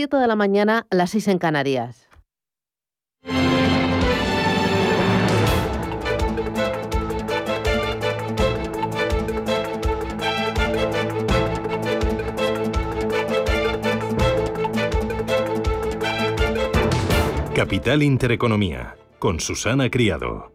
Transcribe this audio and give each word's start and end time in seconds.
7 0.00 0.16
de 0.16 0.28
la 0.28 0.36
mañana, 0.36 0.86
a 0.90 0.94
las 0.94 1.10
6 1.10 1.26
en 1.26 1.38
Canarias. 1.38 2.08
Capital 17.56 18.04
Intereconomía, 18.04 18.94
con 19.18 19.40
Susana 19.40 19.90
Criado. 19.90 20.52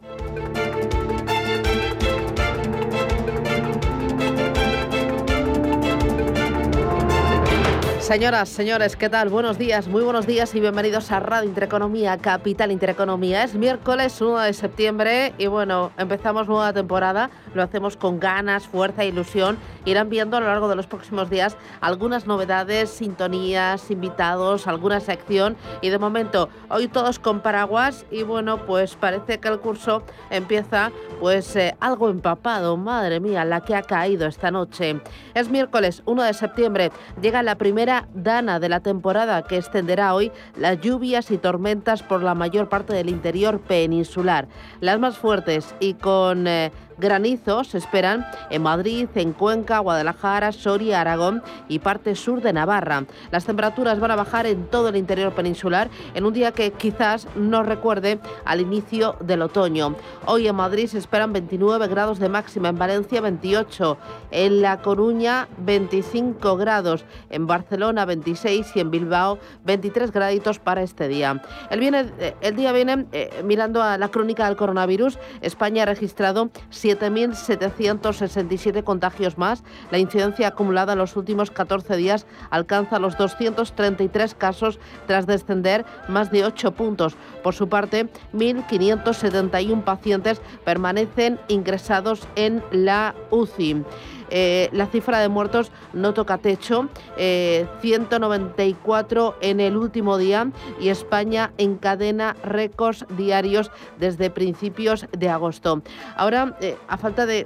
Señoras, 8.03 8.49
señores, 8.49 8.97
¿qué 8.97 9.07
tal? 9.07 9.29
Buenos 9.29 9.57
días, 9.57 9.87
muy 9.87 10.03
buenos 10.03 10.27
días 10.27 10.53
y 10.55 10.59
bienvenidos 10.59 11.09
a 11.13 11.21
Radio 11.21 11.47
Intereconomía, 11.47 12.17
Capital 12.17 12.69
Intereconomía. 12.69 13.45
Es 13.45 13.55
miércoles 13.55 14.19
1 14.19 14.39
de 14.39 14.51
septiembre 14.51 15.33
y 15.37 15.47
bueno, 15.47 15.89
empezamos 15.97 16.49
nueva 16.49 16.73
temporada. 16.73 17.29
Lo 17.53 17.63
hacemos 17.63 17.95
con 17.95 18.19
ganas, 18.19 18.67
fuerza 18.67 19.03
e 19.03 19.07
ilusión. 19.07 19.57
Irán 19.85 20.09
viendo 20.09 20.35
a 20.35 20.41
lo 20.41 20.47
largo 20.47 20.67
de 20.67 20.75
los 20.75 20.85
próximos 20.85 21.29
días 21.29 21.55
algunas 21.79 22.27
novedades, 22.27 22.89
sintonías, 22.89 23.89
invitados, 23.89 24.67
alguna 24.67 24.99
sección. 24.99 25.55
Y 25.81 25.87
de 25.87 25.97
momento, 25.97 26.49
hoy 26.67 26.89
todos 26.89 27.19
con 27.19 27.39
paraguas 27.39 28.05
y 28.11 28.23
bueno, 28.23 28.65
pues 28.65 28.95
parece 28.95 29.39
que 29.39 29.47
el 29.47 29.59
curso 29.59 30.03
empieza 30.29 30.91
pues 31.21 31.55
eh, 31.55 31.73
algo 31.79 32.09
empapado. 32.09 32.75
Madre 32.75 33.21
mía, 33.21 33.45
la 33.45 33.61
que 33.61 33.75
ha 33.75 33.81
caído 33.81 34.27
esta 34.27 34.51
noche. 34.51 34.99
Es 35.33 35.49
miércoles 35.49 36.03
1 36.05 36.23
de 36.23 36.33
septiembre. 36.33 36.91
Llega 37.21 37.41
la 37.43 37.55
primera 37.55 37.92
dana 38.13 38.59
de 38.59 38.69
la 38.69 38.79
temporada 38.79 39.43
que 39.43 39.57
extenderá 39.57 40.13
hoy 40.13 40.31
las 40.57 40.79
lluvias 40.81 41.31
y 41.31 41.37
tormentas 41.37 42.03
por 42.03 42.23
la 42.23 42.35
mayor 42.35 42.69
parte 42.69 42.93
del 42.93 43.09
interior 43.09 43.59
peninsular. 43.59 44.47
Las 44.81 44.99
más 44.99 45.17
fuertes 45.17 45.75
y 45.79 45.93
con 45.93 46.47
eh, 46.47 46.71
Granizos 47.03 47.67
se 47.67 47.77
esperan 47.77 48.25
en 48.49 48.61
Madrid, 48.63 49.09
en 49.15 49.33
Cuenca, 49.33 49.79
Guadalajara, 49.79 50.53
Soria, 50.53 51.01
Aragón 51.01 51.43
y 51.67 51.79
parte 51.79 52.15
sur 52.15 52.41
de 52.41 52.53
Navarra. 52.53 53.03
Las 53.29 53.43
temperaturas 53.43 53.99
van 53.99 54.11
a 54.11 54.15
bajar 54.15 54.47
en 54.47 54.67
todo 54.67 54.87
el 54.87 54.95
interior 54.95 55.33
peninsular 55.33 55.89
en 56.13 56.23
un 56.23 56.31
día 56.31 56.53
que 56.53 56.71
quizás 56.71 57.27
nos 57.35 57.65
recuerde 57.65 58.19
al 58.45 58.61
inicio 58.61 59.17
del 59.19 59.41
otoño. 59.41 59.95
Hoy 60.25 60.47
en 60.47 60.55
Madrid 60.55 60.87
se 60.87 60.97
esperan 60.97 61.33
29 61.33 61.89
grados 61.89 62.19
de 62.19 62.29
máxima, 62.29 62.69
en 62.69 62.77
Valencia 62.77 63.19
28, 63.19 63.97
en 64.31 64.61
La 64.61 64.81
Coruña 64.81 65.49
25 65.57 66.55
grados, 66.55 67.03
en 67.29 67.47
Barcelona 67.47 68.05
26 68.05 68.75
y 68.75 68.79
en 68.79 68.91
Bilbao 68.91 69.39
23 69.65 70.09
graditos 70.11 70.59
para 70.59 70.83
este 70.83 71.09
día. 71.09 71.41
El, 71.69 71.83
eh, 71.83 72.51
día 72.55 72.71
viene 72.71 73.07
eh, 73.11 73.41
mirando 73.43 73.83
a 73.83 73.97
la 73.97 74.07
crónica 74.07 74.45
del 74.45 74.55
coronavirus. 74.55 75.19
España 75.41 75.83
ha 75.83 75.87
registrado 75.87 76.49
7.767 76.97 78.83
contagios 78.83 79.37
más. 79.37 79.63
La 79.91 79.97
incidencia 79.97 80.47
acumulada 80.47 80.93
en 80.93 80.99
los 80.99 81.15
últimos 81.15 81.51
14 81.51 81.97
días 81.97 82.25
alcanza 82.49 82.99
los 82.99 83.17
233 83.17 84.35
casos 84.35 84.79
tras 85.07 85.27
descender 85.27 85.85
más 86.07 86.31
de 86.31 86.45
8 86.45 86.71
puntos. 86.71 87.15
Por 87.43 87.53
su 87.53 87.69
parte, 87.69 88.09
1.571 88.33 89.83
pacientes 89.83 90.41
permanecen 90.65 91.39
ingresados 91.47 92.27
en 92.35 92.63
la 92.71 93.15
UCI. 93.31 93.83
Eh, 94.29 94.69
la 94.71 94.87
cifra 94.87 95.19
de 95.19 95.29
muertos 95.29 95.71
no 95.93 96.13
toca 96.13 96.37
techo, 96.37 96.89
194 97.15 99.35
eh, 99.41 99.49
en 99.49 99.59
el 99.59 99.77
último 99.77 100.17
día 100.17 100.51
y 100.79 100.89
España 100.89 101.51
encadena 101.57 102.35
récords 102.43 103.05
diarios 103.15 103.71
desde 103.99 104.29
principios 104.29 105.07
de 105.11 105.29
agosto. 105.29 105.81
Ahora, 106.15 106.57
eh, 106.61 106.77
a 106.87 106.97
falta 106.97 107.25
de, 107.25 107.45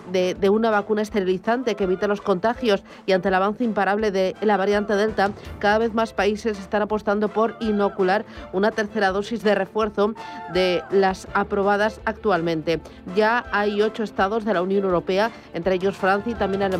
una 0.50 0.72
vacuna 0.72 1.02
esterilizante 1.02 1.75
que 1.75 1.84
evite 1.84 2.07
los 2.07 2.22
contagios 2.22 2.84
y 3.06 3.12
ante 3.12 3.28
el 3.28 3.34
avance 3.34 3.63
imparable 3.63 4.12
de 4.12 4.35
la 4.41 4.57
variante 4.57 4.96
Delta, 4.96 5.31
cada 5.59 5.78
vez 5.78 5.94
más 5.94 6.13
países 6.13 6.59
están 6.59 6.81
apostando 6.81 7.28
por 7.28 7.57
inocular 7.59 8.25
una 8.53 8.72
tercera 8.72 9.12
dosis 9.12 9.44
de 9.44 9.56
refuerzo 9.56 10.13
de 10.53 10.84
las 10.90 11.28
aprobadas 11.34 12.00
actualmente. 12.06 12.79
Ya 13.16 13.46
hay 13.52 13.81
ocho 13.81 14.03
estados 14.03 14.46
de 14.46 14.53
la 14.53 14.62
Unión 14.62 14.85
Europea, 14.85 15.31
entre 15.53 15.75
ellos 15.75 15.97
Francia 15.97 16.31
y 16.31 16.35
también 16.35 16.63
Alemania 16.63 16.77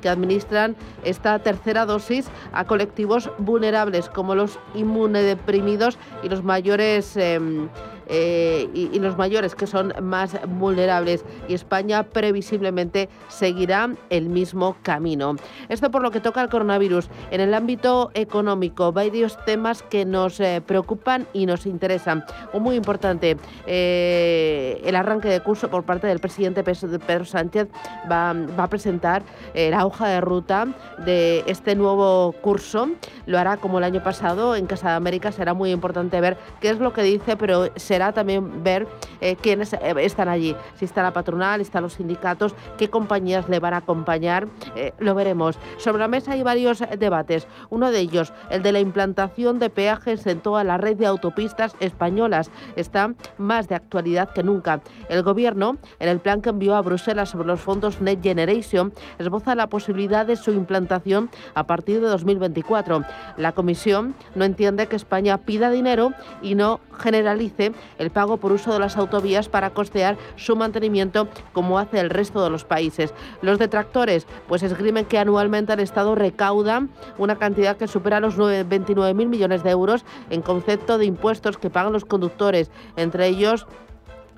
que 0.00 0.08
administran 0.08 0.76
esta 1.04 1.38
tercera 1.38 1.86
dosis 1.86 2.28
a 2.52 2.64
colectivos 2.64 3.30
vulnerables 3.38 4.08
como 4.08 4.34
los 4.34 4.58
inmunodeprimidos 4.74 5.98
y 6.22 6.28
los 6.28 6.42
mayores 6.44 7.16
em, 7.16 7.68
eh, 8.12 8.68
y, 8.74 8.98
los 8.98 9.16
mayores 9.16 9.54
que 9.54 9.68
son 9.68 9.94
más 10.02 10.36
vulnerables 10.58 11.24
y 11.48 11.54
España 11.54 12.02
previsiblemente 12.02 13.08
seguirá 13.28 13.94
el 14.10 14.28
mismo 14.28 14.76
camino. 14.82 15.36
Esto 15.68 15.92
por 15.92 16.02
lo 16.02 16.10
que 16.10 16.20
toca 16.20 16.40
al 16.40 16.50
coronavirus. 16.50 17.08
En 17.30 17.40
el 17.40 17.54
ámbito 17.54 18.10
económico, 18.14 18.92
varios 18.92 19.42
temas 19.44 19.84
que 19.84 20.04
nos 20.04 20.40
eh, 20.40 20.60
preocupan 20.66 21.28
y 21.32 21.46
nos 21.46 21.66
interesan. 21.66 22.24
Un 22.52 22.64
muy 22.64 22.74
importante, 22.74 23.36
eh, 23.66 24.82
el 24.84 24.96
arranque 24.96 25.28
de 25.28 25.40
curso 25.40 25.70
por 25.70 25.84
parte 25.84 26.08
del 26.08 26.18
presidente 26.18 26.64
Pedro 26.64 27.24
Sánchez 27.24 27.68
va, 28.10 28.34
va 28.58 28.64
a 28.64 28.68
presentar 28.68 29.22
la 29.54 29.86
hoja 29.86 30.08
de 30.08 30.20
ruta 30.20 30.66
de 30.98 31.44
este 31.46 31.76
nuevo 31.76 32.32
curso. 32.40 32.88
Lo 33.26 33.38
hará 33.38 33.56
como 33.56 33.78
el 33.78 33.84
año 33.84 34.02
pasado 34.02 34.56
en 34.56 34.66
Casa 34.66 34.90
de 34.90 34.94
América. 34.96 35.30
Será 35.30 35.54
muy 35.54 35.70
importante 35.70 36.20
ver 36.20 36.36
qué 36.60 36.70
es 36.70 36.78
lo 36.78 36.92
que 36.92 37.02
dice, 37.02 37.36
pero 37.36 37.68
será 37.76 37.99
también 38.12 38.62
ver 38.64 38.88
eh, 39.20 39.36
quiénes 39.36 39.72
eh, 39.72 39.94
están 39.98 40.28
allí, 40.28 40.56
si 40.76 40.84
está 40.84 41.02
la 41.02 41.12
patronal, 41.12 41.60
están 41.60 41.82
los 41.82 41.94
sindicatos, 41.94 42.54
qué 42.78 42.88
compañías 42.88 43.48
le 43.48 43.60
van 43.60 43.74
a 43.74 43.78
acompañar, 43.78 44.48
eh, 44.74 44.92
lo 44.98 45.14
veremos. 45.14 45.58
Sobre 45.76 45.98
la 45.98 46.08
mesa 46.08 46.32
hay 46.32 46.42
varios 46.42 46.82
debates, 46.98 47.46
uno 47.68 47.90
de 47.90 48.00
ellos, 48.00 48.32
el 48.50 48.62
de 48.62 48.72
la 48.72 48.80
implantación 48.80 49.58
de 49.58 49.70
peajes 49.70 50.26
en 50.26 50.40
toda 50.40 50.64
la 50.64 50.78
red 50.78 50.96
de 50.96 51.06
autopistas 51.06 51.76
españolas, 51.80 52.50
está 52.76 53.14
más 53.38 53.68
de 53.68 53.74
actualidad 53.74 54.30
que 54.32 54.42
nunca. 54.42 54.80
El 55.08 55.22
gobierno, 55.22 55.76
en 55.98 56.08
el 56.08 56.18
plan 56.18 56.40
que 56.40 56.50
envió 56.50 56.74
a 56.74 56.82
Bruselas 56.82 57.30
sobre 57.30 57.48
los 57.48 57.60
fondos 57.60 58.00
Net 58.00 58.22
Generation, 58.22 58.92
esboza 59.18 59.54
la 59.54 59.68
posibilidad 59.68 60.26
de 60.26 60.36
su 60.36 60.52
implantación 60.52 61.30
a 61.54 61.64
partir 61.64 62.00
de 62.00 62.08
2024. 62.08 63.02
La 63.36 63.52
Comisión 63.52 64.14
no 64.34 64.44
entiende 64.44 64.86
que 64.86 64.96
España 64.96 65.38
pida 65.38 65.70
dinero 65.70 66.12
y 66.42 66.54
no 66.54 66.80
generalice 66.98 67.72
el 67.98 68.10
pago 68.10 68.36
por 68.36 68.52
uso 68.52 68.72
de 68.72 68.78
las 68.78 68.96
autovías 68.96 69.48
para 69.48 69.70
costear 69.70 70.16
su 70.36 70.56
mantenimiento 70.56 71.28
como 71.52 71.78
hace 71.78 72.00
el 72.00 72.10
resto 72.10 72.42
de 72.42 72.50
los 72.50 72.64
países. 72.64 73.14
Los 73.42 73.58
detractores 73.58 74.26
pues 74.48 74.62
esgrimen 74.62 75.04
que 75.04 75.18
anualmente 75.18 75.72
el 75.72 75.80
Estado 75.80 76.14
recauda 76.14 76.86
una 77.18 77.36
cantidad 77.36 77.76
que 77.76 77.88
supera 77.88 78.20
los 78.20 78.36
29.000 78.38 79.14
millones 79.26 79.62
de 79.62 79.70
euros 79.70 80.04
en 80.30 80.42
concepto 80.42 80.98
de 80.98 81.06
impuestos 81.06 81.58
que 81.58 81.70
pagan 81.70 81.92
los 81.92 82.04
conductores, 82.04 82.70
entre 82.96 83.26
ellos 83.26 83.66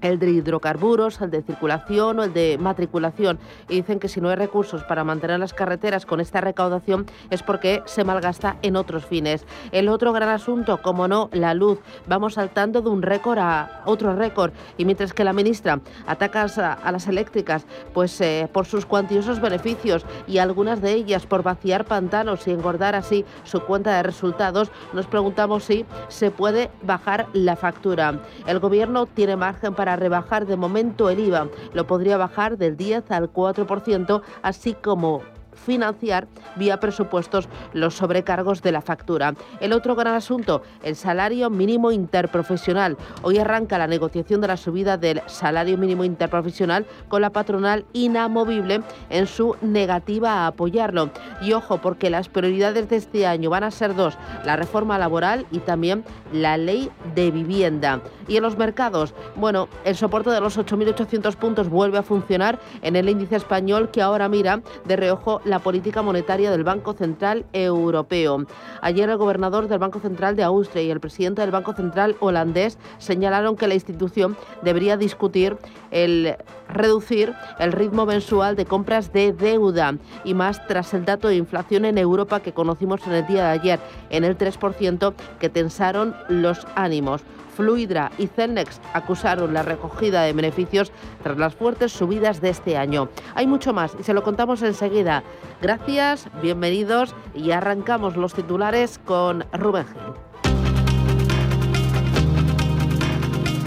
el 0.02 0.18
de 0.18 0.30
hidrocarburos, 0.30 1.20
el 1.20 1.30
de 1.30 1.42
circulación 1.42 2.18
o 2.18 2.24
el 2.24 2.32
de 2.32 2.58
matriculación. 2.58 3.38
Y 3.68 3.76
dicen 3.76 3.98
que 3.98 4.08
si 4.08 4.20
no 4.20 4.28
hay 4.28 4.36
recursos 4.36 4.84
para 4.84 5.04
mantener 5.04 5.40
las 5.40 5.54
carreteras 5.54 6.04
con 6.04 6.20
esta 6.20 6.40
recaudación 6.40 7.06
es 7.30 7.42
porque 7.42 7.82
se 7.86 8.04
malgasta 8.04 8.56
en 8.62 8.76
otros 8.76 9.06
fines. 9.06 9.46
El 9.70 9.88
otro 9.88 10.12
gran 10.12 10.28
asunto, 10.28 10.82
como 10.82 11.08
no, 11.08 11.30
la 11.32 11.54
luz. 11.54 11.78
Vamos 12.06 12.34
saltando 12.34 12.82
de 12.82 12.90
un 12.90 13.02
récord 13.02 13.38
a 13.38 13.82
otro 13.86 14.14
récord. 14.14 14.52
Y 14.76 14.84
mientras 14.84 15.12
que 15.12 15.24
la 15.24 15.32
ministra 15.32 15.80
ataca 16.06 16.42
a, 16.42 16.92
las 16.92 17.06
eléctricas 17.06 17.64
pues 17.94 18.20
eh, 18.20 18.48
por 18.52 18.66
sus 18.66 18.84
cuantiosos 18.84 19.40
beneficios 19.40 20.04
y 20.26 20.38
algunas 20.38 20.82
de 20.82 20.92
ellas 20.92 21.26
por 21.26 21.42
vaciar 21.42 21.84
pantanos 21.84 22.46
y 22.46 22.50
engordar 22.50 22.94
así 22.94 23.24
su 23.44 23.60
cuenta 23.60 23.96
de 23.96 24.02
resultados, 24.02 24.70
nos 24.92 25.06
preguntamos 25.06 25.64
si 25.64 25.86
se 26.08 26.30
puede 26.30 26.70
bajar 26.82 27.26
la 27.32 27.56
factura. 27.56 28.20
El 28.46 28.58
gobierno 28.58 29.06
tiene 29.06 29.36
margen 29.36 29.74
para 29.74 29.91
rebajar 29.96 30.46
de 30.46 30.56
momento 30.56 31.10
el 31.10 31.20
IVA. 31.20 31.48
Lo 31.72 31.86
podría 31.86 32.16
bajar 32.16 32.58
del 32.58 32.76
10 32.76 33.10
al 33.10 33.32
4%, 33.32 34.22
así 34.42 34.74
como 34.74 35.22
financiar 35.64 36.28
vía 36.56 36.80
presupuestos 36.80 37.48
los 37.72 37.94
sobrecargos 37.94 38.62
de 38.62 38.72
la 38.72 38.82
factura. 38.82 39.34
El 39.60 39.72
otro 39.72 39.94
gran 39.94 40.14
asunto, 40.14 40.62
el 40.82 40.96
salario 40.96 41.50
mínimo 41.50 41.92
interprofesional. 41.92 42.96
Hoy 43.22 43.38
arranca 43.38 43.78
la 43.78 43.86
negociación 43.86 44.40
de 44.40 44.48
la 44.48 44.56
subida 44.56 44.96
del 44.96 45.22
salario 45.26 45.78
mínimo 45.78 46.04
interprofesional 46.04 46.86
con 47.08 47.22
la 47.22 47.30
patronal 47.30 47.84
inamovible 47.92 48.82
en 49.10 49.26
su 49.26 49.56
negativa 49.60 50.32
a 50.32 50.46
apoyarlo. 50.48 51.10
Y 51.40 51.52
ojo, 51.52 51.78
porque 51.78 52.10
las 52.10 52.28
prioridades 52.28 52.88
de 52.88 52.96
este 52.96 53.26
año 53.26 53.50
van 53.50 53.64
a 53.64 53.70
ser 53.70 53.94
dos, 53.94 54.18
la 54.44 54.56
reforma 54.56 54.98
laboral 54.98 55.46
y 55.50 55.58
también 55.60 56.04
la 56.32 56.56
ley 56.56 56.90
de 57.14 57.30
vivienda. 57.30 58.00
Y 58.28 58.36
en 58.36 58.42
los 58.42 58.56
mercados, 58.56 59.14
bueno, 59.36 59.68
el 59.84 59.96
soporte 59.96 60.30
de 60.30 60.40
los 60.40 60.58
8.800 60.58 61.36
puntos 61.36 61.68
vuelve 61.68 61.98
a 61.98 62.02
funcionar 62.02 62.58
en 62.82 62.96
el 62.96 63.08
índice 63.08 63.36
español 63.36 63.90
que 63.90 64.02
ahora 64.02 64.28
mira 64.28 64.62
de 64.84 64.96
reojo 64.96 65.40
la 65.52 65.58
política 65.58 66.00
monetaria 66.00 66.50
del 66.50 66.64
Banco 66.64 66.94
Central 66.94 67.44
Europeo. 67.52 68.46
Ayer 68.80 69.10
el 69.10 69.18
gobernador 69.18 69.68
del 69.68 69.78
Banco 69.78 70.00
Central 70.00 70.34
de 70.34 70.42
Austria 70.44 70.82
y 70.82 70.90
el 70.90 70.98
presidente 70.98 71.42
del 71.42 71.50
Banco 71.50 71.74
Central 71.74 72.16
holandés 72.20 72.78
señalaron 72.96 73.54
que 73.56 73.68
la 73.68 73.74
institución 73.74 74.34
debería 74.62 74.96
discutir 74.96 75.58
el 75.90 76.36
reducir 76.70 77.34
el 77.58 77.72
ritmo 77.72 78.06
mensual 78.06 78.56
de 78.56 78.64
compras 78.64 79.12
de 79.12 79.34
deuda 79.34 79.96
y 80.24 80.32
más 80.32 80.66
tras 80.66 80.94
el 80.94 81.04
dato 81.04 81.28
de 81.28 81.36
inflación 81.36 81.84
en 81.84 81.98
Europa 81.98 82.40
que 82.40 82.54
conocimos 82.54 83.06
en 83.06 83.12
el 83.12 83.26
día 83.26 83.44
de 83.44 83.50
ayer 83.50 83.80
en 84.08 84.24
el 84.24 84.38
3% 84.38 85.12
que 85.38 85.50
tensaron 85.50 86.16
los 86.30 86.66
ánimos. 86.76 87.22
Fluidra 87.54 88.10
y 88.18 88.26
Celnex 88.26 88.80
acusaron 88.92 89.54
la 89.54 89.62
recogida 89.62 90.22
de 90.22 90.32
beneficios 90.32 90.92
tras 91.22 91.38
las 91.38 91.54
fuertes 91.54 91.92
subidas 91.92 92.40
de 92.40 92.50
este 92.50 92.76
año. 92.76 93.08
Hay 93.34 93.46
mucho 93.46 93.72
más 93.72 93.96
y 93.98 94.02
se 94.02 94.14
lo 94.14 94.22
contamos 94.22 94.62
enseguida. 94.62 95.22
Gracias, 95.60 96.28
bienvenidos 96.40 97.14
y 97.34 97.50
arrancamos 97.52 98.16
los 98.16 98.34
titulares 98.34 98.98
con 99.04 99.44
Rubén 99.52 99.86
Gil. 99.86 100.02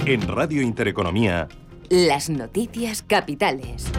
En 0.06 0.28
Radio 0.28 0.62
Intereconomía. 0.62 1.48
Las 1.90 2.30
noticias 2.30 3.02
capitales. 3.02 3.92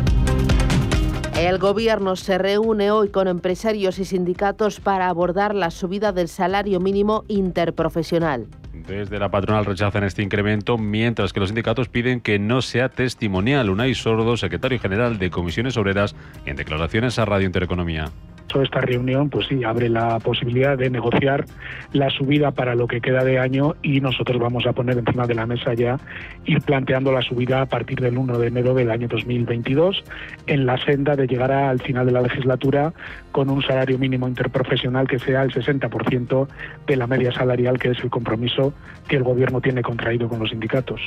El 1.39 1.59
gobierno 1.59 2.17
se 2.17 2.39
reúne 2.39 2.91
hoy 2.91 3.11
con 3.11 3.29
empresarios 3.29 3.99
y 3.99 4.05
sindicatos 4.07 4.81
para 4.81 5.09
abordar 5.09 5.55
la 5.55 5.71
subida 5.71 6.13
del 6.13 6.29
salario 6.29 6.81
mínimo 6.81 7.25
interprofesional. 7.29 8.49
Desde 8.87 9.19
la 9.19 9.31
patronal 9.31 9.65
rechazan 9.65 10.05
este 10.05 10.23
incremento, 10.23 10.79
mientras 10.79 11.33
que 11.33 11.41
los 11.41 11.49
sindicatos 11.49 11.89
piden 11.89 12.21
que 12.21 12.39
no 12.39 12.63
sea 12.63 12.89
testimonial. 12.89 13.69
Unai 13.69 13.95
Sordo, 13.95 14.37
secretario 14.37 14.79
general 14.79 15.19
de 15.19 15.31
Comisiones 15.31 15.77
Obreras, 15.77 16.15
en 16.45 16.57
declaraciones 16.57 17.19
a 17.19 17.25
Radio 17.25 17.47
Intereconomía 17.47 18.13
esta 18.55 18.81
reunión, 18.81 19.29
pues 19.29 19.47
sí, 19.49 19.65
abre 19.65 19.89
la 19.89 20.19
posibilidad 20.21 20.79
de 20.79 20.89
negociar 20.89 21.45
la 21.93 22.11
subida 22.11 22.53
para 22.53 22.75
lo 22.75 22.87
que 22.87 23.01
queda 23.01 23.25
de 23.25 23.39
año 23.39 23.75
y 23.83 24.01
nosotros 24.01 24.41
vamos 24.41 24.67
a 24.67 24.73
poner 24.73 24.99
encima 24.99 25.27
de 25.27 25.35
la 25.35 25.47
mesa 25.47 25.75
ya 25.75 25.99
ir 26.45 26.63
planteando 26.63 27.13
la 27.13 27.23
subida 27.23 27.63
a 27.63 27.67
partir 27.67 28.01
del 28.01 28.17
1 28.17 28.39
de 28.39 28.47
enero 28.47 28.75
del 28.75 28.91
año 28.91 29.09
2022 29.09 30.05
en 30.47 30.67
la 30.67 30.79
senda 30.85 31.17
de 31.17 31.27
llegar 31.27 31.53
al 31.53 31.81
final 31.81 32.07
de 32.07 32.13
la 32.13 32.23
legislatura 32.23 32.93
con 33.33 33.51
un 33.51 33.63
salario 33.63 33.99
mínimo 33.99 34.29
interprofesional 34.29 35.07
que 35.07 35.19
sea 35.19 35.43
el 35.43 35.53
60% 35.53 36.49
de 36.87 36.97
la 36.97 37.07
media 37.07 37.33
salarial, 37.33 37.79
que 37.79 37.91
es 37.91 37.99
el 38.03 38.11
compromiso 38.11 38.73
que 39.09 39.17
el 39.17 39.23
Gobierno 39.23 39.61
tiene 39.61 39.83
contraído 39.83 40.29
con 40.29 40.39
los 40.39 40.51
sindicatos. 40.51 41.01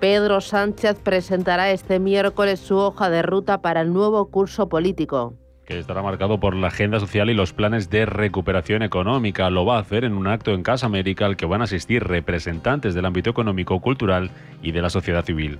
Pedro 0.00 0.40
Sánchez 0.40 0.98
presentará 0.98 1.70
este 1.70 2.00
miércoles 2.00 2.58
su 2.60 2.76
hoja 2.76 3.08
de 3.08 3.22
ruta 3.22 3.62
para 3.62 3.80
el 3.82 3.92
nuevo 3.92 4.28
curso 4.30 4.68
político 4.68 5.34
estará 5.78 6.02
marcado 6.02 6.38
por 6.38 6.54
la 6.54 6.68
agenda 6.68 7.00
social 7.00 7.30
y 7.30 7.34
los 7.34 7.52
planes 7.52 7.90
de 7.90 8.06
recuperación 8.06 8.82
económica. 8.82 9.50
Lo 9.50 9.64
va 9.64 9.76
a 9.76 9.80
hacer 9.80 10.04
en 10.04 10.14
un 10.14 10.26
acto 10.26 10.52
en 10.52 10.62
Casa 10.62 10.86
América 10.86 11.26
al 11.26 11.36
que 11.36 11.46
van 11.46 11.60
a 11.60 11.64
asistir 11.64 12.04
representantes 12.04 12.94
del 12.94 13.06
ámbito 13.06 13.30
económico, 13.30 13.80
cultural 13.80 14.30
y 14.62 14.72
de 14.72 14.82
la 14.82 14.90
sociedad 14.90 15.24
civil. 15.24 15.58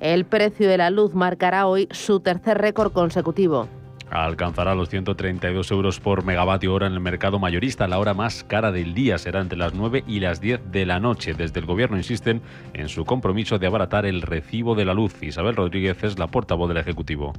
El 0.00 0.24
precio 0.24 0.68
de 0.68 0.78
la 0.78 0.90
luz 0.90 1.14
marcará 1.14 1.66
hoy 1.66 1.88
su 1.90 2.20
tercer 2.20 2.58
récord 2.58 2.92
consecutivo. 2.92 3.68
Alcanzará 4.10 4.74
los 4.74 4.88
132 4.88 5.70
euros 5.70 6.00
por 6.00 6.24
megavatio 6.24 6.72
hora 6.72 6.86
en 6.86 6.94
el 6.94 7.00
mercado 7.00 7.38
mayorista. 7.38 7.88
La 7.88 7.98
hora 7.98 8.14
más 8.14 8.42
cara 8.44 8.72
del 8.72 8.94
día 8.94 9.18
será 9.18 9.40
entre 9.40 9.58
las 9.58 9.74
9 9.74 10.04
y 10.06 10.20
las 10.20 10.40
10 10.40 10.72
de 10.72 10.86
la 10.86 10.98
noche. 10.98 11.34
Desde 11.34 11.60
el 11.60 11.66
gobierno 11.66 11.96
insisten 11.96 12.40
en 12.72 12.88
su 12.88 13.04
compromiso 13.04 13.58
de 13.58 13.66
abaratar 13.66 14.06
el 14.06 14.22
recibo 14.22 14.74
de 14.74 14.84
la 14.84 14.94
luz. 14.94 15.22
Isabel 15.22 15.56
Rodríguez 15.56 16.02
es 16.04 16.18
la 16.18 16.26
portavoz 16.26 16.68
del 16.68 16.78
Ejecutivo. 16.78 17.34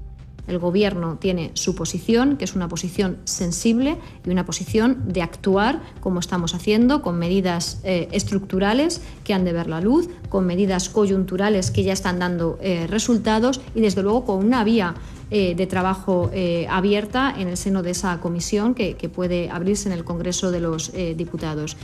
El 0.49 0.57
Gobierno 0.57 1.17
tiene 1.17 1.51
su 1.53 1.75
posición, 1.75 2.35
que 2.35 2.43
es 2.43 2.55
una 2.55 2.67
posición 2.67 3.17
sensible 3.25 3.97
y 4.25 4.31
una 4.31 4.45
posición 4.45 5.03
de 5.07 5.21
actuar 5.21 5.79
como 5.99 6.19
estamos 6.19 6.55
haciendo, 6.55 7.03
con 7.03 7.19
medidas 7.19 7.81
eh, 7.83 8.07
estructurales 8.11 9.03
que 9.23 9.35
han 9.35 9.45
de 9.45 9.53
ver 9.53 9.67
la 9.67 9.79
luz, 9.79 10.09
con 10.27 10.47
medidas 10.47 10.89
coyunturales 10.89 11.69
que 11.69 11.83
ya 11.83 11.93
están 11.93 12.17
dando 12.17 12.57
eh, 12.61 12.87
resultados 12.87 13.61
y, 13.75 13.81
desde 13.81 14.01
luego, 14.01 14.25
con 14.25 14.43
una 14.43 14.63
vía 14.63 14.95
eh, 15.31 15.53
de 15.55 15.67
trabajo 15.67 16.31
eh, 16.33 16.65
abierta 16.69 17.33
en 17.37 17.49
el 17.49 17.57
seno 17.57 17.83
de 17.83 17.91
esa 17.91 18.19
comisión 18.19 18.73
que, 18.73 18.95
puede 19.13 19.49
abrirse 19.49 19.89
en 19.89 19.93
el 19.93 20.03
Congreso 20.03 20.51
de 20.51 20.59
los 20.59 20.91
eh, 20.93 21.13
Diputados. 21.15 21.77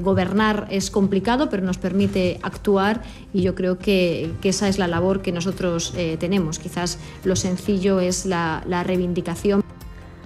gobernar 0.00 0.66
es 0.70 0.90
complicado, 0.90 1.48
pero 1.48 1.62
nos 1.62 1.78
permite 1.78 2.38
actuar 2.42 3.02
y 3.32 3.42
yo 3.42 3.54
creo 3.54 3.78
que, 3.78 4.32
esa 4.42 4.68
es 4.68 4.78
la 4.78 4.86
labor 4.86 5.22
que 5.22 5.32
nosotros 5.32 5.94
tenemos. 6.18 6.58
Quizás 6.58 6.98
lo 7.24 7.36
sencillo 7.36 8.00
es 8.00 8.26
la 8.26 8.82
reivindicación. 8.84 9.62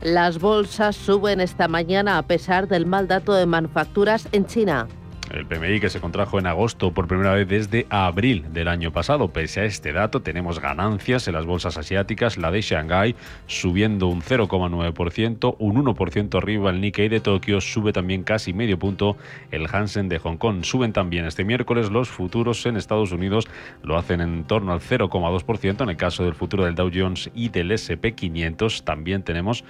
Las 0.00 0.38
bolsas 0.38 0.96
suben 0.96 1.40
esta 1.40 1.68
mañana 1.68 2.18
a 2.18 2.22
pesar 2.22 2.68
del 2.68 2.86
mal 2.86 3.08
dato 3.08 3.32
de 3.32 3.46
manufacturas 3.46 4.28
en 4.32 4.46
China. 4.46 4.86
El 5.34 5.46
PMI 5.46 5.80
que 5.80 5.90
se 5.90 6.00
contrajo 6.00 6.38
en 6.38 6.46
agosto 6.46 6.92
por 6.92 7.08
primera 7.08 7.34
vez 7.34 7.48
desde 7.48 7.86
abril 7.90 8.44
del 8.52 8.68
año 8.68 8.92
pasado. 8.92 9.32
Pese 9.32 9.62
a 9.62 9.64
este 9.64 9.92
dato, 9.92 10.22
tenemos 10.22 10.60
ganancias 10.60 11.26
en 11.26 11.34
las 11.34 11.44
bolsas 11.44 11.76
asiáticas, 11.76 12.38
la 12.38 12.52
de 12.52 12.60
Shanghái 12.60 13.16
subiendo 13.48 14.06
un 14.06 14.22
0,9%, 14.22 15.56
un 15.58 15.84
1% 15.84 16.38
arriba 16.38 16.70
el 16.70 16.80
Nikkei 16.80 17.08
de 17.08 17.18
Tokio, 17.18 17.60
sube 17.60 17.92
también 17.92 18.22
casi 18.22 18.52
medio 18.52 18.78
punto 18.78 19.16
el 19.50 19.66
Hansen 19.66 20.08
de 20.08 20.20
Hong 20.20 20.36
Kong. 20.36 20.62
Suben 20.62 20.92
también 20.92 21.24
este 21.24 21.44
miércoles 21.44 21.90
los 21.90 22.08
futuros 22.08 22.64
en 22.66 22.76
Estados 22.76 23.10
Unidos, 23.10 23.48
lo 23.82 23.98
hacen 23.98 24.20
en 24.20 24.44
torno 24.44 24.72
al 24.72 24.80
0,2%. 24.80 25.82
En 25.82 25.88
el 25.88 25.96
caso 25.96 26.22
del 26.22 26.36
futuro 26.36 26.64
del 26.64 26.76
Dow 26.76 26.92
Jones 26.94 27.28
y 27.34 27.48
del 27.48 27.72
SP500 27.72 28.84
también 28.84 29.24
tenemos 29.24 29.64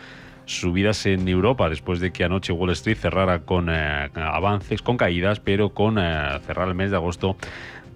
subidas 0.46 1.06
en 1.06 1.28
Europa 1.28 1.68
después 1.68 2.00
de 2.00 2.12
que 2.12 2.24
anoche 2.24 2.52
Wall 2.52 2.70
Street 2.70 2.96
cerrara 2.96 3.40
con 3.40 3.68
eh, 3.70 4.10
avances, 4.14 4.82
con 4.82 4.96
caídas, 4.96 5.40
pero 5.40 5.70
con 5.70 5.98
eh, 5.98 6.38
cerrar 6.46 6.68
el 6.68 6.74
mes 6.74 6.90
de 6.90 6.96
agosto 6.96 7.36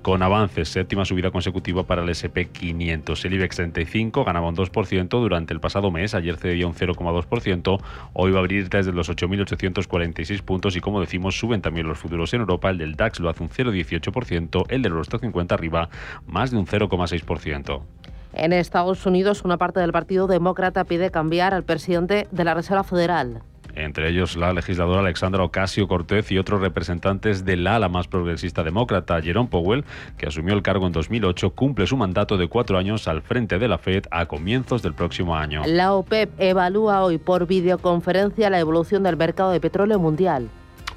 con 0.03 0.23
avances, 0.23 0.69
séptima 0.69 1.05
subida 1.05 1.31
consecutiva 1.31 1.83
para 1.83 2.03
el 2.03 2.09
SP500. 2.09 3.25
El 3.25 3.35
IBEX 3.35 3.57
35 3.57 4.25
ganaba 4.25 4.49
un 4.49 4.57
2% 4.57 5.09
durante 5.09 5.53
el 5.53 5.61
pasado 5.61 5.91
mes, 5.91 6.15
ayer 6.15 6.37
cedía 6.37 6.67
un 6.67 6.75
0,2%, 6.75 7.83
hoy 8.13 8.31
va 8.31 8.39
a 8.39 8.41
abrir 8.41 8.69
desde 8.69 8.93
los 8.93 9.11
8.846 9.11 10.43
puntos 10.43 10.77
y 10.77 10.81
como 10.81 11.01
decimos 11.01 11.39
suben 11.39 11.61
también 11.61 11.89
los 11.89 11.99
futuros 11.99 12.33
en 12.33 12.41
Europa, 12.41 12.71
el 12.71 12.79
del 12.79 12.95
DAX 12.95 13.21
lo 13.21 13.29
hace 13.29 13.43
un 13.43 13.51
0,18%, 13.51 14.67
el 14.69 14.83
del 14.83 14.93
Eurostock 14.93 15.21
50 15.21 15.55
arriba 15.55 15.89
más 16.27 16.51
de 16.51 16.59
un 16.59 16.67
0,6%. 16.67 17.98
En 18.39 18.53
Estados 18.53 19.05
Unidos, 19.05 19.45
una 19.45 19.57
parte 19.59 19.81
del 19.81 19.91
Partido 19.91 20.29
Demócrata 20.29 20.85
pide 20.85 21.11
cambiar 21.11 21.55
al 21.55 21.65
presidente 21.65 22.29
de 22.31 22.45
la 22.45 22.55
Reserva 22.55 22.85
Federal 22.85 23.43
entre 23.75 24.09
ellos 24.09 24.37
la 24.37 24.53
legisladora 24.53 25.01
Alexandra 25.01 25.45
Ocasio 25.45 25.87
Cortez 25.87 26.33
y 26.33 26.39
otros 26.39 26.61
representantes 26.61 27.45
del 27.45 27.65
ala 27.67 27.89
más 27.89 28.09
progresista 28.09 28.65
demócrata, 28.65 29.21
Jerome 29.23 29.49
Powell, 29.49 29.85
que 30.17 30.27
asumió 30.27 30.55
el 30.55 30.63
cargo 30.63 30.87
en 30.87 30.93
2008, 30.93 31.51
cumple 31.51 31.87
su 31.87 31.97
mandato 31.97 32.37
de 32.37 32.49
cuatro 32.49 32.77
años 32.77 33.07
al 33.07 33.23
frente 33.23 33.59
de 33.61 33.69
la 33.69 33.79
Fed 33.79 34.07
a 34.11 34.27
comienzos 34.27 34.83
del 34.83 34.95
próximo 34.95 35.37
año. 35.37 35.63
La 35.65 35.93
OPEP 35.93 36.31
evalúa 36.41 37.05
hoy 37.05 37.19
por 37.19 37.47
videoconferencia 37.47 38.51
la 38.51 38.59
evolución 38.59 39.05
del 39.05 39.17
mercado 39.17 39.53
de 39.53 39.61
petróleo 39.61 40.01
mundial 40.01 40.49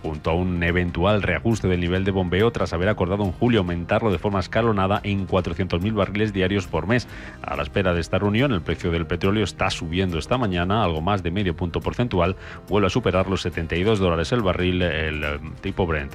junto 0.02 0.32
a 0.32 0.34
un 0.34 0.62
eventual 0.64 1.22
reajuste 1.22 1.68
del 1.68 1.80
nivel 1.80 2.04
de 2.04 2.12
bombeo 2.12 2.52
tras 2.52 2.74
haber 2.74 2.90
acordado 2.90 3.24
en 3.24 3.32
julio 3.32 3.60
aumentarlo 3.60 4.12
de 4.12 4.20
forma 4.20 4.40
escalonada 4.40 5.00
en 5.04 5.28
400.000 5.28 5.94
barriles 5.94 6.34
diarios 6.34 6.68
por 6.68 6.88
mes. 6.88 7.08
A 7.42 7.56
la 7.56 7.64
espera 7.64 7.94
de 7.94 8.02
esta 8.02 8.20
reunión, 8.20 8.52
el 8.52 8.62
precio 8.62 8.92
del 8.92 9.06
petróleo 9.06 9.44
está 9.44 9.70
subiendo 9.70 10.18
esta 10.18 10.38
mañana, 10.38 10.84
algo 10.84 11.02
más 11.02 11.24
de 11.24 11.32
medio 11.32 11.56
punto 11.56 11.82
porcentual, 11.82 12.36
vuelve 12.68 12.88
a 12.88 12.90
superar 12.90 13.28
los 13.30 13.42
72 13.42 14.00
dólares 14.00 14.32
el 14.32 14.42
barril, 14.42 14.82
el 14.82 15.24
eh, 15.24 15.40
tipo 15.62 15.86
Brent. 15.86 16.14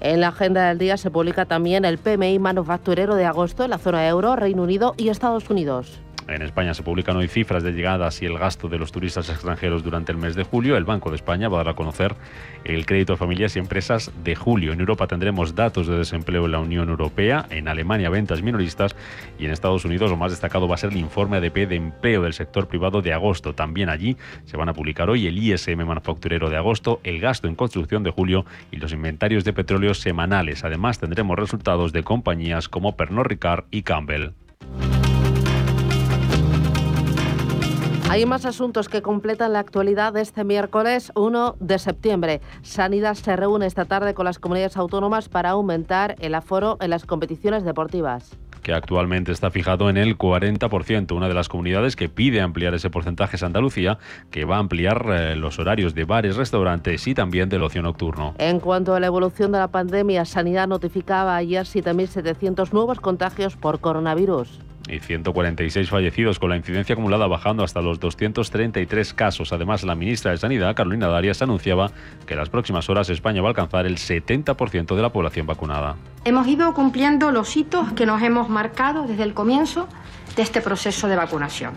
En 0.00 0.20
la 0.20 0.28
agenda 0.28 0.68
del 0.68 0.78
día 0.78 0.96
se 0.96 1.10
publica 1.10 1.46
también 1.46 1.84
el 1.84 1.98
PMI 1.98 2.38
manufacturero 2.38 3.16
de 3.16 3.24
agosto 3.24 3.64
en 3.64 3.70
la 3.70 3.78
zona 3.78 4.06
euro, 4.06 4.36
Reino 4.36 4.62
Unido 4.62 4.94
y 4.96 5.08
Estados 5.08 5.50
Unidos. 5.50 6.00
En 6.28 6.42
España 6.42 6.74
se 6.74 6.82
publican 6.82 7.16
hoy 7.16 7.26
cifras 7.26 7.62
de 7.62 7.72
llegadas 7.72 8.20
y 8.20 8.26
el 8.26 8.38
gasto 8.38 8.68
de 8.68 8.78
los 8.78 8.92
turistas 8.92 9.30
extranjeros 9.30 9.82
durante 9.82 10.12
el 10.12 10.18
mes 10.18 10.34
de 10.34 10.44
julio. 10.44 10.76
El 10.76 10.84
Banco 10.84 11.08
de 11.08 11.16
España 11.16 11.48
va 11.48 11.60
a 11.60 11.64
dar 11.64 11.72
a 11.72 11.74
conocer 11.74 12.14
el 12.64 12.84
crédito 12.84 13.14
a 13.14 13.16
familias 13.16 13.56
y 13.56 13.58
empresas 13.58 14.12
de 14.22 14.36
julio. 14.36 14.74
En 14.74 14.80
Europa 14.80 15.06
tendremos 15.06 15.54
datos 15.54 15.86
de 15.86 15.96
desempleo 15.96 16.44
en 16.44 16.52
la 16.52 16.58
Unión 16.58 16.90
Europea, 16.90 17.46
en 17.48 17.66
Alemania 17.66 18.10
ventas 18.10 18.42
minoristas 18.42 18.94
y 19.38 19.46
en 19.46 19.52
Estados 19.52 19.86
Unidos 19.86 20.10
lo 20.10 20.18
más 20.18 20.30
destacado 20.30 20.68
va 20.68 20.74
a 20.74 20.78
ser 20.78 20.90
el 20.90 20.98
informe 20.98 21.38
ADP 21.38 21.66
de 21.66 21.76
empleo 21.76 22.22
del 22.22 22.34
sector 22.34 22.68
privado 22.68 23.00
de 23.00 23.14
agosto. 23.14 23.54
También 23.54 23.88
allí 23.88 24.18
se 24.44 24.58
van 24.58 24.68
a 24.68 24.74
publicar 24.74 25.08
hoy 25.08 25.26
el 25.26 25.38
ISM 25.38 25.82
manufacturero 25.86 26.50
de 26.50 26.58
agosto, 26.58 27.00
el 27.04 27.20
gasto 27.20 27.48
en 27.48 27.54
construcción 27.54 28.02
de 28.02 28.10
julio 28.10 28.44
y 28.70 28.76
los 28.76 28.92
inventarios 28.92 29.44
de 29.44 29.54
petróleo 29.54 29.94
semanales. 29.94 30.62
Además 30.62 30.98
tendremos 30.98 31.38
resultados 31.38 31.94
de 31.94 32.02
compañías 32.02 32.68
como 32.68 32.96
Pernod 32.96 33.24
Ricard 33.24 33.64
y 33.70 33.80
Campbell. 33.80 34.32
Hay 38.10 38.24
más 38.24 38.46
asuntos 38.46 38.88
que 38.88 39.02
completan 39.02 39.52
la 39.52 39.58
actualidad 39.58 40.14
de 40.14 40.22
este 40.22 40.42
miércoles 40.42 41.12
1 41.14 41.56
de 41.60 41.78
septiembre. 41.78 42.40
Sanidad 42.62 43.12
se 43.12 43.36
reúne 43.36 43.66
esta 43.66 43.84
tarde 43.84 44.14
con 44.14 44.24
las 44.24 44.38
comunidades 44.38 44.78
autónomas 44.78 45.28
para 45.28 45.50
aumentar 45.50 46.16
el 46.18 46.34
aforo 46.34 46.78
en 46.80 46.88
las 46.88 47.04
competiciones 47.04 47.64
deportivas 47.64 48.38
que 48.62 48.74
actualmente 48.74 49.32
está 49.32 49.50
fijado 49.50 49.88
en 49.88 49.96
el 49.96 50.18
40%. 50.18 51.12
Una 51.16 51.28
de 51.28 51.32
las 51.32 51.48
comunidades 51.48 51.96
que 51.96 52.10
pide 52.10 52.42
ampliar 52.42 52.74
ese 52.74 52.90
porcentaje 52.90 53.36
es 53.36 53.42
Andalucía, 53.42 53.98
que 54.30 54.44
va 54.44 54.56
a 54.56 54.58
ampliar 54.58 55.06
eh, 55.08 55.36
los 55.36 55.58
horarios 55.58 55.94
de 55.94 56.04
bares, 56.04 56.36
restaurantes 56.36 57.06
y 57.06 57.14
también 57.14 57.48
del 57.48 57.62
ocio 57.62 57.80
nocturno. 57.80 58.34
En 58.36 58.60
cuanto 58.60 58.94
a 58.94 59.00
la 59.00 59.06
evolución 59.06 59.52
de 59.52 59.58
la 59.58 59.68
pandemia, 59.68 60.26
Sanidad 60.26 60.68
notificaba 60.68 61.36
ayer 61.36 61.64
7.700 61.64 62.72
nuevos 62.72 63.00
contagios 63.00 63.56
por 63.56 63.80
coronavirus 63.80 64.60
y 64.88 65.00
146 65.00 65.88
fallecidos, 65.88 66.38
con 66.38 66.50
la 66.50 66.56
incidencia 66.56 66.94
acumulada 66.94 67.26
bajando 67.26 67.64
hasta 67.64 67.80
los 67.80 68.00
233 68.00 69.14
casos. 69.14 69.52
Además, 69.52 69.84
la 69.84 69.94
ministra 69.94 70.30
de 70.30 70.38
Sanidad, 70.38 70.74
Carolina 70.74 71.08
Darias, 71.08 71.42
anunciaba 71.42 71.90
que 72.26 72.34
en 72.34 72.40
las 72.40 72.48
próximas 72.48 72.88
horas 72.88 73.10
España 73.10 73.42
va 73.42 73.48
a 73.48 73.50
alcanzar 73.50 73.86
el 73.86 73.96
70% 73.96 74.94
de 74.94 75.02
la 75.02 75.10
población 75.10 75.46
vacunada. 75.46 75.96
Hemos 76.24 76.46
ido 76.46 76.72
cumpliendo 76.74 77.30
los 77.30 77.56
hitos 77.56 77.92
que 77.92 78.06
nos 78.06 78.22
hemos 78.22 78.48
marcado 78.48 79.06
desde 79.06 79.22
el 79.22 79.34
comienzo 79.34 79.88
de 80.36 80.42
este 80.42 80.60
proceso 80.60 81.08
de 81.08 81.16
vacunación. 81.16 81.74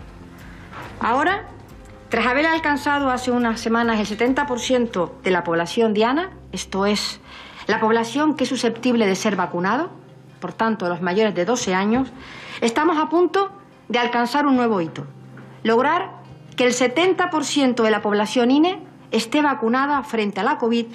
Ahora, 1.00 1.46
tras 2.08 2.26
haber 2.26 2.46
alcanzado 2.46 3.10
hace 3.10 3.30
unas 3.30 3.60
semanas 3.60 3.98
el 3.98 4.18
70% 4.18 5.22
de 5.22 5.30
la 5.30 5.44
población 5.44 5.94
diana, 5.94 6.30
esto 6.52 6.86
es, 6.86 7.20
la 7.66 7.80
población 7.80 8.36
que 8.36 8.44
es 8.44 8.50
susceptible 8.50 9.06
de 9.06 9.14
ser 9.14 9.34
vacunado, 9.34 9.90
por 10.40 10.52
tanto 10.52 10.88
los 10.88 11.00
mayores 11.00 11.34
de 11.34 11.44
12 11.44 11.74
años, 11.74 12.12
estamos 12.62 12.96
a 12.96 13.10
punto 13.10 13.50
de 13.88 13.98
alcanzar 13.98 14.46
un 14.46 14.56
nuevo 14.56 14.80
hito. 14.80 15.04
Lograr 15.64 16.22
que 16.56 16.64
el 16.64 16.72
70% 16.72 17.82
de 17.82 17.90
la 17.90 18.00
población 18.00 18.50
INE 18.50 18.78
esté 19.10 19.42
vacunada 19.42 20.02
frente 20.04 20.40
a 20.40 20.44
la 20.44 20.56
COVID 20.56 20.86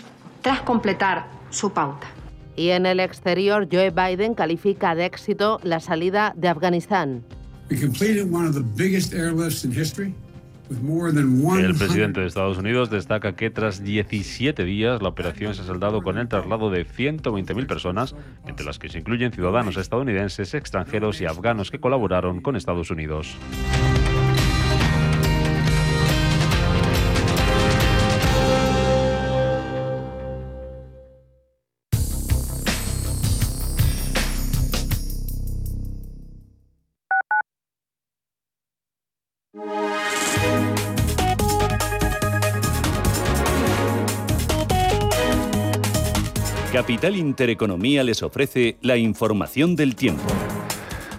tras 0.42 0.62
completar 0.62 1.28
su 1.52 1.72
pauta. 1.72 2.08
Y 2.56 2.70
en 2.70 2.88
el 2.88 3.00
exterior, 3.00 3.68
Joe 3.72 3.92
Biden 3.92 4.34
califica 4.34 4.96
de 4.96 5.06
éxito 5.06 5.60
la 5.62 5.80
salida 5.80 6.34
de 6.36 6.48
Afganistán. 6.48 7.24
El 10.70 11.76
presidente 11.76 12.20
de 12.20 12.28
Estados 12.28 12.58
Unidos 12.58 12.90
destaca 12.90 13.36
que 13.36 13.50
tras 13.50 13.84
17 13.84 14.66
días 14.66 15.02
la 15.02 15.10
operación 15.10 15.54
se 15.54 15.62
ha 15.62 15.66
saldado 15.66 16.02
con 16.02 16.18
el 16.18 16.28
traslado 16.28 16.70
de 16.70 16.86
120.000 16.86 17.68
personas, 17.68 18.16
entre 18.46 18.66
las 18.66 18.78
que 18.78 18.90
se 18.90 19.00
incluyen 19.00 19.32
ciudadanos 19.32 19.78
estadounidenses, 19.78 20.54
extranjeros 20.54 21.22
y 21.22 21.26
afganos 21.26 21.72
que 21.72 21.80
colaboraron 21.80 22.42
con 22.42 22.56
Estados 22.56 22.92
Unidos. 22.92 23.38
Capital 46.78 47.16
Intereconomía 47.16 48.04
les 48.04 48.22
ofrece 48.22 48.78
la 48.82 48.98
información 48.98 49.76
del 49.76 49.96
tiempo. 49.96 50.22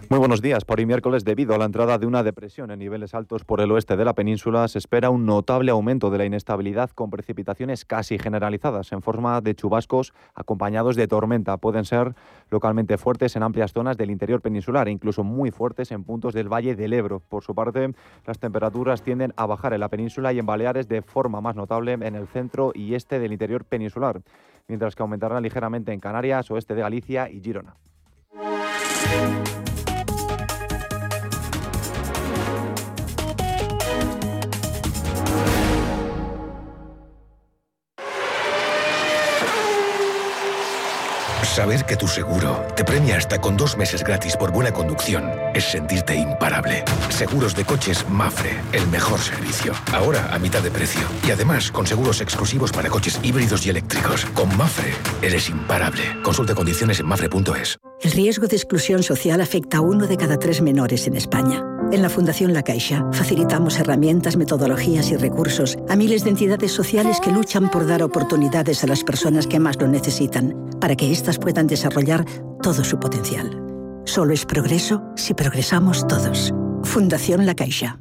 Muy 0.09 0.21
buenos 0.21 0.41
días. 0.41 0.65
Por 0.65 0.79
hoy 0.79 0.87
miércoles, 0.87 1.25
debido 1.25 1.53
a 1.53 1.59
la 1.59 1.65
entrada 1.65 1.99
de 1.99 2.07
una 2.07 2.23
depresión 2.23 2.71
en 2.71 2.79
niveles 2.79 3.13
altos 3.13 3.43
por 3.43 3.61
el 3.61 3.73
oeste 3.73 3.97
de 3.97 4.05
la 4.05 4.15
península, 4.15 4.69
se 4.69 4.79
espera 4.79 5.11
un 5.11 5.27
notable 5.27 5.73
aumento 5.73 6.11
de 6.11 6.19
la 6.19 6.27
inestabilidad 6.27 6.91
con 6.91 7.11
precipitaciones 7.11 7.85
casi 7.85 8.21
generalizadas 8.21 8.93
en 8.93 9.03
forma 9.03 9.41
de 9.41 9.57
chubascos 9.57 10.15
acompañados 10.33 10.95
de 10.95 11.09
tormenta. 11.09 11.57
Pueden 11.57 11.85
ser 11.85 12.15
localmente 12.51 12.97
fuertes 12.97 13.35
en 13.35 13.43
amplias 13.43 13.73
zonas 13.73 13.97
del 13.97 14.13
interior 14.13 14.41
peninsular 14.41 14.87
e 14.87 14.93
incluso 14.93 15.25
muy 15.25 15.51
fuertes 15.51 15.91
en 15.91 16.05
puntos 16.05 16.35
del 16.35 16.49
Valle 16.49 16.77
del 16.77 16.93
Ebro. 16.93 17.19
Por 17.19 17.43
su 17.43 17.57
parte, 17.57 17.95
las 18.27 18.39
temperaturas 18.39 19.03
tienden 19.03 19.35
a 19.37 19.45
bajar 19.47 19.73
en 19.73 19.81
la 19.81 19.89
península 19.89 20.33
y 20.33 20.39
en 20.39 20.47
Baleares 20.47 20.87
de 20.87 21.03
forma 21.03 21.41
más 21.41 21.57
notable 21.57 21.95
en 21.95 22.15
el 22.15 22.29
centro 22.29 22.71
y 22.77 22.95
este 22.95 23.19
del 23.19 23.33
interior 23.33 23.65
peninsular 23.65 24.23
mientras 24.69 24.95
que 24.95 25.03
aumentará 25.03 25.41
ligeramente 25.41 25.93
en 25.93 26.01
Canarias, 26.01 26.51
oeste 26.51 26.75
de 26.75 26.83
Galicia 26.83 27.29
y 27.31 27.41
Girona. 27.41 27.75
Saber 41.59 41.85
que 41.87 41.97
tu 41.97 42.07
seguro 42.07 42.65
te 42.77 42.85
premia 42.85 43.17
hasta 43.17 43.41
con 43.41 43.57
dos 43.57 43.77
meses 43.77 44.05
gratis 44.05 44.37
por 44.37 44.53
buena 44.53 44.71
conducción 44.71 45.29
es 45.55 45.65
sentirte 45.65 46.15
imparable. 46.15 46.85
Seguros 47.09 47.57
de 47.57 47.65
coches 47.65 48.09
Mafre, 48.09 48.61
el 48.73 48.87
mejor 48.87 49.19
servicio. 49.19 49.73
Ahora 49.93 50.33
a 50.33 50.39
mitad 50.39 50.63
de 50.63 50.71
precio. 50.71 51.01
Y 51.27 51.33
además 51.33 51.73
con 51.73 51.85
seguros 51.85 52.21
exclusivos 52.21 52.71
para 52.71 52.89
coches 52.89 53.19
híbridos 53.25 53.67
y 53.67 53.71
eléctricos. 53.71 54.25
Con 54.27 54.57
Mafre 54.57 54.93
eres 55.21 55.51
imparable. 55.51 56.05
Consulta 56.23 56.55
condiciones 56.55 57.01
en 57.01 57.07
mafre.es. 57.07 57.77
El 58.03 58.13
riesgo 58.13 58.47
de 58.47 58.55
exclusión 58.55 59.03
social 59.03 59.41
afecta 59.41 59.79
a 59.79 59.81
uno 59.81 60.07
de 60.07 60.17
cada 60.17 60.39
tres 60.39 60.63
menores 60.63 61.09
en 61.09 61.17
España. 61.17 61.65
En 61.91 62.03
la 62.03 62.11
Fundación 62.11 62.53
La 62.53 62.63
Caixa 62.63 63.05
facilitamos 63.13 63.81
herramientas, 63.81 64.37
metodologías 64.37 65.11
y 65.11 65.17
recursos 65.17 65.77
a 65.89 65.97
miles 65.97 66.23
de 66.23 66.31
entidades 66.31 66.71
sociales 66.71 67.19
que 67.19 67.33
luchan 67.33 67.71
por 67.71 67.87
dar 67.87 68.03
oportunidades 68.03 68.85
a 68.85 68.87
las 68.87 69.03
personas 69.03 69.47
que 69.47 69.59
más 69.59 69.81
lo 69.81 69.89
necesitan, 69.89 70.55
para 70.79 70.95
que 70.95 71.11
éstas 71.11 71.39
puedan 71.39 71.48
desarrollar 71.67 72.25
todo 72.63 72.85
su 72.85 72.99
potencial. 72.99 73.51
Solo 74.05 74.33
es 74.33 74.45
progreso 74.45 75.03
si 75.17 75.35
progresamos 75.35 76.07
todos. 76.07 76.53
Fundación 76.83 77.47
La 77.47 77.55
Caixa. 77.55 78.01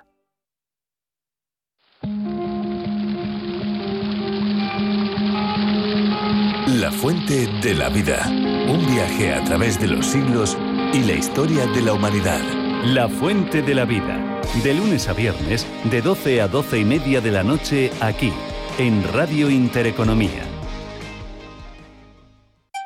Fuente 7.01 7.47
de 7.63 7.73
la 7.73 7.89
vida. 7.89 8.27
Un 8.29 8.85
viaje 8.85 9.33
a 9.33 9.43
través 9.43 9.79
de 9.81 9.87
los 9.87 10.05
siglos 10.05 10.55
y 10.93 10.99
la 10.99 11.13
historia 11.13 11.65
de 11.65 11.81
la 11.81 11.93
humanidad. 11.93 12.41
La 12.85 13.09
fuente 13.09 13.63
de 13.63 13.73
la 13.73 13.85
vida. 13.85 14.39
De 14.63 14.75
lunes 14.75 15.07
a 15.07 15.13
viernes, 15.13 15.65
de 15.85 15.99
12 16.03 16.41
a 16.41 16.47
12 16.47 16.77
y 16.77 16.85
media 16.85 17.19
de 17.19 17.31
la 17.31 17.41
noche, 17.41 17.89
aquí, 18.01 18.31
en 18.77 19.03
Radio 19.11 19.49
Intereconomía. 19.49 20.50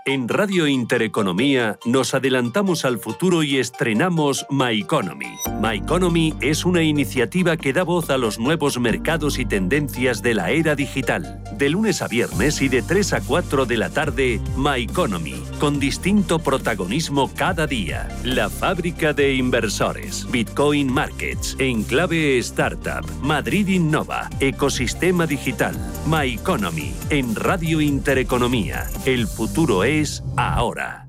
En 0.08 0.30
Radio 0.30 0.68
Intereconomía 0.68 1.80
nos 1.84 2.14
adelantamos 2.14 2.86
al 2.86 3.00
futuro 3.00 3.42
y 3.42 3.58
estrenamos 3.58 4.46
My 4.52 4.80
Economy. 4.80 5.36
My 5.60 5.78
Economy 5.78 6.36
es 6.42 6.64
una 6.64 6.84
iniciativa 6.84 7.58
que 7.58 7.74
da 7.74 7.82
voz 7.82 8.12
a 8.12 8.20
los 8.20 8.38
nuevos 8.38 8.80
mercados 8.80 9.40
y 9.40 9.46
tendencias 9.46 10.22
de 10.22 10.36
la 10.36 10.52
era 10.52 10.76
digital. 10.76 11.42
De 11.58 11.70
lunes 11.70 12.04
a 12.04 12.08
viernes 12.08 12.62
y 12.62 12.68
de 12.68 12.84
3 12.84 13.14
a 13.14 13.22
4 13.22 13.66
de 13.66 13.78
la 13.78 13.90
tarde, 13.90 14.40
My 14.56 14.84
Economy, 14.84 15.42
con 15.60 15.80
distinto 15.80 16.40
protagonismo 16.40 17.32
cada 17.36 17.68
día. 17.68 18.08
La 18.24 18.50
fábrica 18.50 19.14
de 19.14 19.34
inversores, 19.36 20.30
Bitcoin 20.30 20.92
Markets, 20.92 21.56
Enclave 21.60 22.38
Startup, 22.40 23.06
Madrid 23.22 23.68
Innova, 23.68 24.30
Ecosistema 24.40 25.26
Digital, 25.26 25.76
My 26.08 26.34
Economy, 26.34 26.94
en 27.10 27.36
Radio 27.36 27.82
Intereconomía. 27.82 28.88
El 29.06 29.28
futuro 29.28 29.84
es 29.84 30.24
ahora. 30.38 31.08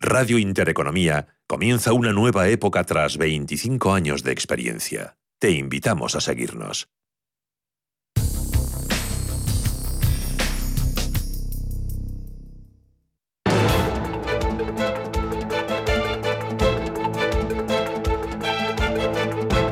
Radio 0.00 0.38
Intereconomía 0.38 1.28
comienza 1.46 1.92
una 1.92 2.12
nueva 2.12 2.48
época 2.48 2.84
tras 2.84 3.16
25 3.16 3.94
años 3.94 4.22
de 4.22 4.32
experiencia. 4.32 5.16
Te 5.38 5.52
invitamos 5.52 6.14
a 6.14 6.20
seguirnos. 6.20 6.88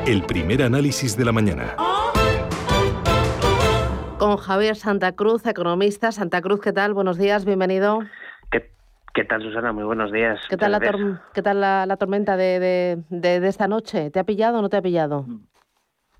El 0.05 0.23
primer 0.23 0.61
análisis 0.61 1.15
de 1.17 1.25
la 1.25 1.31
mañana 1.31 1.75
con 4.23 4.37
Javier 4.37 4.77
Santa 4.77 5.11
Cruz, 5.17 5.45
economista. 5.45 6.13
Santa 6.13 6.41
Cruz, 6.41 6.61
¿qué 6.61 6.71
tal? 6.71 6.93
Buenos 6.93 7.17
días, 7.17 7.43
bienvenido. 7.43 7.99
¿Qué 9.13 9.25
tal, 9.25 9.41
Susana? 9.41 9.73
Muy 9.73 9.83
buenos 9.83 10.13
días. 10.13 10.39
¿Qué 10.49 10.55
tal, 10.55 10.71
la, 10.71 10.79
¿qué 11.33 11.41
tal 11.41 11.59
la, 11.59 11.97
tormenta 11.97 12.37
de, 12.37 13.03
de, 13.09 13.47
esta 13.47 13.67
noche? 13.67 14.09
¿Te 14.11 14.19
ha 14.19 14.23
pillado 14.23 14.59
o 14.59 14.61
no 14.61 14.69
te 14.69 14.77
ha 14.77 14.81
pillado? 14.81 15.25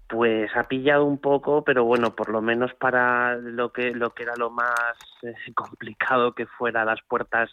Pues 0.09 0.51
ha 0.55 0.63
pillado 0.63 1.05
un 1.05 1.17
poco, 1.17 1.63
pero 1.63 1.85
bueno, 1.85 2.13
por 2.13 2.29
lo 2.29 2.41
menos 2.41 2.73
para 2.73 3.37
lo 3.37 3.71
que 3.71 3.91
lo 3.91 4.09
que 4.11 4.23
era 4.23 4.33
lo 4.35 4.51
más 4.51 4.95
eh, 5.23 5.33
complicado 5.55 6.33
que 6.35 6.45
fuera 6.45 6.85
las 6.85 7.01
puertas 7.07 7.49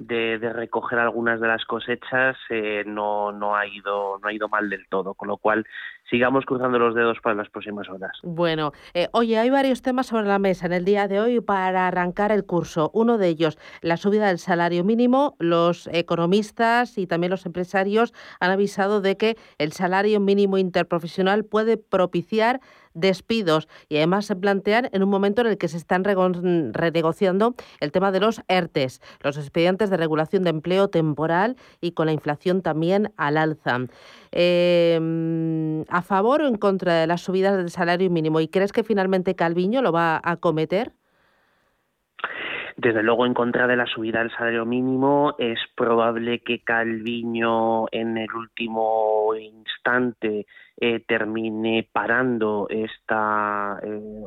de, 0.00 0.38
recoger 0.52 0.98
algunas 0.98 1.40
de 1.40 1.48
las 1.48 1.64
cosechas 1.64 2.36
eh, 2.48 2.82
no, 2.86 3.32
no, 3.32 3.56
ha 3.56 3.66
ido, 3.66 4.18
no 4.18 4.28
ha 4.28 4.32
ido 4.32 4.48
mal 4.48 4.68
del 4.68 4.86
todo, 4.88 5.14
con 5.14 5.28
lo 5.28 5.36
cual 5.36 5.66
sigamos 6.08 6.44
cruzando 6.44 6.78
los 6.78 6.94
dedos 6.94 7.18
para 7.22 7.36
las 7.36 7.48
próximas 7.48 7.88
horas. 7.88 8.12
Bueno, 8.22 8.72
eh, 8.94 9.08
oye, 9.12 9.38
hay 9.38 9.50
varios 9.50 9.82
temas 9.82 10.06
sobre 10.06 10.26
la 10.26 10.38
mesa 10.38 10.66
en 10.66 10.72
el 10.72 10.84
día 10.84 11.06
de 11.08 11.20
hoy 11.20 11.40
para 11.40 11.86
arrancar 11.86 12.32
el 12.32 12.44
curso. 12.44 12.90
Uno 12.94 13.18
de 13.18 13.28
ellos, 13.28 13.58
la 13.80 13.96
subida 13.96 14.28
del 14.28 14.38
salario 14.38 14.84
mínimo. 14.84 15.36
Los 15.38 15.88
economistas 15.92 16.98
y 16.98 17.06
también 17.06 17.30
los 17.30 17.46
empresarios 17.46 18.12
han 18.40 18.50
avisado 18.50 19.00
de 19.00 19.16
que 19.16 19.36
el 19.58 19.72
salario 19.72 20.20
mínimo 20.20 20.58
interprofesional 20.58 21.44
puede 21.44 21.76
propiciar 21.76 22.60
despidos 22.94 23.68
y 23.88 23.96
además 23.96 24.26
se 24.26 24.36
plantean 24.36 24.88
en 24.92 25.02
un 25.02 25.08
momento 25.08 25.40
en 25.40 25.48
el 25.48 25.58
que 25.58 25.68
se 25.68 25.76
están 25.76 26.04
renegociando 26.04 27.54
el 27.80 27.92
tema 27.92 28.12
de 28.12 28.20
los 28.20 28.42
ERTES, 28.48 29.00
los 29.22 29.36
expedientes 29.36 29.90
de 29.90 29.96
regulación 29.96 30.44
de 30.44 30.50
empleo 30.50 30.88
temporal 30.88 31.56
y 31.80 31.92
con 31.92 32.06
la 32.06 32.12
inflación 32.12 32.62
también 32.62 33.12
al 33.16 33.36
alza. 33.36 33.78
Em, 34.32 35.82
¿A 35.88 36.02
favor 36.02 36.42
o 36.42 36.46
en 36.48 36.56
contra 36.56 36.94
de 37.00 37.06
las 37.06 37.22
subidas 37.22 37.56
del 37.56 37.70
salario 37.70 38.10
mínimo? 38.10 38.40
¿Y 38.40 38.48
crees 38.48 38.72
que 38.72 38.84
finalmente 38.84 39.34
Calviño 39.34 39.82
lo 39.82 39.92
va 39.92 40.16
a 40.16 40.32
acometer? 40.32 40.92
Desde 42.82 43.02
luego, 43.02 43.26
en 43.26 43.34
contra 43.34 43.66
de 43.66 43.76
la 43.76 43.84
subida 43.84 44.20
del 44.20 44.30
salario 44.30 44.64
mínimo, 44.64 45.34
es 45.38 45.58
probable 45.76 46.38
que 46.40 46.60
Calviño 46.60 47.88
en 47.92 48.16
el 48.16 48.32
último 48.32 49.34
instante 49.34 50.46
eh, 50.78 51.04
termine 51.06 51.86
parando 51.92 52.68
esta, 52.70 53.78
eh, 53.82 54.22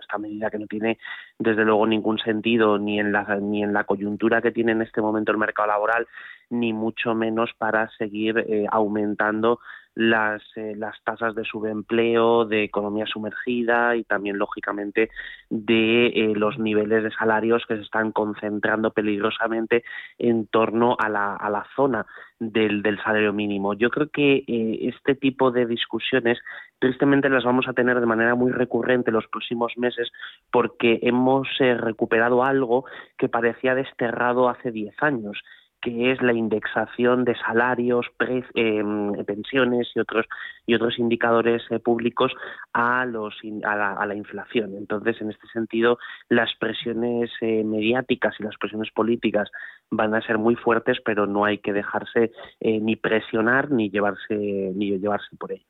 esta 0.00 0.16
medida 0.16 0.48
que 0.48 0.58
no 0.58 0.66
tiene 0.66 0.96
desde 1.38 1.66
luego 1.66 1.86
ningún 1.86 2.18
sentido 2.18 2.78
ni 2.78 2.98
en 2.98 3.12
la 3.12 3.24
ni 3.42 3.62
en 3.62 3.74
la 3.74 3.84
coyuntura 3.84 4.40
que 4.40 4.52
tiene 4.52 4.72
en 4.72 4.80
este 4.80 5.02
momento 5.02 5.30
el 5.30 5.36
mercado 5.36 5.68
laboral 5.68 6.08
ni 6.48 6.72
mucho 6.72 7.14
menos 7.14 7.50
para 7.58 7.90
seguir 7.98 8.38
eh, 8.38 8.64
aumentando 8.70 9.60
las, 9.94 10.42
eh, 10.56 10.74
las 10.76 10.96
tasas 11.04 11.34
de 11.34 11.44
subempleo, 11.44 12.44
de 12.44 12.64
economía 12.64 13.06
sumergida 13.06 13.94
y 13.96 14.04
también, 14.04 14.38
lógicamente, 14.38 15.10
de 15.50 16.06
eh, 16.06 16.32
los 16.34 16.58
niveles 16.58 17.02
de 17.02 17.10
salarios 17.10 17.64
que 17.66 17.76
se 17.76 17.82
están 17.82 18.12
concentrando 18.12 18.90
peligrosamente 18.92 19.84
en 20.18 20.46
torno 20.46 20.96
a 20.98 21.08
la, 21.08 21.66
zona 21.76 22.06
del, 22.38 22.82
salario 23.04 23.32
mínimo. 23.32 23.74
Yo 23.74 23.90
creo 23.90 24.08
que 24.08 24.44
eh, 24.46 24.78
este 24.88 25.14
tipo 25.14 25.50
de 25.50 25.66
discusiones 25.66 26.38
tristemente 26.78 27.28
las 27.28 27.44
vamos 27.44 27.68
a 27.68 27.74
tener 27.74 28.00
de 28.00 28.06
manera 28.06 28.34
muy 28.34 28.50
recurrente 28.50 29.10
los 29.10 29.26
próximos 29.28 29.74
meses 29.76 30.10
porque 30.50 30.98
hemos 31.02 31.48
recuperado 31.58 32.42
algo 32.42 32.84
que 33.16 33.28
parecía 33.28 33.74
desterrado 33.74 34.48
hace 34.48 34.72
10 34.72 34.94
años 35.00 35.42
que 35.82 36.12
es 36.12 36.22
la 36.22 36.32
indexación 36.32 37.24
de 37.24 37.34
salarios, 37.36 38.06
em, 38.54 39.12
pensiones 39.24 39.90
y 39.94 39.98
otros 39.98 40.26
y 40.64 40.74
otros 40.74 40.98
indicadores 40.98 41.62
eh, 41.70 41.80
públicos 41.80 42.32
a 42.72 43.04
los 43.04 43.34
a 43.64 44.06
la, 44.06 44.14
inflación. 44.14 44.76
Entonces, 44.76 45.20
en 45.20 45.30
este 45.30 45.48
sentido, 45.48 45.98
las 46.28 46.54
presiones 46.54 47.30
eh, 47.40 47.64
mediáticas 47.64 48.36
y 48.38 48.44
las 48.44 48.56
presiones 48.56 48.90
políticas 48.92 49.50
van 49.90 50.14
a 50.14 50.22
ser 50.22 50.38
muy 50.38 50.54
fuertes, 50.54 50.98
pero 51.04 51.26
no 51.26 51.44
hay 51.44 51.58
que 51.58 51.72
dejarse 51.72 52.30
eh, 52.60 52.80
ni 52.80 52.94
presionar 52.94 53.70
ni 53.70 53.90
llevarse 53.90 54.36
ni 54.74 54.98
llevarse 54.98 55.36
por 55.36 55.52
ello. 55.52 55.64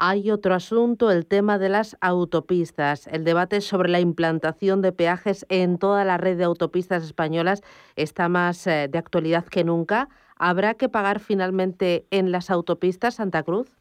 Hay 0.00 0.30
otro 0.30 0.54
asunto, 0.54 1.10
el 1.10 1.26
tema 1.26 1.58
de 1.58 1.68
las 1.68 1.96
autopistas. 2.00 3.08
El 3.08 3.24
debate 3.24 3.60
sobre 3.60 3.88
la 3.88 3.98
implantación 3.98 4.80
de 4.80 4.92
peajes 4.92 5.44
en 5.48 5.76
toda 5.76 6.04
la 6.04 6.16
red 6.18 6.38
de 6.38 6.44
autopistas 6.44 7.02
españolas 7.02 7.64
está 7.96 8.28
más 8.28 8.64
eh, 8.68 8.86
de 8.88 8.96
actualidad 8.96 9.44
que 9.46 9.64
nunca. 9.64 10.08
¿Habrá 10.36 10.74
que 10.74 10.88
pagar 10.88 11.18
finalmente 11.18 12.06
en 12.12 12.30
las 12.30 12.48
autopistas 12.48 13.16
Santa 13.16 13.42
Cruz? 13.42 13.76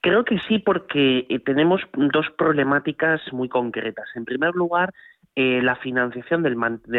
Creo 0.00 0.24
que 0.24 0.38
sí, 0.46 0.60
porque 0.60 1.26
eh, 1.28 1.40
tenemos 1.40 1.80
dos 1.94 2.26
problemáticas 2.38 3.20
muy 3.32 3.48
concretas. 3.48 4.08
En 4.14 4.24
primer 4.24 4.54
lugar, 4.54 4.94
eh, 5.34 5.60
la 5.60 5.74
financiación 5.74 6.44
del, 6.44 6.54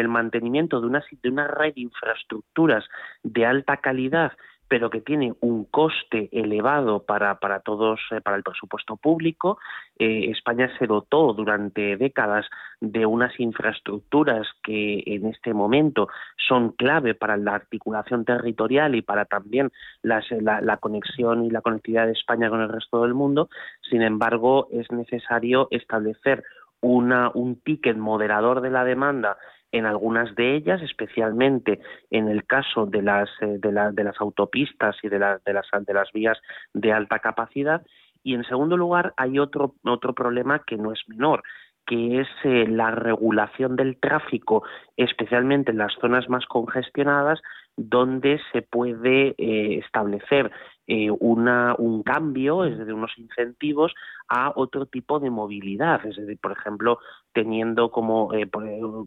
mantenimiento 0.08 0.82
de 0.82 0.86
una 0.88 1.46
red 1.46 1.72
de 1.74 1.80
infraestructuras 1.80 2.84
de 3.22 3.46
alta 3.46 3.78
calidad 3.78 4.32
pero 4.68 4.90
que 4.90 5.00
tiene 5.00 5.34
un 5.40 5.64
coste 5.64 6.28
elevado 6.32 7.04
para, 7.04 7.38
para 7.38 7.60
todos, 7.60 8.00
eh, 8.10 8.20
para 8.20 8.36
el 8.36 8.42
presupuesto 8.42 8.96
público. 8.96 9.58
Eh, 9.98 10.30
España 10.30 10.70
se 10.78 10.86
dotó 10.86 11.32
durante 11.32 11.96
décadas 11.96 12.46
de 12.80 13.06
unas 13.06 13.38
infraestructuras 13.38 14.46
que 14.62 15.02
en 15.06 15.26
este 15.26 15.54
momento 15.54 16.08
son 16.48 16.70
clave 16.72 17.14
para 17.14 17.36
la 17.36 17.54
articulación 17.54 18.24
territorial 18.24 18.94
y 18.94 19.02
para 19.02 19.24
también 19.26 19.70
la, 20.02 20.22
la 20.60 20.76
conexión 20.78 21.44
y 21.44 21.50
la 21.50 21.60
conectividad 21.60 22.06
de 22.06 22.12
España 22.12 22.50
con 22.50 22.60
el 22.60 22.68
resto 22.68 23.02
del 23.02 23.14
mundo. 23.14 23.48
Sin 23.88 24.02
embargo, 24.02 24.68
es 24.72 24.90
necesario 24.90 25.68
establecer 25.70 26.42
una, 26.80 27.30
un 27.34 27.60
ticket 27.60 27.96
moderador 27.96 28.60
de 28.60 28.70
la 28.70 28.84
demanda 28.84 29.38
en 29.74 29.86
algunas 29.86 30.34
de 30.36 30.54
ellas, 30.54 30.80
especialmente 30.82 31.80
en 32.10 32.28
el 32.28 32.44
caso 32.46 32.86
de 32.86 33.02
las, 33.02 33.28
eh, 33.40 33.58
de, 33.58 33.90
de 33.92 34.04
las 34.04 34.20
autopistas 34.20 34.96
y 35.02 35.08
de, 35.08 35.18
de, 35.18 35.52
las, 35.52 35.66
de 35.86 35.94
las 35.94 36.12
vías 36.12 36.38
de 36.72 36.92
alta 36.92 37.18
capacidad. 37.18 37.82
Y 38.22 38.34
en 38.34 38.44
segundo 38.44 38.76
lugar, 38.76 39.14
hay 39.16 39.40
otro, 39.40 39.74
otro 39.84 40.14
problema 40.14 40.62
que 40.64 40.76
no 40.76 40.92
es 40.92 41.00
menor, 41.08 41.42
que 41.86 42.20
es 42.20 42.28
eh, 42.44 42.66
la 42.68 42.92
regulación 42.92 43.74
del 43.74 43.98
tráfico, 43.98 44.62
especialmente 44.96 45.72
en 45.72 45.78
las 45.78 45.92
zonas 46.00 46.28
más 46.28 46.46
congestionadas, 46.46 47.42
donde 47.76 48.40
se 48.52 48.62
puede 48.62 49.34
eh, 49.36 49.80
establecer 49.84 50.52
eh, 50.86 51.10
una, 51.10 51.74
un 51.78 52.02
cambio, 52.02 52.64
es 52.66 52.76
decir, 52.76 52.92
unos 52.92 53.16
incentivos 53.16 53.94
a 54.28 54.52
otro 54.54 54.84
tipo 54.84 55.18
de 55.18 55.30
movilidad, 55.30 56.04
es 56.04 56.16
decir, 56.16 56.38
por 56.38 56.52
ejemplo, 56.52 56.98
teniendo 57.32 57.90
como 57.90 58.34
eh, 58.34 58.50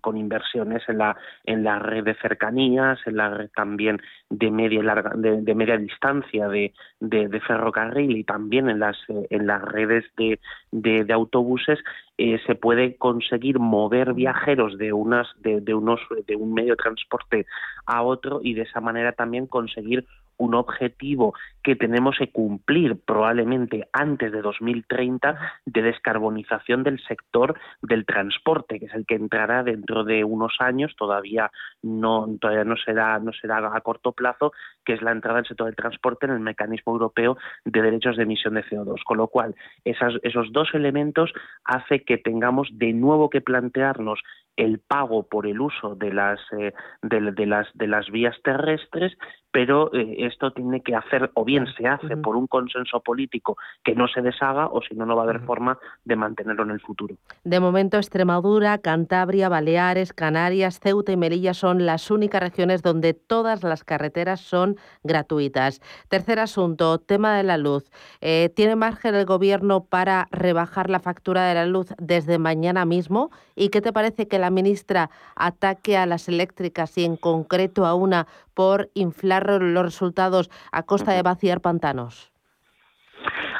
con 0.02 0.18
inversiones 0.18 0.82
en 0.88 0.98
la 0.98 1.16
en 1.44 1.63
la 1.63 1.78
red 1.78 2.04
de 2.04 2.16
cercanías, 2.16 3.00
en 3.06 3.18
la 3.18 3.30
red 3.30 3.50
también 3.56 4.02
de 4.30 4.50
media 4.50 4.82
larga 4.82 5.12
de, 5.16 5.56
media 5.56 5.78
distancia 5.78 6.48
de, 6.48 6.74
de, 7.00 7.40
ferrocarril 7.42 8.18
y 8.18 8.24
también 8.24 8.70
en 8.70 8.80
las 8.80 8.98
en 9.08 9.46
las 9.46 9.62
redes 9.62 10.04
de, 10.18 10.40
de, 10.72 11.13
autobuses 11.13 11.80
se 12.18 12.56
puede 12.56 12.96
conseguir 12.96 13.60
mover 13.60 14.13
viajeros 14.13 14.78
de 14.78 14.94
unas 14.94 15.28
de, 15.42 15.62
de 15.62 15.74
unos 15.74 16.00
de 16.26 16.36
un 16.36 16.54
medio 16.54 16.74
de 16.74 16.78
transporte 16.84 17.46
a 17.86 18.02
otro 18.02 18.40
y 18.44 18.56
de 18.56 18.63
esa 18.63 18.82
manera 18.82 19.12
también 19.12 19.48
conseguir 19.48 20.06
un 20.38 20.56
objetivo 20.56 21.34
que 21.63 21.76
tenemos 21.76 22.17
que 22.17 22.32
cumplir 22.32 22.97
probablemente 23.06 23.89
antes 23.91 24.32
de 24.32 24.41
2030 24.41 25.38
de 25.65 25.82
descarbonización 25.82 26.84
del 26.84 27.00
sector 27.04 27.60
del 27.82 28.06
transporte, 28.06 28.80
que 28.80 28.86
es 28.86 28.93
el 28.93 29.06
que 29.06 29.15
entrará 29.15 29.63
dentro 29.63 30.04
de 30.04 30.23
unos 30.23 30.56
años, 30.60 30.95
todavía 30.97 31.52
no 31.82 32.28
todavía 32.39 32.63
no 32.63 32.78
será 32.78 33.19
no 33.19 33.34
será 33.34 33.76
a 33.76 33.82
corto 33.82 34.12
plazo, 34.12 34.54
que 34.86 34.93
es 34.93 35.02
la 35.02 35.12
entrada 35.12 35.38
del 35.38 35.47
sector 35.47 35.65
del 35.65 35.76
transporte 35.76 36.26
en 36.26 36.34
el 36.34 36.39
mecanismo 36.39 36.93
europeo 36.93 37.38
de 37.65 37.82
derechos 37.82 38.17
de 38.17 38.23
emisión 38.23 38.54
de 38.54 38.63
CO2, 38.63 39.04
con 39.04 39.17
lo 39.17 39.28
cual 39.28 39.56
esos 39.84 40.52
dos 40.52 40.69
elementos 40.73 41.34
hace 41.65 42.04
que 42.04 42.17
tengamos 42.17 42.69
de 42.71 42.93
nuevo 42.93 43.30
que 43.30 43.41
plantearnos 43.41 44.21
el 44.58 44.80
pago 44.80 45.28
por 45.28 45.47
el 45.47 45.62
uso 45.62 45.95
de 45.95 46.12
las 46.12 46.39
eh, 46.58 46.73
de, 47.04 47.45
las 47.45 47.67
de 47.76 47.88
las 47.88 48.10
vías 48.10 48.36
terrestres 48.43 49.15
pero 49.52 49.93
eh, 49.93 50.27
esto 50.28 50.52
tiene 50.52 50.82
que 50.82 50.96
hacer 50.96 51.32
o 51.34 51.44
bien 51.44 51.66
se 51.78 51.88
hace 51.88 52.18
por 52.18 52.36
un 52.36 52.48
consenso 52.48 53.00
político 53.00 53.58
que 53.84 53.96
no 53.96 54.08
se 54.08 54.22
deshaga 54.22 54.68
o 54.68 54.82
si 54.82 54.96
no 54.96 55.06
no 55.06 55.16
va 55.16 55.24
a 55.24 55.26
haber 55.26 55.42
forma 55.42 55.78
de 56.06 56.16
mantenerlo 56.16 56.63
en 56.63 56.72
el 56.72 56.82
futuro. 56.82 57.16
De 57.44 57.60
momento 57.60 57.98
Extremadura, 57.98 58.78
Cantabria, 58.78 59.50
Baleares, 59.50 60.13
Canarias, 60.13 60.80
Ceuta 60.80 61.12
y 61.12 61.18
Melilla 61.18 61.54
son 61.54 61.86
las 61.86 62.12
únicas 62.12 62.42
regiones 62.42 62.82
donde 62.82 63.13
todas 63.13 63.63
las 63.63 63.84
carreteras 63.84 64.42
son 64.42 64.78
gratuitas. 65.04 65.82
Tercer 66.10 66.40
asunto, 66.40 67.00
tema 67.00 67.38
de 67.38 67.44
la 67.44 67.58
luz. 67.58 67.90
Eh, 68.22 68.52
¿Tiene 68.56 68.76
margen 68.76 69.16
el 69.16 69.26
gobierno 69.26 69.86
para 69.86 70.28
rebajar 70.32 70.90
la 70.90 71.00
factura 71.00 71.46
de 71.46 71.56
la 71.56 71.66
luz 71.66 71.94
desde 71.98 72.38
mañana 72.38 72.86
mismo? 72.86 73.32
¿Y 73.56 73.70
qué 73.70 73.82
te 73.82 73.94
parece 73.94 74.28
que 74.28 74.40
la 74.40 74.50
ministra 74.50 75.10
ataque 75.36 75.98
a 75.98 76.06
las 76.06 76.28
eléctricas 76.28 76.98
y 76.98 77.06
en 77.06 77.18
concreto 77.18 77.86
a 77.86 77.96
una 77.96 78.28
por 78.54 78.90
inflar 78.96 79.62
los 79.62 79.84
resultados 79.84 80.16
a 80.17 80.84
costa 80.84 81.13
de 81.13 81.21
vaciar 81.21 81.62
pantanos? 81.62 82.32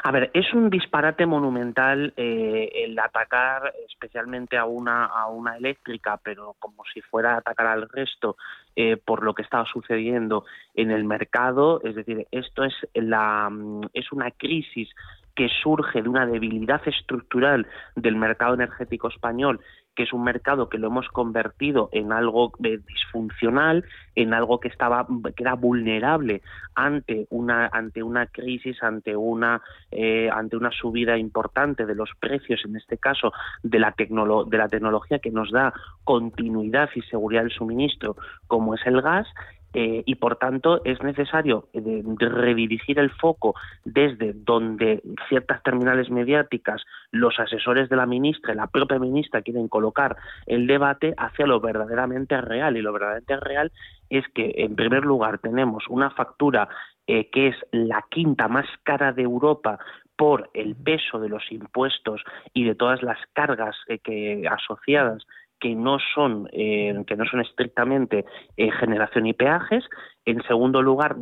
A 0.02 0.10
ver, 0.10 0.30
es 0.32 0.54
un 0.54 0.70
disparate 0.70 1.26
monumental 1.26 2.14
eh, 2.16 2.70
el 2.74 2.98
atacar 2.98 3.74
especialmente 3.86 4.56
a 4.56 4.64
una, 4.64 5.04
a 5.04 5.26
una 5.28 5.56
eléctrica, 5.56 6.18
pero 6.22 6.54
como 6.58 6.82
si 6.92 7.02
fuera 7.02 7.34
a 7.34 7.38
atacar 7.38 7.66
al 7.66 7.88
resto 7.88 8.36
eh, 8.76 8.96
por 8.96 9.22
lo 9.22 9.34
que 9.34 9.42
estaba 9.42 9.66
sucediendo 9.66 10.44
en 10.74 10.90
el 10.90 11.04
mercado. 11.04 11.80
Es 11.82 11.94
decir, 11.94 12.26
esto 12.30 12.64
es, 12.64 12.74
la, 12.94 13.50
mm, 13.50 13.82
es 13.92 14.10
una 14.12 14.30
crisis 14.30 14.88
que 15.34 15.48
surge 15.62 16.02
de 16.02 16.08
una 16.08 16.26
debilidad 16.26 16.80
estructural 16.86 17.66
del 17.94 18.16
mercado 18.16 18.54
energético 18.54 19.08
español 19.08 19.60
que 19.98 20.04
es 20.04 20.12
un 20.12 20.22
mercado 20.22 20.68
que 20.68 20.78
lo 20.78 20.86
hemos 20.86 21.08
convertido 21.08 21.88
en 21.90 22.12
algo 22.12 22.52
eh, 22.62 22.78
disfuncional, 22.86 23.84
en 24.14 24.32
algo 24.32 24.60
que 24.60 24.68
estaba 24.68 25.04
que 25.34 25.42
era 25.42 25.54
vulnerable 25.54 26.40
ante 26.76 27.26
una 27.30 27.68
ante 27.72 28.04
una 28.04 28.26
crisis, 28.26 28.80
ante 28.80 29.16
una 29.16 29.60
eh, 29.90 30.30
ante 30.32 30.56
una 30.56 30.70
subida 30.70 31.18
importante 31.18 31.84
de 31.84 31.96
los 31.96 32.10
precios, 32.20 32.60
en 32.64 32.76
este 32.76 32.98
caso 32.98 33.32
de 33.64 33.80
la 33.80 33.92
de 33.98 34.56
la 34.56 34.68
tecnología 34.68 35.18
que 35.18 35.32
nos 35.32 35.50
da 35.50 35.72
continuidad 36.04 36.90
y 36.94 37.02
seguridad 37.02 37.42
del 37.42 37.50
suministro, 37.50 38.14
como 38.46 38.76
es 38.76 38.86
el 38.86 39.02
gas, 39.02 39.26
eh, 39.74 40.02
y 40.06 40.14
por 40.14 40.36
tanto 40.36 40.80
es 40.84 41.02
necesario 41.02 41.68
eh, 41.74 42.02
redirigir 42.18 42.98
el 42.98 43.10
foco 43.10 43.54
desde 43.84 44.32
donde 44.32 45.02
ciertas 45.28 45.62
terminales 45.62 46.10
mediáticas, 46.10 46.82
los 47.10 47.38
asesores 47.38 47.90
de 47.90 47.96
la 47.96 48.06
ministra 48.06 48.54
y 48.54 48.56
la 48.56 48.68
propia 48.68 48.98
ministra 48.98 49.42
quieren 49.42 49.68
colocar 49.68 50.16
el 50.46 50.66
debate 50.66 51.14
hacia 51.18 51.46
lo 51.46 51.60
verdaderamente 51.60 52.40
real. 52.40 52.76
Y 52.76 52.82
lo 52.82 52.92
verdaderamente 52.92 53.36
real 53.36 53.72
es 54.08 54.24
que, 54.34 54.54
en 54.56 54.74
primer 54.74 55.04
lugar, 55.04 55.38
tenemos 55.38 55.84
una 55.88 56.10
factura 56.10 56.68
eh, 57.06 57.28
que 57.30 57.48
es 57.48 57.56
la 57.70 58.04
quinta 58.10 58.48
más 58.48 58.66
cara 58.84 59.12
de 59.12 59.22
Europa 59.22 59.78
por 60.16 60.50
el 60.54 60.74
peso 60.76 61.20
de 61.20 61.28
los 61.28 61.42
impuestos 61.52 62.22
y 62.54 62.64
de 62.64 62.74
todas 62.74 63.02
las 63.02 63.18
cargas 63.34 63.76
que 64.02 64.48
asociadas 64.50 65.24
que 65.60 65.74
no 65.74 65.98
son 66.14 66.48
eh, 66.52 66.94
que 67.06 67.16
no 67.16 67.24
son 67.26 67.40
estrictamente 67.40 68.24
eh, 68.56 68.70
generación 68.72 69.26
y 69.26 69.32
peajes. 69.32 69.84
En 70.24 70.42
segundo 70.42 70.82
lugar 70.82 71.16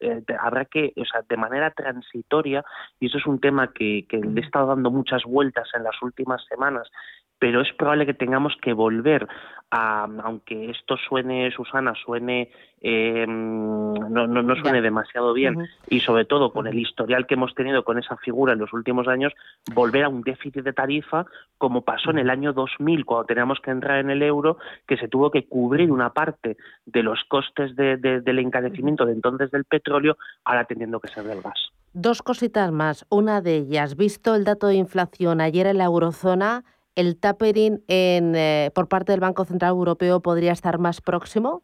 eh, 0.00 0.22
habrá 0.40 0.64
que 0.64 0.92
o 0.96 1.04
sea 1.04 1.22
de 1.28 1.36
manera 1.36 1.70
transitoria 1.70 2.64
y 3.00 3.06
eso 3.06 3.18
es 3.18 3.26
un 3.26 3.40
tema 3.40 3.72
que, 3.72 4.06
que 4.08 4.18
le 4.18 4.40
he 4.40 4.44
estado 4.44 4.68
dando 4.68 4.90
muchas 4.90 5.22
vueltas 5.24 5.68
en 5.74 5.84
las 5.84 6.00
últimas 6.02 6.44
semanas 6.46 6.88
pero 7.38 7.60
es 7.60 7.72
probable 7.74 8.06
que 8.06 8.14
tengamos 8.14 8.56
que 8.60 8.72
volver 8.72 9.28
a, 9.70 10.08
aunque 10.24 10.70
esto 10.70 10.96
suene, 10.96 11.50
Susana, 11.50 11.92
suene, 11.94 12.50
eh, 12.80 13.26
no, 13.26 14.26
no, 14.26 14.56
suene 14.56 14.80
demasiado 14.80 15.34
bien, 15.34 15.68
y 15.88 16.00
sobre 16.00 16.24
todo 16.24 16.52
con 16.52 16.66
el 16.66 16.78
historial 16.78 17.26
que 17.26 17.34
hemos 17.34 17.54
tenido 17.54 17.84
con 17.84 17.98
esa 17.98 18.16
figura 18.16 18.54
en 18.54 18.60
los 18.60 18.72
últimos 18.72 19.08
años, 19.08 19.32
volver 19.74 20.04
a 20.04 20.08
un 20.08 20.22
déficit 20.22 20.64
de 20.64 20.72
tarifa 20.72 21.26
como 21.58 21.82
pasó 21.82 22.10
en 22.10 22.18
el 22.18 22.30
año 22.30 22.52
2000, 22.52 23.04
cuando 23.04 23.26
teníamos 23.26 23.60
que 23.60 23.70
entrar 23.70 23.98
en 23.98 24.10
el 24.10 24.22
euro, 24.22 24.56
que 24.86 24.96
se 24.96 25.08
tuvo 25.08 25.30
que 25.30 25.46
cubrir 25.46 25.90
una 25.90 26.10
parte 26.10 26.56
de 26.86 27.02
los 27.02 27.24
costes 27.24 27.76
del 27.76 28.38
encarecimiento 28.38 29.04
de 29.04 29.12
entonces 29.12 29.50
del 29.50 29.64
petróleo, 29.64 30.16
ahora 30.44 30.64
teniendo 30.64 30.98
que 31.00 31.08
ser 31.08 31.24
del 31.24 31.42
gas. 31.42 31.70
Dos 31.92 32.22
cositas 32.22 32.70
más. 32.70 33.06
Una 33.08 33.40
de 33.40 33.56
ellas, 33.56 33.96
visto 33.96 34.34
el 34.34 34.44
dato 34.44 34.68
de 34.68 34.76
inflación 34.76 35.40
ayer 35.40 35.66
en 35.66 35.78
la 35.78 35.84
eurozona, 35.84 36.64
el 36.98 37.20
tapering 37.20 37.84
en, 37.86 38.34
eh, 38.34 38.72
por 38.74 38.88
parte 38.88 39.12
del 39.12 39.20
Banco 39.20 39.44
Central 39.44 39.70
Europeo 39.70 40.20
podría 40.20 40.50
estar 40.50 40.80
más 40.80 41.00
próximo? 41.00 41.62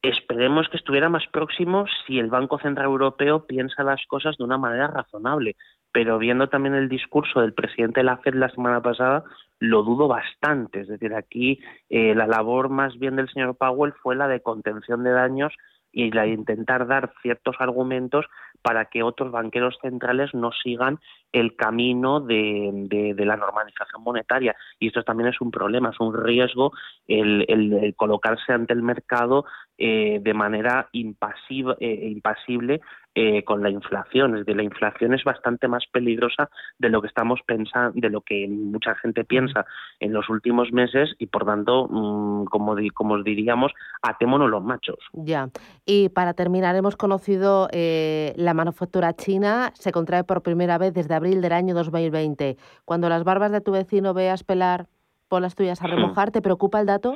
Esperemos 0.00 0.70
que 0.70 0.78
estuviera 0.78 1.10
más 1.10 1.26
próximo 1.30 1.84
si 2.06 2.18
el 2.18 2.30
Banco 2.30 2.58
Central 2.58 2.86
Europeo 2.86 3.46
piensa 3.46 3.84
las 3.84 4.00
cosas 4.06 4.38
de 4.38 4.44
una 4.44 4.56
manera 4.56 4.86
razonable. 4.86 5.56
Pero 5.92 6.18
viendo 6.18 6.48
también 6.48 6.74
el 6.74 6.88
discurso 6.88 7.42
del 7.42 7.52
presidente 7.52 8.00
de 8.00 8.04
la 8.04 8.16
Fed 8.16 8.34
la 8.34 8.48
semana 8.48 8.80
pasada, 8.80 9.24
lo 9.58 9.82
dudo 9.82 10.08
bastante. 10.08 10.80
Es 10.80 10.88
decir, 10.88 11.14
aquí 11.14 11.60
eh, 11.90 12.14
la 12.14 12.26
labor 12.26 12.70
más 12.70 12.98
bien 12.98 13.16
del 13.16 13.28
señor 13.28 13.54
Powell 13.58 13.92
fue 14.02 14.16
la 14.16 14.28
de 14.28 14.40
contención 14.40 15.04
de 15.04 15.10
daños 15.10 15.52
y 15.92 16.10
la 16.10 16.22
de 16.22 16.30
intentar 16.30 16.86
dar 16.86 17.12
ciertos 17.20 17.56
argumentos 17.58 18.24
para 18.62 18.86
que 18.86 19.02
otros 19.02 19.30
banqueros 19.30 19.78
centrales 19.80 20.34
no 20.34 20.50
sigan 20.52 20.98
el 21.32 21.54
camino 21.56 22.20
de, 22.20 23.14
la 23.18 23.36
normalización 23.36 24.02
monetaria. 24.02 24.56
Y 24.78 24.88
esto 24.88 25.02
también 25.02 25.28
es 25.28 25.40
un 25.40 25.50
problema, 25.50 25.90
es 25.90 26.00
un 26.00 26.14
riesgo 26.14 26.72
el, 27.06 27.94
colocarse 27.96 28.52
ante 28.52 28.72
el 28.72 28.82
mercado 28.82 29.44
eh, 29.78 30.18
de 30.20 30.34
manera 30.34 30.88
impasiva, 30.92 31.76
eh, 31.80 32.08
impasible 32.10 32.80
eh, 33.14 33.42
con 33.44 33.62
la 33.62 33.70
inflación. 33.70 34.34
Es 34.34 34.40
decir, 34.40 34.56
la 34.56 34.62
inflación 34.62 35.14
es 35.14 35.24
bastante 35.24 35.66
más 35.68 35.84
peligrosa 35.92 36.48
de 36.78 36.90
lo 36.90 37.00
que 37.00 37.08
estamos 37.08 37.40
pensando, 37.46 37.92
de 37.94 38.08
lo 38.08 38.20
que 38.20 38.46
mucha 38.48 38.94
gente 38.96 39.24
piensa 39.24 39.66
en 39.98 40.12
los 40.12 40.28
últimos 40.28 40.72
meses 40.72 41.14
y 41.18 41.26
por 41.26 41.44
tanto, 41.44 41.88
mm, 41.88 42.44
como, 42.44 42.76
como 42.94 43.14
os 43.14 43.24
diríamos, 43.24 43.72
atémonos 44.02 44.48
los 44.48 44.62
machos. 44.62 44.98
Ya. 45.12 45.48
Y 45.84 46.10
para 46.10 46.34
terminar, 46.34 46.76
hemos 46.76 46.96
conocido 46.96 47.68
eh, 47.72 48.32
la 48.36 48.54
manufactura 48.54 49.12
china 49.14 49.72
se 49.74 49.92
contrae 49.92 50.24
por 50.24 50.42
primera 50.42 50.78
vez 50.78 50.94
desde 50.94 51.14
abril 51.14 51.40
del 51.40 51.52
año 51.52 51.74
2020. 51.74 52.56
Cuando 52.84 53.08
las 53.08 53.24
barbas 53.24 53.52
de 53.52 53.60
tu 53.60 53.72
vecino 53.72 54.14
veas 54.14 54.44
pelar, 54.44 54.86
por 55.30 55.40
las 55.40 55.54
tuyas 55.54 55.80
a 55.80 55.86
hmm. 55.86 55.90
remojar, 55.90 56.30
¿te 56.32 56.42
preocupa 56.42 56.80
el 56.80 56.86
dato? 56.86 57.14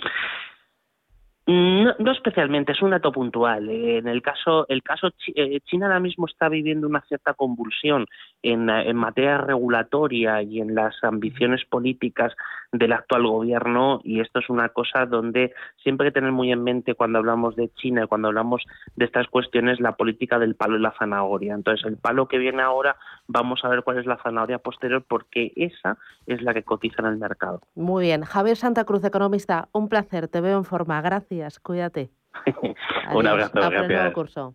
No, 1.47 1.95
no, 1.99 2.13
especialmente, 2.13 2.73
es 2.73 2.81
un 2.81 2.91
dato 2.91 3.13
puntual. 3.13 3.69
En 3.69 4.09
el 4.09 4.23
caso, 4.23 4.65
el 4.69 4.83
caso 4.83 5.11
eh, 5.35 5.61
China 5.67 5.87
ahora 5.87 6.01
mismo 6.01 6.27
está 6.27 6.49
viviendo 6.49 6.87
una 6.87 7.03
cierta 7.03 7.35
convulsión 7.35 8.07
en, 8.43 8.65
materia 8.97 9.37
regulatoria 9.39 10.41
y 10.41 10.61
en 10.61 10.75
las 10.75 10.95
ambiciones 11.05 11.63
políticas 11.67 12.33
del 12.79 12.93
actual 12.93 13.27
gobierno 13.27 14.01
y 14.03 14.21
esto 14.21 14.41
es 14.41 14.51
una 14.51 14.69
cosa 14.71 15.07
donde 15.07 15.55
siempre 15.83 16.07
hay 16.07 16.11
que 16.11 16.21
tener 16.21 16.33
muy 16.33 16.51
en 16.51 16.65
mente 16.65 16.95
cuando 16.95 17.19
hablamos 17.19 17.55
de 17.55 17.71
China 17.75 18.03
y 18.05 18.07
cuando 18.09 18.29
hablamos 18.29 18.65
de 18.97 19.05
estas 19.05 19.29
cuestiones 19.29 19.79
la 19.79 19.93
política 19.93 20.41
del 20.41 20.57
palo 20.57 20.77
y 20.77 20.81
la 20.81 20.93
zanahoria. 20.99 21.55
Entonces 21.55 21.87
el 21.87 21.97
palo 21.97 22.27
que 22.27 22.39
viene 22.39 22.63
ahora 22.63 22.97
vamos 23.29 23.65
a 23.65 23.69
ver 23.69 23.85
cuál 23.85 23.99
es 23.99 24.07
la 24.07 24.19
zanahoria 24.19 24.59
posterior 24.59 25.05
porque 25.07 25.53
esa 25.55 25.99
es 26.27 26.43
la 26.43 26.53
que 26.53 26.65
cotiza 26.65 27.03
en 27.03 27.07
el 27.07 27.17
mercado. 27.17 27.61
Muy 27.77 28.05
bien, 28.05 28.23
Javier 28.23 28.57
Santa 28.57 28.85
Cruz, 28.85 29.05
economista, 29.05 29.69
un 29.73 29.89
placer, 29.89 30.27
te 30.27 30.41
veo 30.41 30.59
en 30.59 30.65
forma. 30.65 31.01
Gracias 31.01 31.61
cuídate. 31.61 32.11
Un 33.15 33.27
abrazo, 33.27 33.53
gracias. 33.55 34.13
curso. 34.13 34.55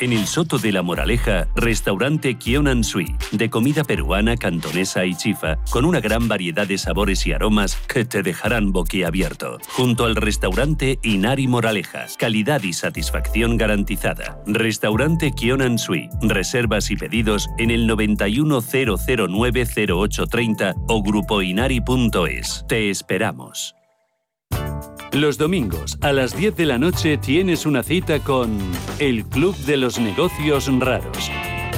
En 0.00 0.12
el 0.12 0.28
Soto 0.28 0.58
de 0.58 0.70
la 0.70 0.82
Moraleja, 0.82 1.48
restaurante 1.56 2.36
Kionan 2.36 2.84
Sui, 2.84 3.16
de 3.32 3.50
comida 3.50 3.82
peruana, 3.82 4.36
cantonesa 4.36 5.04
y 5.04 5.16
chifa, 5.16 5.56
con 5.70 5.84
una 5.84 6.00
gran 6.00 6.28
variedad 6.28 6.68
de 6.68 6.78
sabores 6.78 7.26
y 7.26 7.32
aromas 7.32 7.74
que 7.88 8.04
te 8.04 8.22
dejarán 8.22 8.70
boquiabierto. 8.70 9.58
Junto 9.70 10.04
al 10.04 10.14
restaurante 10.14 11.00
Inari 11.02 11.48
Moraleja, 11.48 12.06
calidad 12.16 12.62
y 12.62 12.74
satisfacción 12.74 13.56
garantizada. 13.56 14.40
Restaurante 14.46 15.32
Kionan 15.32 15.78
Sui, 15.78 16.08
reservas 16.22 16.92
y 16.92 16.96
pedidos 16.96 17.50
en 17.58 17.72
el 17.72 17.90
910090830 17.90 20.76
o 20.86 21.02
grupoinari.es. 21.02 22.64
Te 22.68 22.90
esperamos. 22.90 23.74
Los 25.12 25.38
domingos 25.38 25.98
a 26.02 26.12
las 26.12 26.36
10 26.36 26.54
de 26.56 26.66
la 26.66 26.78
noche 26.78 27.16
tienes 27.16 27.64
una 27.64 27.82
cita 27.82 28.20
con 28.20 28.58
El 28.98 29.24
Club 29.24 29.56
de 29.64 29.78
los 29.78 29.98
Negocios 29.98 30.70
Raros. 30.78 31.30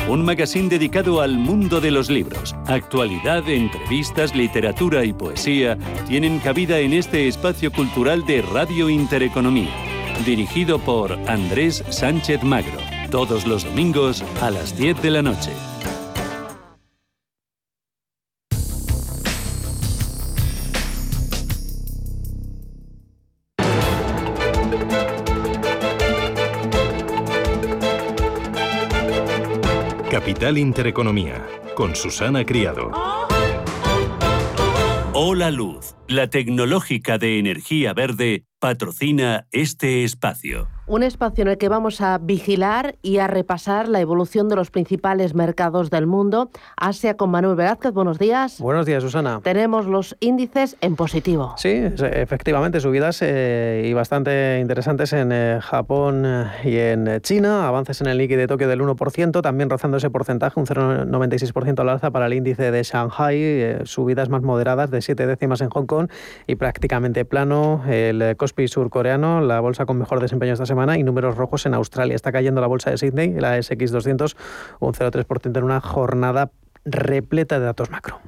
Un 0.09 0.25
magazine 0.25 0.69
dedicado 0.69 1.21
al 1.21 1.39
mundo 1.39 1.81
de 1.81 1.93
los 1.93 2.11
libros. 2.11 2.57
Actualidad, 2.67 3.49
entrevistas, 3.49 4.35
literatura 4.35 5.05
y 5.05 5.13
poesía 5.13 5.79
tienen 6.09 6.41
cabida 6.41 6.81
en 6.81 6.93
este 6.93 7.29
espacio 7.29 7.71
cultural 7.71 8.27
de 8.27 8.43
Radio 8.43 8.91
Intereconomía. 8.91 9.71
Dirigido 10.27 10.81
por 10.81 11.13
Andrés 11.29 11.85
Sánchez 11.89 12.43
Magro. 12.43 12.79
Todos 13.13 13.47
los 13.47 13.65
domingos 13.65 14.25
a 14.43 14.51
las 14.51 14.77
10 14.77 15.01
de 15.03 15.11
la 15.11 15.23
noche. 15.23 15.53
Intereconomía, 30.49 31.47
con 31.75 31.95
Susana 31.95 32.47
Criado. 32.47 32.91
Hola 35.13 35.51
Luz, 35.51 35.95
la 36.09 36.31
tecnológica 36.31 37.19
de 37.19 37.39
energía 37.39 37.93
verde, 37.93 38.47
patrocina 38.59 39.47
este 39.53 40.03
espacio 40.03 40.67
un 40.91 41.05
espacio 41.05 41.43
en 41.43 41.49
el 41.49 41.57
que 41.57 41.69
vamos 41.69 42.01
a 42.01 42.19
vigilar 42.19 42.97
y 43.01 43.19
a 43.19 43.29
repasar 43.29 43.87
la 43.87 44.01
evolución 44.01 44.49
de 44.49 44.57
los 44.57 44.73
principales 44.73 45.37
mercados 45.37 45.89
del 45.89 46.09
mundo. 46.09 46.51
Asia 46.77 47.17
con 47.17 47.31
Manuel 47.31 47.55
Velázquez, 47.55 47.93
buenos 47.93 48.19
días. 48.19 48.59
Buenos 48.61 48.87
días, 48.87 49.01
Susana. 49.01 49.41
Tenemos 49.45 49.87
los 49.87 50.17
índices 50.19 50.77
en 50.81 50.97
positivo. 50.97 51.55
Sí, 51.59 51.69
efectivamente, 51.71 52.81
subidas 52.81 53.21
eh, 53.23 53.87
y 53.87 53.93
bastante 53.93 54.59
interesantes 54.61 55.13
en 55.13 55.31
eh, 55.31 55.59
Japón 55.63 56.25
eh, 56.27 56.47
y 56.65 56.77
en 56.77 57.21
China. 57.21 57.69
Avances 57.69 58.01
en 58.01 58.09
el 58.09 58.19
Nikkei 58.19 58.37
de 58.37 58.49
Tokio 58.49 58.67
del 58.67 58.81
1%, 58.81 59.43
también 59.43 59.71
rozando 59.71 59.99
ese 59.99 60.11
porcentaje, 60.11 60.59
un 60.59 60.67
0,96% 60.67 61.79
al 61.79 61.89
alza 61.89 62.11
para 62.11 62.27
el 62.27 62.33
índice 62.33 62.73
de 62.73 62.83
Shanghai, 62.83 63.79
subidas 63.85 64.29
más 64.29 64.43
moderadas 64.43 64.91
de 64.91 65.03
7 65.03 65.29
décimas 65.29 65.61
en 65.61 65.71
Hong 65.71 65.87
Kong 65.87 66.11
y 66.49 66.57
prácticamente 66.57 67.25
plano 67.25 67.85
el 67.87 68.37
Kospi 68.37 68.67
surcoreano, 68.67 69.41
la 69.41 69.61
bolsa 69.61 69.87
con 69.87 69.97
mejor 69.97 70.19
desempeño 70.19 70.55
esta 70.55 70.67
semana 70.67 70.80
y 70.99 71.03
números 71.03 71.37
rojos 71.37 71.67
en 71.67 71.75
Australia. 71.75 72.15
Está 72.15 72.33
cayendo 72.33 72.61
la 72.61 72.67
bolsa 72.67 72.91
de 72.91 72.99
Sydney, 72.99 73.35
la 73.35 73.59
SX200, 73.59 74.37
un 74.81 74.93
0,3% 74.93 75.59
en 75.59 75.65
una 75.65 75.81
jornada 75.81 76.51
repleta 76.85 77.59
de 77.59 77.67
datos 77.67 77.91
macro. 77.91 78.21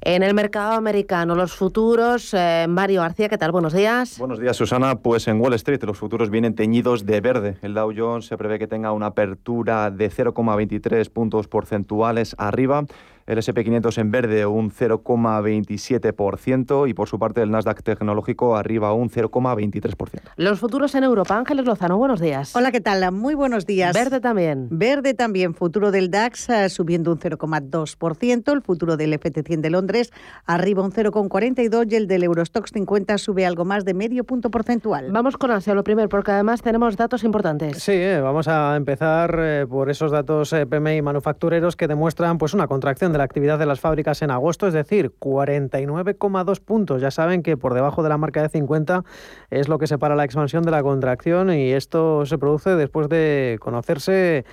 En 0.00 0.22
el 0.22 0.32
mercado 0.32 0.74
americano, 0.74 1.34
los 1.34 1.52
futuros, 1.56 2.32
eh, 2.32 2.66
Mario 2.68 3.00
García, 3.00 3.28
¿qué 3.28 3.36
tal? 3.36 3.50
Buenos 3.50 3.72
días. 3.72 4.16
Buenos 4.18 4.38
días, 4.38 4.56
Susana. 4.56 5.00
Pues 5.00 5.26
en 5.26 5.40
Wall 5.40 5.54
Street 5.54 5.82
los 5.82 5.98
futuros 5.98 6.30
vienen 6.30 6.54
teñidos 6.54 7.04
de 7.04 7.20
verde. 7.20 7.58
El 7.62 7.74
Dow 7.74 7.92
Jones 7.94 8.26
se 8.26 8.36
prevé 8.36 8.60
que 8.60 8.68
tenga 8.68 8.92
una 8.92 9.06
apertura 9.06 9.90
de 9.90 10.08
0,23 10.08 11.10
puntos 11.10 11.48
porcentuales 11.48 12.36
arriba 12.38 12.84
el 13.28 13.38
SP500 13.38 13.98
en 13.98 14.10
verde 14.10 14.46
un 14.46 14.72
0,27% 14.72 16.88
y 16.88 16.94
por 16.94 17.08
su 17.08 17.18
parte 17.18 17.42
el 17.42 17.50
Nasdaq 17.50 17.82
tecnológico 17.82 18.56
arriba 18.56 18.94
un 18.94 19.10
0,23%. 19.10 20.22
Los 20.36 20.58
futuros 20.58 20.94
en 20.94 21.04
Europa. 21.04 21.36
Ángeles 21.36 21.66
Lozano, 21.66 21.98
buenos 21.98 22.20
días. 22.20 22.56
Hola, 22.56 22.72
¿qué 22.72 22.80
tal? 22.80 23.12
Muy 23.12 23.34
buenos 23.34 23.66
días. 23.66 23.92
Verde 23.92 24.20
también. 24.20 24.68
Verde 24.70 25.12
también. 25.12 25.52
Futuro 25.52 25.90
del 25.90 26.10
DAX 26.10 26.48
eh, 26.48 26.70
subiendo 26.70 27.12
un 27.12 27.18
0,2%. 27.18 28.50
El 28.50 28.62
futuro 28.62 28.96
del 28.96 29.12
FT100 29.12 29.60
de 29.60 29.70
Londres 29.70 30.10
arriba 30.46 30.82
un 30.82 30.92
0,42% 30.92 31.92
y 31.92 31.96
el 31.96 32.06
del 32.06 32.22
Eurostox 32.22 32.72
50 32.72 33.18
sube 33.18 33.44
algo 33.44 33.66
más 33.66 33.84
de 33.84 33.92
medio 33.92 34.24
punto 34.24 34.50
porcentual. 34.50 35.12
Vamos 35.12 35.36
con 35.36 35.50
Asia, 35.50 35.74
lo 35.74 35.84
primero, 35.84 36.08
porque 36.08 36.30
además 36.30 36.62
tenemos 36.62 36.96
datos 36.96 37.24
importantes. 37.24 37.82
Sí, 37.82 37.92
eh, 37.92 38.22
vamos 38.22 38.48
a 38.48 38.74
empezar 38.74 39.38
eh, 39.38 39.66
por 39.68 39.90
esos 39.90 40.10
datos 40.10 40.54
PMI 40.70 41.02
manufactureros 41.02 41.76
que 41.76 41.86
demuestran 41.86 42.38
pues 42.38 42.54
una 42.54 42.66
contracción 42.66 43.12
de 43.12 43.17
la 43.18 43.24
actividad 43.24 43.58
de 43.58 43.66
las 43.66 43.80
fábricas 43.80 44.22
en 44.22 44.30
agosto, 44.30 44.66
es 44.66 44.72
decir, 44.72 45.12
49,2 45.20 46.60
puntos. 46.60 47.02
Ya 47.02 47.10
saben 47.10 47.42
que 47.42 47.56
por 47.58 47.74
debajo 47.74 48.02
de 48.02 48.08
la 48.08 48.16
marca 48.16 48.40
de 48.42 48.48
50 48.48 49.04
es 49.50 49.68
lo 49.68 49.78
que 49.78 49.86
separa 49.86 50.16
la 50.16 50.24
expansión 50.24 50.62
de 50.62 50.70
la 50.70 50.82
contracción 50.82 51.52
y 51.52 51.72
esto 51.72 52.24
se 52.24 52.38
produce 52.38 52.70
después 52.76 53.08
de 53.08 53.58
conocerse 53.60 54.46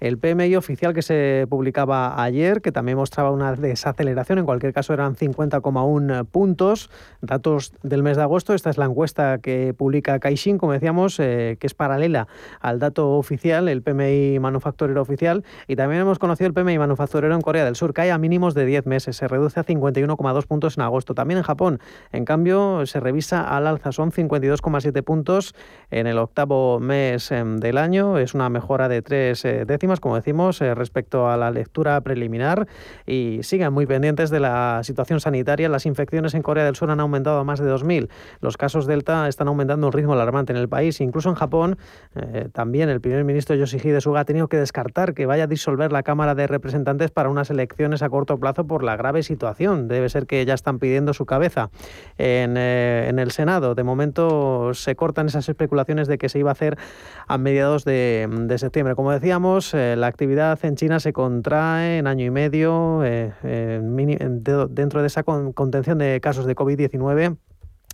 el 0.00 0.18
PMI 0.18 0.56
oficial 0.56 0.94
que 0.94 1.02
se 1.02 1.46
publicaba 1.48 2.22
ayer, 2.22 2.62
que 2.62 2.72
también 2.72 2.96
mostraba 2.96 3.30
una 3.30 3.54
desaceleración, 3.54 4.38
en 4.38 4.46
cualquier 4.46 4.72
caso 4.72 4.94
eran 4.94 5.14
50,1 5.14 6.26
puntos, 6.26 6.90
datos 7.20 7.72
del 7.82 8.02
mes 8.02 8.16
de 8.16 8.22
agosto. 8.22 8.54
Esta 8.54 8.70
es 8.70 8.78
la 8.78 8.86
encuesta 8.86 9.38
que 9.38 9.74
publica 9.74 10.18
Caixin, 10.18 10.58
como 10.58 10.72
decíamos, 10.72 11.20
eh, 11.20 11.56
que 11.60 11.66
es 11.66 11.74
paralela 11.74 12.28
al 12.60 12.78
dato 12.78 13.12
oficial, 13.12 13.68
el 13.68 13.82
PMI 13.82 14.38
manufacturero 14.40 15.02
oficial. 15.02 15.44
Y 15.68 15.76
también 15.76 16.00
hemos 16.00 16.18
conocido 16.18 16.48
el 16.48 16.54
PMI 16.54 16.78
manufacturero 16.78 17.34
en 17.34 17.40
Corea 17.42 17.64
del 17.64 17.76
Sur, 17.76 17.92
cae 17.92 18.10
a 18.10 18.18
mínimos 18.18 18.54
de 18.54 18.64
10 18.64 18.86
meses, 18.86 19.16
se 19.16 19.28
reduce 19.28 19.60
a 19.60 19.64
51,2 19.64 20.46
puntos 20.46 20.76
en 20.76 20.82
agosto. 20.82 21.14
También 21.14 21.38
en 21.38 21.44
Japón, 21.44 21.80
en 22.12 22.24
cambio, 22.24 22.86
se 22.86 23.00
revisa 23.00 23.42
al 23.56 23.66
alza, 23.66 23.92
son 23.92 24.12
52,7 24.12 25.02
puntos 25.02 25.54
en 25.90 26.06
el 26.06 26.18
octavo 26.18 26.80
mes 26.80 27.30
em, 27.32 27.58
del 27.58 27.78
año, 27.78 28.18
es 28.18 28.34
una 28.34 28.48
mejora 28.48 28.88
de 28.88 29.02
tres 29.02 29.44
eh, 29.44 29.64
décimas 29.90 30.00
como 30.00 30.14
decimos, 30.14 30.60
eh, 30.60 30.74
respecto 30.74 31.28
a 31.28 31.36
la 31.36 31.50
lectura 31.50 32.00
preliminar 32.00 32.68
y 33.06 33.40
sigan 33.42 33.72
muy 33.72 33.86
pendientes 33.86 34.30
de 34.30 34.40
la 34.40 34.80
situación 34.84 35.20
sanitaria. 35.20 35.68
Las 35.68 35.86
infecciones 35.86 36.34
en 36.34 36.42
Corea 36.42 36.64
del 36.64 36.76
Sur 36.76 36.90
han 36.90 37.00
aumentado 37.00 37.38
a 37.38 37.44
más 37.44 37.58
de 37.60 37.70
2.000. 37.70 38.08
Los 38.40 38.56
casos 38.56 38.86
Delta 38.86 39.28
están 39.28 39.48
aumentando 39.48 39.86
a 39.86 39.88
un 39.88 39.92
ritmo 39.92 40.12
alarmante 40.12 40.52
en 40.52 40.58
el 40.58 40.68
país. 40.68 41.00
Incluso 41.00 41.28
en 41.28 41.34
Japón, 41.34 41.76
eh, 42.14 42.48
también 42.52 42.88
el 42.88 43.00
primer 43.00 43.24
ministro 43.24 43.56
Yoshihide 43.56 44.00
Suga 44.00 44.20
ha 44.20 44.24
tenido 44.24 44.48
que 44.48 44.56
descartar 44.56 45.14
que 45.14 45.26
vaya 45.26 45.44
a 45.44 45.46
disolver 45.46 45.92
la 45.92 46.02
Cámara 46.02 46.34
de 46.34 46.46
Representantes 46.46 47.10
para 47.10 47.28
unas 47.28 47.50
elecciones 47.50 48.02
a 48.02 48.08
corto 48.08 48.38
plazo 48.38 48.66
por 48.66 48.82
la 48.84 48.96
grave 48.96 49.22
situación. 49.22 49.88
Debe 49.88 50.08
ser 50.08 50.26
que 50.26 50.44
ya 50.44 50.54
están 50.54 50.78
pidiendo 50.78 51.14
su 51.14 51.26
cabeza 51.26 51.70
en, 52.18 52.56
eh, 52.56 53.06
en 53.08 53.18
el 53.18 53.30
Senado. 53.32 53.74
De 53.74 53.82
momento 53.82 54.72
se 54.74 54.94
cortan 54.94 55.26
esas 55.26 55.48
especulaciones 55.48 56.06
de 56.06 56.18
que 56.18 56.28
se 56.28 56.38
iba 56.38 56.50
a 56.50 56.52
hacer 56.52 56.78
a 57.26 57.38
mediados 57.38 57.84
de, 57.84 58.28
de 58.30 58.58
septiembre. 58.58 58.94
Como 58.94 59.10
decíamos, 59.10 59.74
eh, 59.80 59.96
la 59.96 60.06
actividad 60.06 60.58
en 60.64 60.76
China 60.76 61.00
se 61.00 61.12
contrae 61.12 61.98
en 61.98 62.06
año 62.06 62.24
y 62.26 62.30
medio 62.30 63.02
eh, 63.04 63.32
dentro 64.70 65.00
de 65.00 65.06
esa 65.06 65.22
contención 65.22 65.98
de 65.98 66.20
casos 66.20 66.46
de 66.46 66.54
COVID-19 66.54 67.36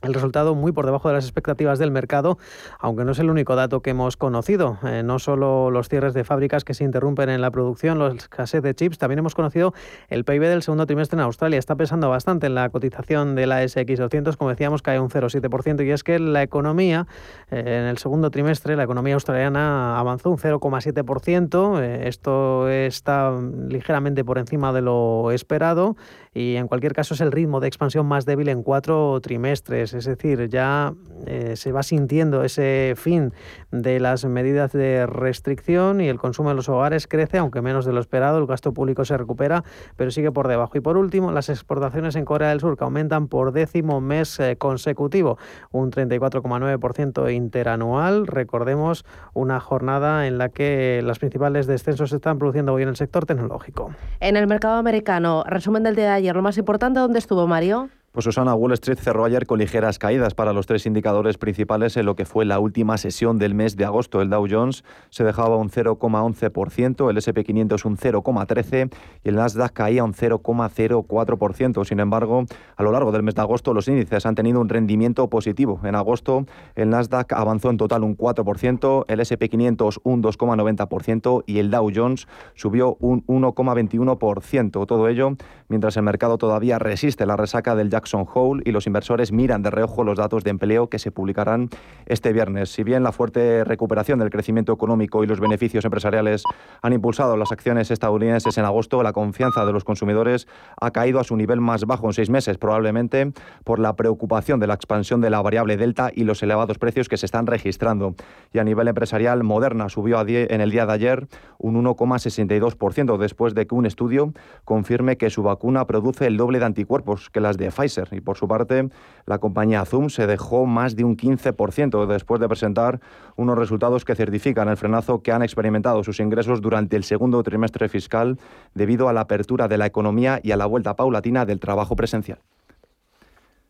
el 0.02 0.12
resultado 0.12 0.54
muy 0.54 0.72
por 0.72 0.84
debajo 0.84 1.08
de 1.08 1.14
las 1.14 1.24
expectativas 1.24 1.78
del 1.78 1.90
mercado, 1.90 2.38
aunque 2.78 3.04
no 3.04 3.12
es 3.12 3.18
el 3.18 3.30
único 3.30 3.56
dato 3.56 3.80
que 3.80 3.90
hemos 3.90 4.16
conocido. 4.16 4.78
Eh, 4.84 5.02
no 5.02 5.18
solo 5.18 5.70
los 5.70 5.88
cierres 5.88 6.12
de 6.12 6.22
fábricas 6.22 6.64
que 6.64 6.74
se 6.74 6.84
interrumpen 6.84 7.30
en 7.30 7.40
la 7.40 7.50
producción, 7.50 7.98
los 7.98 8.14
escasez 8.14 8.62
de 8.62 8.74
chips, 8.74 8.98
también 8.98 9.20
hemos 9.20 9.34
conocido 9.34 9.72
el 10.08 10.24
PIB 10.24 10.42
del 10.42 10.62
segundo 10.62 10.86
trimestre 10.86 11.16
en 11.16 11.24
Australia. 11.24 11.58
Está 11.58 11.76
pesando 11.76 12.10
bastante 12.10 12.46
en 12.46 12.54
la 12.54 12.68
cotización 12.68 13.34
de 13.34 13.46
la 13.46 13.64
SX200, 13.64 14.36
como 14.36 14.50
decíamos, 14.50 14.82
cae 14.82 15.00
un 15.00 15.08
0,7%. 15.08 15.86
Y 15.86 15.90
es 15.90 16.04
que 16.04 16.18
la 16.18 16.42
economía, 16.42 17.06
eh, 17.50 17.60
en 17.60 17.86
el 17.86 17.96
segundo 17.96 18.30
trimestre, 18.30 18.76
la 18.76 18.84
economía 18.84 19.14
australiana 19.14 19.98
avanzó 19.98 20.30
un 20.30 20.38
0,7%. 20.38 21.80
Eh, 21.80 22.08
esto 22.08 22.68
está 22.68 23.32
ligeramente 23.68 24.24
por 24.24 24.36
encima 24.36 24.74
de 24.74 24.82
lo 24.82 25.30
esperado 25.30 25.96
y 26.36 26.56
en 26.56 26.68
cualquier 26.68 26.92
caso 26.92 27.14
es 27.14 27.22
el 27.22 27.32
ritmo 27.32 27.60
de 27.60 27.66
expansión 27.66 28.04
más 28.04 28.26
débil 28.26 28.50
en 28.50 28.62
cuatro 28.62 29.18
trimestres, 29.22 29.94
es 29.94 30.04
decir, 30.04 30.50
ya 30.50 30.92
eh, 31.24 31.56
se 31.56 31.72
va 31.72 31.82
sintiendo 31.82 32.44
ese 32.44 32.92
fin 32.94 33.32
de 33.70 34.00
las 34.00 34.22
medidas 34.26 34.72
de 34.72 35.06
restricción 35.06 36.02
y 36.02 36.08
el 36.08 36.18
consumo 36.18 36.50
de 36.50 36.56
los 36.56 36.68
hogares 36.68 37.06
crece, 37.06 37.38
aunque 37.38 37.62
menos 37.62 37.86
de 37.86 37.94
lo 37.94 38.00
esperado, 38.00 38.36
el 38.36 38.46
gasto 38.46 38.74
público 38.74 39.06
se 39.06 39.16
recupera, 39.16 39.64
pero 39.96 40.10
sigue 40.10 40.30
por 40.30 40.46
debajo. 40.46 40.76
Y 40.76 40.82
por 40.82 40.98
último, 40.98 41.32
las 41.32 41.48
exportaciones 41.48 42.16
en 42.16 42.26
Corea 42.26 42.50
del 42.50 42.60
Sur 42.60 42.76
que 42.76 42.84
aumentan 42.84 43.28
por 43.28 43.52
décimo 43.52 44.02
mes 44.02 44.38
eh, 44.38 44.56
consecutivo, 44.58 45.38
un 45.72 45.90
34,9% 45.90 47.32
interanual. 47.32 48.26
Recordemos 48.26 49.06
una 49.32 49.58
jornada 49.58 50.26
en 50.26 50.36
la 50.36 50.50
que 50.50 51.00
las 51.02 51.18
principales 51.18 51.66
descensos 51.66 52.10
se 52.10 52.16
están 52.16 52.38
produciendo 52.38 52.74
hoy 52.74 52.82
en 52.82 52.90
el 52.90 52.96
sector 52.96 53.24
tecnológico. 53.24 53.90
En 54.20 54.36
el 54.36 54.46
mercado 54.46 54.76
americano, 54.76 55.42
resumen 55.46 55.82
del 55.82 55.96
día 55.96 56.12
de 56.12 56.25
ayer 56.26 56.36
lo 56.36 56.42
más 56.42 56.58
importante, 56.58 56.98
¿dónde 56.98 57.20
estuvo 57.20 57.46
Mario? 57.46 57.88
Pues 58.16 58.24
Susana, 58.24 58.54
Wall 58.54 58.72
Street 58.72 58.96
cerró 58.98 59.26
ayer 59.26 59.44
con 59.44 59.58
ligeras 59.58 59.98
caídas 59.98 60.32
para 60.32 60.54
los 60.54 60.64
tres 60.64 60.86
indicadores 60.86 61.36
principales 61.36 61.98
en 61.98 62.06
lo 62.06 62.16
que 62.16 62.24
fue 62.24 62.46
la 62.46 62.58
última 62.58 62.96
sesión 62.96 63.36
del 63.36 63.52
mes 63.52 63.76
de 63.76 63.84
agosto. 63.84 64.22
El 64.22 64.30
Dow 64.30 64.46
Jones 64.50 64.84
se 65.10 65.22
dejaba 65.22 65.58
un 65.58 65.68
0,11%, 65.68 67.10
el 67.10 67.18
SP 67.20 67.44
500 67.44 67.84
un 67.84 67.98
0,13% 67.98 68.90
y 69.22 69.28
el 69.28 69.34
Nasdaq 69.34 69.74
caía 69.74 70.02
un 70.02 70.14
0,04%. 70.14 71.84
Sin 71.84 72.00
embargo, 72.00 72.46
a 72.74 72.82
lo 72.82 72.90
largo 72.90 73.12
del 73.12 73.22
mes 73.22 73.34
de 73.34 73.42
agosto 73.42 73.74
los 73.74 73.86
índices 73.86 74.24
han 74.24 74.34
tenido 74.34 74.62
un 74.62 74.70
rendimiento 74.70 75.28
positivo. 75.28 75.78
En 75.84 75.94
agosto 75.94 76.46
el 76.74 76.88
Nasdaq 76.88 77.34
avanzó 77.34 77.68
en 77.68 77.76
total 77.76 78.02
un 78.02 78.16
4%, 78.16 79.04
el 79.08 79.20
SP 79.20 79.50
500 79.50 80.00
un 80.04 80.22
2,90% 80.22 81.44
y 81.44 81.58
el 81.58 81.70
Dow 81.70 81.90
Jones 81.94 82.28
subió 82.54 82.96
un 82.98 83.26
1,21%. 83.26 84.86
Todo 84.86 85.08
ello 85.08 85.36
mientras 85.68 85.98
el 85.98 86.02
mercado 86.04 86.38
todavía 86.38 86.78
resiste 86.78 87.26
la 87.26 87.36
resaca 87.36 87.74
del 87.74 87.90
Jack 87.90 88.05
Jackson 88.06 88.26
Hole 88.32 88.62
y 88.64 88.70
los 88.70 88.86
inversores 88.86 89.32
miran 89.32 89.62
de 89.62 89.70
reojo 89.70 90.04
los 90.04 90.16
datos 90.16 90.44
de 90.44 90.50
empleo 90.50 90.88
que 90.88 91.00
se 91.00 91.10
publicarán 91.10 91.68
este 92.06 92.32
viernes. 92.32 92.70
Si 92.70 92.84
bien 92.84 93.02
la 93.02 93.10
fuerte 93.10 93.64
recuperación 93.64 94.20
del 94.20 94.30
crecimiento 94.30 94.72
económico 94.72 95.24
y 95.24 95.26
los 95.26 95.40
beneficios 95.40 95.84
empresariales 95.84 96.44
han 96.82 96.92
impulsado 96.92 97.36
las 97.36 97.50
acciones 97.50 97.90
estadounidenses 97.90 98.56
en 98.58 98.64
agosto, 98.64 99.02
la 99.02 99.12
confianza 99.12 99.66
de 99.66 99.72
los 99.72 99.82
consumidores 99.82 100.46
ha 100.80 100.92
caído 100.92 101.18
a 101.18 101.24
su 101.24 101.36
nivel 101.36 101.60
más 101.60 101.84
bajo 101.84 102.06
en 102.06 102.12
seis 102.12 102.30
meses, 102.30 102.58
probablemente 102.58 103.32
por 103.64 103.80
la 103.80 103.96
preocupación 103.96 104.60
de 104.60 104.68
la 104.68 104.74
expansión 104.74 105.20
de 105.20 105.30
la 105.30 105.42
variable 105.42 105.76
delta 105.76 106.10
y 106.14 106.22
los 106.22 106.40
elevados 106.44 106.78
precios 106.78 107.08
que 107.08 107.16
se 107.16 107.26
están 107.26 107.48
registrando. 107.48 108.14
Y 108.52 108.60
a 108.60 108.64
nivel 108.64 108.86
empresarial, 108.86 109.42
Moderna 109.42 109.88
subió 109.88 110.16
en 110.26 110.60
el 110.60 110.70
día 110.70 110.86
de 110.86 110.92
ayer 110.92 111.26
un 111.58 111.82
1,62% 111.84 113.18
después 113.18 113.54
de 113.54 113.66
que 113.66 113.74
un 113.74 113.84
estudio 113.84 114.32
confirme 114.64 115.16
que 115.16 115.28
su 115.28 115.42
vacuna 115.42 115.86
produce 115.86 116.26
el 116.28 116.36
doble 116.36 116.60
de 116.60 116.66
anticuerpos 116.66 117.30
que 117.30 117.40
las 117.40 117.56
de 117.56 117.70
Pfizer 117.70 117.85
y 118.10 118.20
por 118.20 118.36
su 118.36 118.48
parte, 118.48 118.88
la 119.26 119.38
compañía 119.38 119.84
Zoom 119.84 120.08
se 120.10 120.26
dejó 120.26 120.66
más 120.66 120.96
de 120.96 121.04
un 121.04 121.16
15% 121.16 122.06
después 122.06 122.40
de 122.40 122.48
presentar 122.48 123.00
unos 123.36 123.56
resultados 123.56 124.04
que 124.04 124.14
certifican 124.14 124.68
el 124.68 124.76
frenazo 124.76 125.22
que 125.22 125.32
han 125.32 125.42
experimentado 125.42 126.02
sus 126.04 126.20
ingresos 126.20 126.60
durante 126.60 126.96
el 126.96 127.04
segundo 127.04 127.42
trimestre 127.42 127.88
fiscal 127.88 128.38
debido 128.74 129.08
a 129.08 129.12
la 129.12 129.22
apertura 129.22 129.68
de 129.68 129.78
la 129.78 129.86
economía 129.86 130.40
y 130.42 130.52
a 130.52 130.56
la 130.56 130.66
vuelta 130.66 130.96
paulatina 130.96 131.46
del 131.46 131.60
trabajo 131.60 131.96
presencial. 131.96 132.38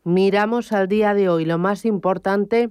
Miramos 0.03 0.71
al 0.71 0.87
día 0.87 1.13
de 1.13 1.29
hoy 1.29 1.45
lo 1.45 1.57
más 1.57 1.85
importante. 1.85 2.69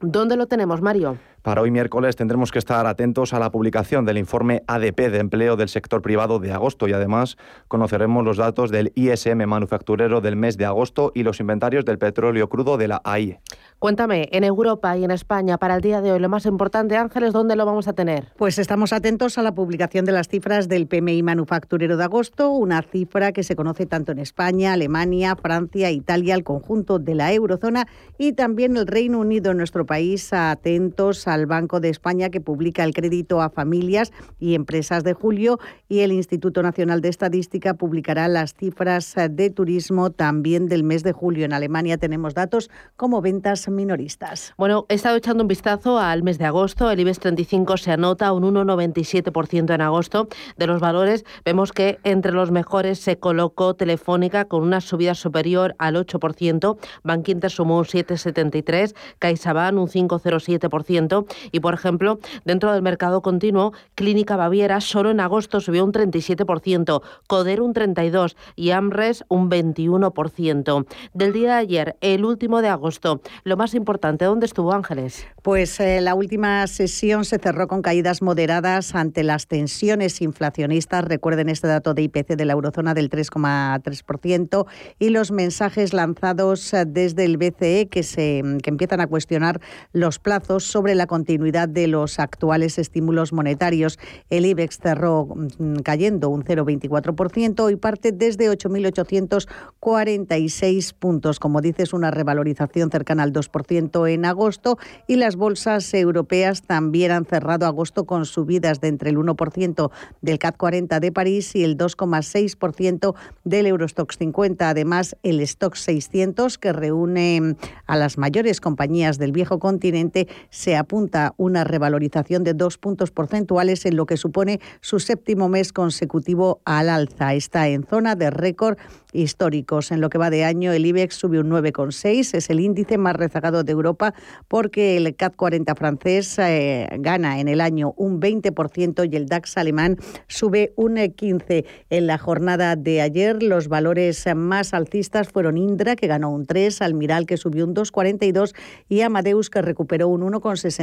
¿Dónde 0.00 0.36
lo 0.36 0.46
tenemos, 0.46 0.82
Mario? 0.82 1.18
Para 1.44 1.60
hoy 1.60 1.70
miércoles 1.70 2.16
tendremos 2.16 2.52
que 2.52 2.58
estar 2.58 2.86
atentos 2.86 3.34
a 3.34 3.38
la 3.38 3.50
publicación 3.50 4.06
del 4.06 4.16
informe 4.16 4.62
ADP 4.66 5.10
de 5.10 5.18
empleo 5.18 5.56
del 5.56 5.68
sector 5.68 6.00
privado 6.00 6.38
de 6.38 6.50
agosto 6.50 6.88
y 6.88 6.94
además 6.94 7.36
conoceremos 7.68 8.24
los 8.24 8.38
datos 8.38 8.70
del 8.70 8.92
ISM 8.94 9.44
manufacturero 9.46 10.22
del 10.22 10.36
mes 10.36 10.56
de 10.56 10.64
agosto 10.64 11.12
y 11.14 11.22
los 11.22 11.40
inventarios 11.40 11.84
del 11.84 11.98
petróleo 11.98 12.48
crudo 12.48 12.78
de 12.78 12.88
la 12.88 13.02
AIE. 13.04 13.40
Cuéntame, 13.78 14.30
en 14.32 14.44
Europa 14.44 14.96
y 14.96 15.04
en 15.04 15.10
España 15.10 15.58
para 15.58 15.74
el 15.74 15.82
día 15.82 16.00
de 16.00 16.12
hoy 16.12 16.18
lo 16.18 16.30
más 16.30 16.46
importante, 16.46 16.96
Ángeles, 16.96 17.34
¿dónde 17.34 17.56
lo 17.56 17.66
vamos 17.66 17.88
a 17.88 17.92
tener? 17.92 18.32
Pues 18.38 18.58
estamos 18.58 18.94
atentos 18.94 19.36
a 19.36 19.42
la 19.42 19.54
publicación 19.54 20.06
de 20.06 20.12
las 20.12 20.28
cifras 20.28 20.66
del 20.66 20.86
PMI 20.86 21.22
manufacturero 21.22 21.98
de 21.98 22.04
agosto, 22.04 22.52
una 22.52 22.80
cifra 22.80 23.32
que 23.32 23.42
se 23.42 23.54
conoce 23.54 23.84
tanto 23.84 24.12
en 24.12 24.18
España, 24.18 24.72
Alemania, 24.72 25.36
Francia, 25.36 25.90
Italia, 25.90 26.36
el 26.36 26.44
conjunto 26.44 26.98
de 26.98 27.14
la 27.14 27.34
eurozona 27.34 27.86
y 28.16 28.32
también 28.32 28.78
el 28.78 28.86
Reino 28.86 29.18
Unido, 29.18 29.50
en 29.50 29.58
nuestro 29.58 29.84
país, 29.84 30.32
atentos 30.32 31.28
a 31.28 31.33
al 31.34 31.46
Banco 31.46 31.80
de 31.80 31.90
España 31.90 32.30
que 32.30 32.40
publica 32.40 32.84
el 32.84 32.94
crédito 32.94 33.42
a 33.42 33.50
familias 33.50 34.12
y 34.38 34.54
empresas 34.54 35.04
de 35.04 35.12
julio 35.12 35.58
y 35.88 36.00
el 36.00 36.12
Instituto 36.12 36.62
Nacional 36.62 37.00
de 37.00 37.08
Estadística 37.08 37.74
publicará 37.74 38.28
las 38.28 38.54
cifras 38.54 39.14
de 39.30 39.50
turismo 39.50 40.10
también 40.10 40.66
del 40.66 40.84
mes 40.84 41.02
de 41.02 41.12
julio. 41.12 41.44
En 41.44 41.52
Alemania 41.52 41.98
tenemos 41.98 42.34
datos 42.34 42.70
como 42.96 43.20
ventas 43.20 43.68
minoristas. 43.68 44.54
Bueno, 44.56 44.86
he 44.88 44.94
estado 44.94 45.16
echando 45.16 45.44
un 45.44 45.48
vistazo 45.48 45.98
al 45.98 46.22
mes 46.22 46.38
de 46.38 46.46
agosto. 46.46 46.90
El 46.90 47.00
IBEX 47.00 47.18
35 47.20 47.76
se 47.76 47.92
anota 47.92 48.32
un 48.32 48.44
1,97% 48.44 49.74
en 49.74 49.80
agosto. 49.80 50.28
De 50.56 50.66
los 50.66 50.80
valores 50.80 51.24
vemos 51.44 51.72
que 51.72 51.98
entre 52.04 52.32
los 52.32 52.50
mejores 52.50 52.98
se 52.98 53.18
colocó 53.18 53.74
Telefónica 53.74 54.46
con 54.46 54.62
una 54.62 54.80
subida 54.80 55.14
superior 55.14 55.74
al 55.78 55.96
8%, 55.96 56.78
Bankinter 57.02 57.50
sumó 57.50 57.78
un 57.78 57.84
7,73%, 57.84 58.94
CaixaBank 59.18 59.78
un 59.78 59.88
5,07%, 59.88 61.23
y, 61.52 61.60
por 61.60 61.74
ejemplo, 61.74 62.18
dentro 62.44 62.72
del 62.72 62.82
mercado 62.82 63.22
continuo, 63.22 63.72
Clínica 63.94 64.36
Baviera 64.36 64.80
solo 64.80 65.10
en 65.10 65.20
agosto 65.20 65.60
subió 65.60 65.84
un 65.84 65.92
37%, 65.92 67.02
Coder 67.26 67.60
un 67.60 67.74
32% 67.74 68.34
y 68.56 68.70
Amres 68.70 69.24
un 69.28 69.50
21%. 69.50 70.86
Del 71.12 71.32
día 71.32 71.54
de 71.54 71.58
ayer, 71.58 71.96
el 72.00 72.24
último 72.24 72.62
de 72.62 72.68
agosto, 72.68 73.20
lo 73.44 73.56
más 73.56 73.74
importante, 73.74 74.24
¿dónde 74.24 74.46
estuvo 74.46 74.72
Ángeles? 74.72 75.26
Pues 75.42 75.78
eh, 75.80 76.00
la 76.00 76.14
última 76.14 76.66
sesión 76.66 77.24
se 77.24 77.38
cerró 77.38 77.68
con 77.68 77.82
caídas 77.82 78.22
moderadas 78.22 78.94
ante 78.94 79.22
las 79.22 79.46
tensiones 79.46 80.20
inflacionistas. 80.20 81.04
Recuerden 81.04 81.48
este 81.48 81.68
dato 81.68 81.94
de 81.94 82.02
IPC 82.02 82.36
de 82.36 82.44
la 82.44 82.54
eurozona 82.54 82.94
del 82.94 83.10
3,3% 83.10 84.66
y 84.98 85.10
los 85.10 85.30
mensajes 85.30 85.92
lanzados 85.92 86.72
eh, 86.74 86.84
desde 86.86 87.24
el 87.24 87.36
BCE 87.36 87.88
que, 87.88 88.02
se, 88.02 88.42
que 88.62 88.70
empiezan 88.70 89.00
a 89.00 89.06
cuestionar 89.06 89.60
los 89.92 90.18
plazos 90.18 90.64
sobre 90.64 90.94
la 90.94 91.06
continuidad 91.14 91.68
de 91.68 91.86
los 91.86 92.18
actuales 92.18 92.76
estímulos 92.76 93.32
monetarios. 93.32 94.00
El 94.30 94.46
IBEX 94.46 94.78
cerró 94.78 95.26
mm, 95.26 95.76
cayendo 95.84 96.28
un 96.28 96.42
0,24% 96.42 97.70
y 97.70 97.76
parte 97.76 98.10
desde 98.10 98.50
8.846 98.50 100.92
puntos. 100.98 101.38
Como 101.38 101.60
dices, 101.60 101.92
una 101.92 102.10
revalorización 102.10 102.90
cercana 102.90 103.22
al 103.22 103.32
2% 103.32 104.10
en 104.10 104.24
agosto 104.24 104.76
y 105.06 105.14
las 105.14 105.36
bolsas 105.36 105.94
europeas 105.94 106.62
también 106.62 107.12
han 107.12 107.26
cerrado 107.26 107.66
agosto 107.66 108.06
con 108.06 108.26
subidas 108.26 108.80
de 108.80 108.88
entre 108.88 109.10
el 109.10 109.16
1% 109.16 109.92
del 110.20 110.40
CAC 110.40 110.56
40 110.56 110.98
de 110.98 111.12
París 111.12 111.54
y 111.54 111.62
el 111.62 111.78
2,6% 111.78 113.14
del 113.44 113.66
Eurostox 113.66 114.18
50. 114.18 114.68
Además, 114.68 115.16
el 115.22 115.40
Stock 115.42 115.76
600, 115.76 116.58
que 116.58 116.72
reúne 116.72 117.54
a 117.86 117.96
las 117.96 118.18
mayores 118.18 118.60
compañías 118.60 119.16
del 119.18 119.30
viejo 119.30 119.60
continente, 119.60 120.26
se 120.50 120.74
apunta 120.74 120.93
una 121.36 121.64
revalorización 121.64 122.44
de 122.44 122.54
dos 122.54 122.78
puntos 122.78 123.10
porcentuales 123.10 123.84
en 123.86 123.96
lo 123.96 124.06
que 124.06 124.16
supone 124.16 124.60
su 124.80 125.00
séptimo 125.00 125.48
mes 125.48 125.72
consecutivo 125.72 126.60
al 126.64 126.88
alza. 126.88 127.34
Está 127.34 127.68
en 127.68 127.84
zona 127.84 128.14
de 128.16 128.30
récord 128.30 128.78
históricos. 129.12 129.92
En 129.92 130.00
lo 130.00 130.10
que 130.10 130.18
va 130.18 130.30
de 130.30 130.44
año, 130.44 130.72
el 130.72 130.84
IBEX 130.84 131.14
sube 131.14 131.38
un 131.38 131.50
9,6, 131.50 132.34
es 132.34 132.50
el 132.50 132.60
índice 132.60 132.98
más 132.98 133.14
rezagado 133.14 133.62
de 133.62 133.72
Europa 133.72 134.14
porque 134.48 134.96
el 134.96 135.14
CAC 135.14 135.36
40 135.36 135.74
francés 135.74 136.38
eh, 136.38 136.88
gana 136.98 137.40
en 137.40 137.48
el 137.48 137.60
año 137.60 137.94
un 137.96 138.20
20% 138.20 139.08
y 139.10 139.16
el 139.16 139.26
DAX 139.26 139.56
alemán 139.56 139.96
sube 140.28 140.72
un 140.76 140.96
15%. 140.96 141.64
En 141.90 142.06
la 142.06 142.18
jornada 142.18 142.76
de 142.76 143.00
ayer, 143.00 143.42
los 143.42 143.68
valores 143.68 144.24
más 144.34 144.74
alcistas 144.74 145.28
fueron 145.28 145.56
Indra, 145.56 145.96
que 145.96 146.06
ganó 146.06 146.30
un 146.30 146.46
3, 146.46 146.82
Almiral, 146.82 147.26
que 147.26 147.36
subió 147.36 147.64
un 147.64 147.74
2,42 147.74 148.54
y 148.88 149.00
Amadeus, 149.02 149.50
que 149.50 149.62
recuperó 149.62 150.08
un 150.08 150.22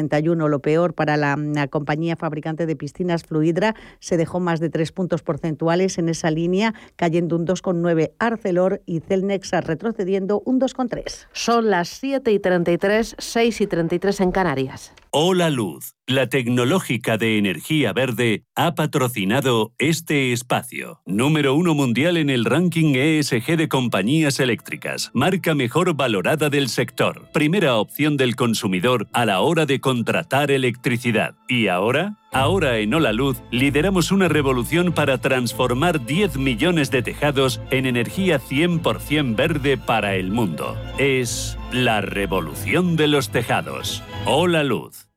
1,61. 0.10 0.50
Lo 0.50 0.60
peor 0.60 0.94
para 0.94 1.18
la, 1.18 1.36
la 1.36 1.68
compañía 1.68 2.16
fabricante 2.16 2.66
de 2.66 2.76
piscinas 2.76 3.24
Fluidra 3.24 3.76
se 4.00 4.18
dejó 4.18 4.40
más 4.40 4.60
de 4.60 4.70
3 4.70 4.92
puntos 4.92 5.24
porcentuales 5.24 5.98
en 5.98 6.10
esa 6.10 6.32
línea, 6.32 6.74
cayendo 6.96 7.36
un 7.36 7.46
2,9 7.46 8.12
Arcelor 8.20 8.82
y 8.86 9.00
Celnex 9.00 9.52
retrocediendo 9.52 10.42
un 10.46 10.60
2,3. 10.60 11.28
Son 11.34 11.70
las 11.70 11.90
7 11.90 12.32
y 12.32 12.40
33, 12.40 13.16
6 13.18 13.62
y 13.62 13.68
33 13.68 14.22
en 14.22 14.32
Canarias. 14.32 14.94
Hola 15.12 15.50
Luz, 15.50 15.96
la 16.12 16.28
tecnológica 16.28 17.17
de 17.17 17.38
energía 17.38 17.93
verde, 17.93 18.43
ha 18.56 18.76
patrocinado 18.76 19.74
este 19.78 20.34
espacio. 20.34 21.02
Número 21.06 21.56
uno 21.56 21.74
mundial 21.74 22.17
en 22.17 22.30
el 22.30 22.45
ranking 22.45 22.95
ESG 22.95 23.58
de 23.58 23.67
compañías 23.67 24.39
eléctricas. 24.39 25.12
Marca 25.13 25.56
mejor 25.56 25.95
valorada 25.95 26.50
del 26.50 26.69
sector. 26.69 27.30
Primera 27.34 27.76
opción 27.76 28.17
del 28.17 28.36
consumidor 28.36 29.08
a 29.13 29.26
la 29.26 29.41
hora 29.41 29.65
de 29.65 29.80
contratar 29.80 30.52
electricidad. 30.52 31.36
¿Y 31.47 31.67
ahora? 31.67 32.17
Ahora 32.32 32.78
en 32.78 32.93
Hola 32.93 33.12
Luz 33.12 33.41
lideramos 33.52 34.12
una 34.12 34.30
revolución 34.30 34.93
para 34.93 35.17
transformar 35.17 36.06
10 36.06 36.38
millones 36.38 36.89
de 36.89 37.04
tejados 37.04 37.60
en 37.71 37.86
energía 37.86 38.39
100% 38.39 39.36
verde 39.36 39.78
para 39.78 40.15
el 40.15 40.32
mundo. 40.32 40.78
Es 40.97 41.58
la 41.74 42.00
revolución 42.00 42.95
de 42.95 43.08
los 43.08 43.32
tejados. 43.32 44.02
Hola 44.26 44.63
Luz. 44.63 45.11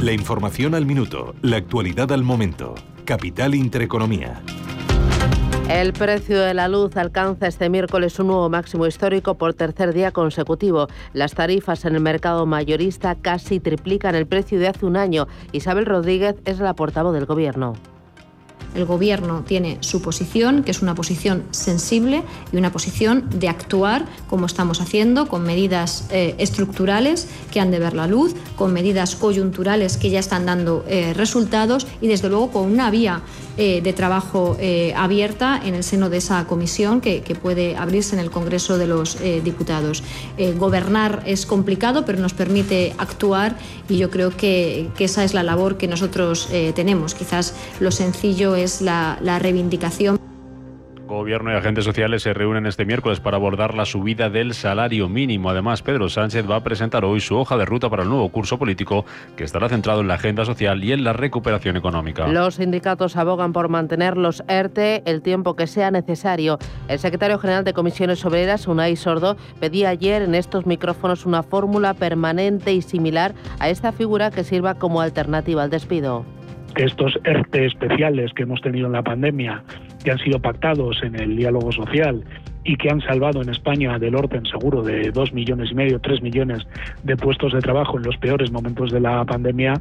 La 0.00 0.12
información 0.12 0.76
al 0.76 0.86
minuto, 0.86 1.34
la 1.42 1.56
actualidad 1.56 2.12
al 2.12 2.22
momento. 2.22 2.76
Capital 3.04 3.56
Intereconomía. 3.56 4.40
El 5.68 5.92
precio 5.92 6.38
de 6.38 6.54
la 6.54 6.68
luz 6.68 6.96
alcanza 6.96 7.48
este 7.48 7.68
miércoles 7.68 8.16
un 8.20 8.28
nuevo 8.28 8.48
máximo 8.48 8.86
histórico 8.86 9.34
por 9.34 9.54
tercer 9.54 9.92
día 9.92 10.12
consecutivo. 10.12 10.86
Las 11.14 11.34
tarifas 11.34 11.84
en 11.84 11.96
el 11.96 12.00
mercado 12.00 12.46
mayorista 12.46 13.16
casi 13.16 13.58
triplican 13.58 14.14
el 14.14 14.28
precio 14.28 14.60
de 14.60 14.68
hace 14.68 14.86
un 14.86 14.96
año. 14.96 15.26
Isabel 15.50 15.84
Rodríguez 15.84 16.36
es 16.44 16.60
la 16.60 16.74
portavoz 16.74 17.12
del 17.12 17.26
Gobierno. 17.26 17.72
El 18.74 18.84
Gobierno 18.84 19.44
tiene 19.46 19.78
su 19.80 20.02
posición, 20.02 20.62
que 20.62 20.70
es 20.70 20.82
una 20.82 20.94
posición 20.94 21.44
sensible 21.50 22.22
y 22.52 22.56
una 22.56 22.72
posición 22.72 23.28
de 23.30 23.48
actuar 23.48 24.06
como 24.28 24.46
estamos 24.46 24.80
haciendo, 24.80 25.28
con 25.28 25.42
medidas 25.42 26.06
eh, 26.10 26.34
estructurales 26.38 27.28
que 27.50 27.60
han 27.60 27.70
de 27.70 27.78
ver 27.78 27.94
la 27.94 28.06
luz, 28.06 28.34
con 28.56 28.72
medidas 28.72 29.16
coyunturales 29.16 29.96
que 29.96 30.10
ya 30.10 30.20
están 30.20 30.46
dando 30.46 30.84
eh, 30.88 31.14
resultados 31.14 31.86
y 32.00 32.08
desde 32.08 32.28
luego 32.28 32.50
con 32.50 32.70
una 32.70 32.90
vía 32.90 33.22
eh, 33.58 33.80
de 33.82 33.92
trabajo 33.92 34.56
abierta 34.96 35.60
en 35.62 35.74
el 35.74 35.84
seno 35.84 36.08
de 36.08 36.18
esa 36.18 36.46
comisión 36.46 37.00
que, 37.00 37.22
puede 37.42 37.76
abrirse 37.76 38.14
en 38.14 38.20
el 38.20 38.30
Congreso 38.30 38.78
de 38.78 38.86
los 38.86 39.18
Diputados. 39.44 40.02
gobernar 40.56 41.22
es 41.26 41.44
complicado, 41.44 42.04
pero 42.04 42.18
nos 42.18 42.32
permite 42.32 42.94
actuar 42.98 43.56
y 43.88 43.98
yo 43.98 44.10
creo 44.10 44.30
que, 44.30 44.88
esa 44.98 45.24
es 45.24 45.34
la 45.34 45.42
labor 45.42 45.76
que 45.76 45.88
nosotros 45.88 46.48
tenemos. 46.74 47.14
Quizás 47.14 47.54
lo 47.80 47.90
sencillo 47.90 48.54
es 48.54 48.80
la 48.80 49.38
reivindicación. 49.38 50.27
Gobierno 51.08 51.50
y 51.50 51.54
agentes 51.54 51.86
sociales 51.86 52.22
se 52.22 52.34
reúnen 52.34 52.66
este 52.66 52.84
miércoles 52.84 53.18
para 53.18 53.38
abordar 53.38 53.74
la 53.74 53.86
subida 53.86 54.28
del 54.28 54.52
salario 54.52 55.08
mínimo. 55.08 55.48
Además, 55.48 55.80
Pedro 55.80 56.10
Sánchez 56.10 56.48
va 56.48 56.56
a 56.56 56.62
presentar 56.62 57.02
hoy 57.06 57.20
su 57.20 57.34
hoja 57.34 57.56
de 57.56 57.64
ruta 57.64 57.88
para 57.88 58.02
el 58.02 58.10
nuevo 58.10 58.28
curso 58.28 58.58
político 58.58 59.06
que 59.34 59.44
estará 59.44 59.70
centrado 59.70 60.02
en 60.02 60.08
la 60.08 60.14
agenda 60.14 60.44
social 60.44 60.84
y 60.84 60.92
en 60.92 61.04
la 61.04 61.14
recuperación 61.14 61.78
económica. 61.78 62.28
Los 62.28 62.56
sindicatos 62.56 63.16
abogan 63.16 63.54
por 63.54 63.70
mantener 63.70 64.18
los 64.18 64.44
ERTE 64.48 65.02
el 65.06 65.22
tiempo 65.22 65.56
que 65.56 65.66
sea 65.66 65.90
necesario. 65.90 66.58
El 66.88 66.98
secretario 66.98 67.38
general 67.38 67.64
de 67.64 67.72
Comisiones 67.72 68.22
Obreras, 68.26 68.68
Unai 68.68 68.94
Sordo, 68.94 69.38
pedía 69.60 69.88
ayer 69.88 70.20
en 70.20 70.34
estos 70.34 70.66
micrófonos 70.66 71.24
una 71.24 71.42
fórmula 71.42 71.94
permanente 71.94 72.74
y 72.74 72.82
similar 72.82 73.34
a 73.60 73.70
esta 73.70 73.92
figura 73.92 74.30
que 74.30 74.44
sirva 74.44 74.74
como 74.74 75.00
alternativa 75.00 75.62
al 75.62 75.70
despido. 75.70 76.26
Estos 76.76 77.18
ERTE 77.24 77.64
especiales 77.64 78.30
que 78.34 78.42
hemos 78.42 78.60
tenido 78.60 78.88
en 78.88 78.92
la 78.92 79.02
pandemia 79.02 79.64
que 80.02 80.10
han 80.10 80.18
sido 80.18 80.40
pactados 80.40 81.02
en 81.02 81.14
el 81.20 81.36
diálogo 81.36 81.72
social 81.72 82.24
y 82.64 82.76
que 82.76 82.90
han 82.90 83.00
salvado 83.00 83.40
en 83.40 83.48
España 83.48 83.98
del 83.98 84.14
orden 84.14 84.44
seguro 84.44 84.82
de 84.82 85.10
dos 85.10 85.32
millones 85.32 85.70
y 85.70 85.74
medio, 85.74 86.00
tres 86.00 86.20
millones 86.20 86.66
de 87.02 87.16
puestos 87.16 87.52
de 87.54 87.60
trabajo 87.60 87.96
en 87.96 88.02
los 88.02 88.16
peores 88.18 88.50
momentos 88.52 88.90
de 88.90 89.00
la 89.00 89.24
pandemia, 89.24 89.74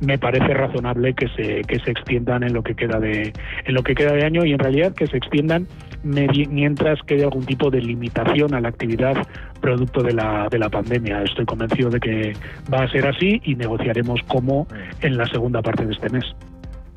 me 0.00 0.18
parece 0.18 0.52
razonable 0.52 1.14
que 1.14 1.28
se, 1.28 1.62
que 1.62 1.78
se 1.78 1.92
extiendan 1.92 2.42
en 2.42 2.52
lo 2.52 2.62
que 2.62 2.74
queda 2.74 2.98
de 2.98 3.32
en 3.64 3.74
lo 3.74 3.82
que 3.82 3.94
queda 3.94 4.12
de 4.12 4.24
año 4.24 4.44
y 4.44 4.52
en 4.52 4.58
realidad 4.58 4.92
que 4.92 5.06
se 5.06 5.16
extiendan 5.16 5.68
mientras 6.02 7.00
quede 7.02 7.22
algún 7.22 7.46
tipo 7.46 7.70
de 7.70 7.80
limitación 7.80 8.54
a 8.54 8.60
la 8.60 8.70
actividad 8.70 9.14
producto 9.60 10.02
de 10.02 10.12
la, 10.12 10.48
de 10.50 10.58
la 10.58 10.68
pandemia. 10.68 11.22
Estoy 11.22 11.44
convencido 11.44 11.90
de 11.90 12.00
que 12.00 12.32
va 12.72 12.82
a 12.82 12.88
ser 12.88 13.06
así 13.06 13.40
y 13.44 13.54
negociaremos 13.54 14.20
cómo 14.26 14.66
en 15.00 15.16
la 15.16 15.26
segunda 15.26 15.62
parte 15.62 15.86
de 15.86 15.92
este 15.92 16.10
mes. 16.10 16.24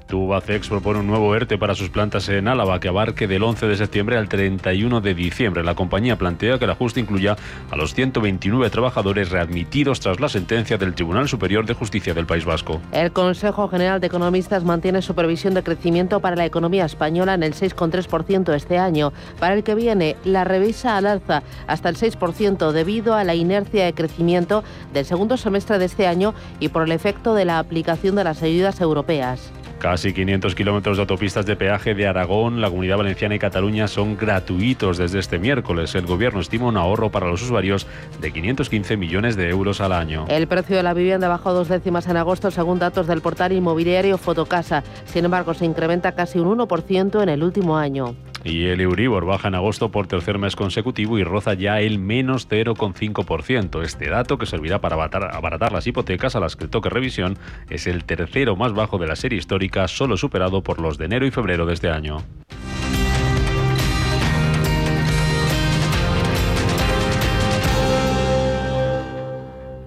Tubacex 0.08 0.70
propone 0.70 1.00
un 1.00 1.08
nuevo 1.08 1.36
ERTE 1.36 1.58
para 1.58 1.76
sus 1.76 1.90
plantas 1.90 2.30
en 2.30 2.48
Álava 2.48 2.80
que 2.80 2.88
abarque 2.88 3.28
del 3.28 3.44
11 3.44 3.68
de 3.68 3.78
septiembre 3.78 4.18
al 4.18 4.30
31 4.30 5.02
de 5.02 5.14
diciembre. 5.16 5.64
La 5.64 5.76
compañía 5.76 6.18
plantea 6.18 6.60
que 6.60 6.66
el 6.66 6.72
ajuste 6.72 7.00
incluya 7.00 7.36
a 7.72 7.76
los 7.76 7.94
129 7.94 8.70
trabajadores 8.70 9.32
readmitidos 9.32 10.00
tras 10.00 10.20
la 10.20 10.30
sentencia 10.30 10.78
del 10.78 10.94
Tribunal 10.94 11.28
Superior 11.28 11.66
de 11.66 11.74
Justicia 11.74 12.14
del 12.14 12.26
País 12.26 12.46
Vasco. 12.46 12.82
El 12.92 13.12
Consejo 13.12 13.68
General 13.68 14.00
de 14.00 14.08
Economistas 14.08 14.64
mantiene 14.64 15.02
su 15.02 15.16
previsión 15.16 15.54
de 15.54 15.64
crecimiento 15.64 16.20
para 16.20 16.36
la 16.36 16.46
economía 16.46 16.86
española 16.86 17.34
en 17.34 17.44
el 17.44 17.54
6,3% 17.54 18.54
este 18.54 18.78
año. 18.78 19.12
Para 19.40 19.56
el 19.56 19.64
que 19.64 19.76
viene, 19.76 20.16
la 20.24 20.44
revisa 20.44 20.98
al 20.98 21.08
alza 21.08 21.44
hasta 21.68 21.90
el 21.90 21.96
6% 21.96 22.72
debido 22.72 23.16
a 23.16 23.24
la 23.24 23.36
inercia 23.36 23.86
de 23.86 23.94
crecimiento 23.94 24.64
del 24.94 25.06
segundo 25.06 25.38
semestre 25.38 25.80
de 25.80 25.86
este 25.86 26.08
año 26.08 26.34
y 26.60 26.70
por 26.70 26.84
el 26.84 26.92
efecto 26.92 27.34
de 27.34 27.46
la 27.46 27.60
aplicación 27.60 28.16
de 28.16 28.24
las 28.24 28.44
ayudas 28.44 28.80
europeas. 28.82 29.52
Casi 29.80 30.14
500 30.14 30.56
kilómetros 30.56 30.98
de 30.98 31.02
autopistas 31.02 31.46
de 31.46 31.56
peaje 31.56 31.94
de 31.94 32.08
Aragón, 32.08 32.62
la 32.62 32.70
Comunidad 32.70 32.98
Valenciana 32.98 33.36
y 33.36 33.40
Cataluña 33.40 33.88
son 33.88 34.18
gratuitos 34.18 34.98
desde 34.98 35.20
este 35.20 35.38
miércoles. 35.38 35.94
El 35.96 36.06
Gobierno 36.06 36.40
estima 36.40 36.68
un 36.68 36.78
ahorro 36.78 37.12
para 37.12 37.28
los 37.28 37.44
usuarios 37.44 37.86
de 38.22 38.32
515 38.32 38.98
millones 38.98 39.36
de 39.36 39.50
euros 39.50 39.82
al 39.82 39.92
año. 39.92 40.26
El 40.30 40.48
precio 40.48 40.78
de 40.78 40.84
la 40.84 40.94
vivienda 40.94 41.28
bajó 41.28 41.54
dos 41.54 41.68
décimas 41.68 42.08
en 42.08 42.18
agosto 42.18 42.52
según 42.52 42.80
datos 42.80 43.06
del 43.08 43.22
portal 43.22 43.52
inmobiliario 43.52 44.18
Fotocasa. 44.18 44.84
Sin 45.06 45.26
embargo, 45.26 45.54
se 45.54 45.66
incrementa 45.66 46.14
casi 46.14 46.40
un 46.40 46.58
1% 46.58 47.22
en 47.22 47.30
el 47.30 47.44
último 47.44 47.78
año. 47.78 48.16
Y 48.46 48.68
el 48.68 48.80
Euribor 48.80 49.26
baja 49.26 49.48
en 49.48 49.56
agosto 49.56 49.90
por 49.90 50.06
tercer 50.06 50.38
mes 50.38 50.56
consecutivo 50.56 51.18
y 51.18 51.24
roza 51.24 51.56
ya 51.56 51.82
el 51.82 51.98
menos 51.98 52.48
0,5%. 52.48 53.82
Este 53.82 54.08
dato, 54.08 54.38
que 54.38 54.46
servirá 54.46 54.80
para 54.80 54.96
abaratar, 54.96 55.72
las 55.72 55.88
hipotecas 55.88 56.36
a 56.36 56.40
las 56.40 56.56
que 56.56 56.68
toque 56.68 56.90
revisión, 56.90 57.40
es 57.72 57.88
el 57.88 58.06
tercero 58.06 58.56
más 58.56 58.74
bajo 58.74 59.00
de 59.00 59.08
la 59.08 59.16
serie 59.16 59.40
histórica, 59.40 59.88
solo 59.88 60.16
superado 60.16 60.62
por 60.62 60.80
los 60.80 61.00
de 61.00 61.06
enero 61.06 61.26
y 61.26 61.32
febrero 61.32 61.66
de 61.66 61.74
este 61.74 61.90
año. 61.90 62.20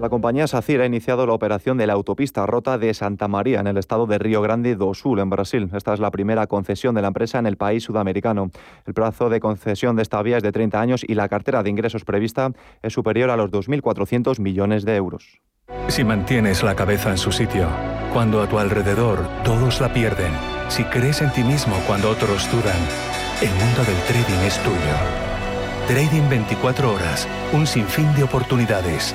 La 0.08 0.10
compañía 0.10 0.46
SACIR 0.46 0.80
ha 0.80 0.86
iniciado 0.86 1.26
la 1.26 1.34
operación 1.34 1.76
de 1.76 1.86
la 1.86 1.92
autopista 1.92 2.46
rota 2.46 2.78
de 2.78 2.94
Santa 2.94 3.28
María 3.28 3.60
en 3.60 3.66
el 3.66 3.76
estado 3.76 4.06
de 4.06 4.16
Río 4.16 4.40
Grande 4.40 4.74
do 4.74 4.94
Sul, 4.94 5.18
en 5.18 5.28
Brasil. 5.28 5.68
Esta 5.74 5.92
es 5.92 6.00
la 6.00 6.10
primera 6.10 6.46
concesión 6.46 6.94
de 6.94 7.02
la 7.02 7.08
empresa 7.08 7.38
en 7.38 7.44
el 7.44 7.58
país 7.58 7.84
sudamericano. 7.84 8.50
El 8.86 8.94
plazo 8.94 9.28
de 9.28 9.38
concesión 9.38 9.96
de 9.96 10.02
esta 10.02 10.22
vía 10.22 10.38
es 10.38 10.42
de 10.42 10.50
30 10.50 10.80
años 10.80 11.04
y 11.06 11.12
la 11.12 11.28
cartera 11.28 11.62
de 11.62 11.68
ingresos 11.68 12.06
prevista 12.06 12.52
es 12.80 12.94
superior 12.94 13.28
a 13.28 13.36
los 13.36 13.50
2.400 13.50 14.40
millones 14.40 14.86
de 14.86 14.96
euros. 14.96 15.42
Si 15.88 16.04
mantienes 16.04 16.62
la 16.62 16.74
cabeza 16.74 17.10
en 17.10 17.18
su 17.18 17.30
sitio, 17.30 17.68
cuando 18.14 18.40
a 18.40 18.48
tu 18.48 18.58
alrededor 18.58 19.18
todos 19.44 19.78
la 19.78 19.92
pierden, 19.92 20.32
si 20.68 20.84
crees 20.84 21.20
en 21.20 21.30
ti 21.34 21.42
mismo 21.42 21.76
cuando 21.86 22.08
otros 22.08 22.50
dudan, 22.50 22.80
el 23.42 23.50
mundo 23.50 23.84
del 23.84 24.00
trading 24.06 24.46
es 24.46 24.58
tuyo. 24.62 24.96
Trading 25.86 26.30
24 26.30 26.94
horas, 26.94 27.28
un 27.52 27.66
sinfín 27.66 28.14
de 28.14 28.22
oportunidades 28.22 29.14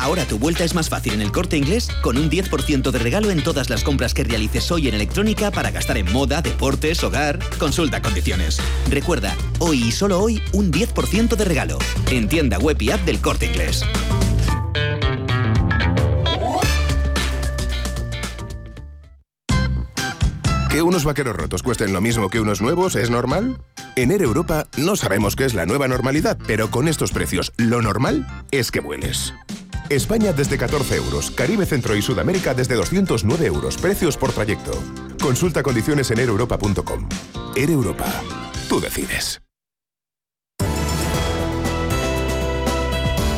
Ahora 0.00 0.24
tu 0.24 0.38
vuelta 0.38 0.64
es 0.64 0.74
más 0.74 0.88
fácil 0.88 1.12
en 1.12 1.20
el 1.20 1.30
corte 1.30 1.58
inglés 1.58 1.88
con 2.00 2.16
un 2.16 2.30
10% 2.30 2.90
de 2.90 2.98
regalo 2.98 3.30
en 3.30 3.42
todas 3.42 3.68
las 3.68 3.84
compras 3.84 4.14
que 4.14 4.24
realices 4.24 4.70
hoy 4.72 4.88
en 4.88 4.94
electrónica 4.94 5.50
para 5.50 5.70
gastar 5.70 5.98
en 5.98 6.10
moda, 6.10 6.40
deportes, 6.40 7.04
hogar. 7.04 7.38
Consulta 7.58 8.00
condiciones. 8.00 8.58
Recuerda, 8.88 9.36
hoy 9.58 9.88
y 9.88 9.92
solo 9.92 10.18
hoy, 10.18 10.42
un 10.54 10.72
10% 10.72 11.36
de 11.36 11.44
regalo. 11.44 11.78
En 12.10 12.30
tienda 12.30 12.58
web 12.58 12.80
y 12.80 12.90
app 12.90 13.04
del 13.04 13.20
corte 13.20 13.44
inglés. 13.44 13.84
¿Que 20.70 20.80
unos 20.80 21.04
vaqueros 21.04 21.36
rotos 21.36 21.62
cuesten 21.62 21.92
lo 21.92 22.00
mismo 22.00 22.30
que 22.30 22.40
unos 22.40 22.62
nuevos 22.62 22.96
es 22.96 23.10
normal? 23.10 23.60
En 23.96 24.12
Air 24.12 24.22
Europa 24.22 24.66
no 24.78 24.96
sabemos 24.96 25.36
qué 25.36 25.44
es 25.44 25.52
la 25.52 25.66
nueva 25.66 25.88
normalidad, 25.88 26.38
pero 26.46 26.70
con 26.70 26.88
estos 26.88 27.10
precios, 27.10 27.52
lo 27.58 27.82
normal 27.82 28.26
es 28.50 28.70
que 28.70 28.80
vueles. 28.80 29.34
España 29.90 30.32
desde 30.32 30.56
14 30.56 30.96
euros, 30.96 31.32
Caribe, 31.32 31.66
Centro 31.66 31.96
y 31.96 32.02
Sudamérica 32.02 32.54
desde 32.54 32.76
209 32.76 33.46
euros, 33.46 33.76
precios 33.76 34.16
por 34.16 34.30
trayecto. 34.30 34.70
Consulta 35.20 35.64
condiciones 35.64 36.12
en 36.12 36.20
ereuropa.com. 36.20 37.08
Air 37.56 37.70
Europa, 37.70 38.06
tú 38.68 38.80
decides. 38.80 39.42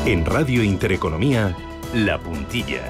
En 0.05 0.27
Radio 0.27 0.63
Intereconomía, 0.63 1.57
La 1.95 2.19
Puntilla. 2.19 2.83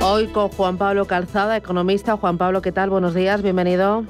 Hoy 0.00 0.26
con 0.28 0.48
Juan 0.48 0.78
Pablo 0.78 1.06
Calzada, 1.06 1.56
economista. 1.56 2.16
Juan 2.16 2.38
Pablo, 2.38 2.60
¿qué 2.60 2.72
tal? 2.72 2.90
Buenos 2.90 3.14
días, 3.14 3.40
bienvenido. 3.40 4.04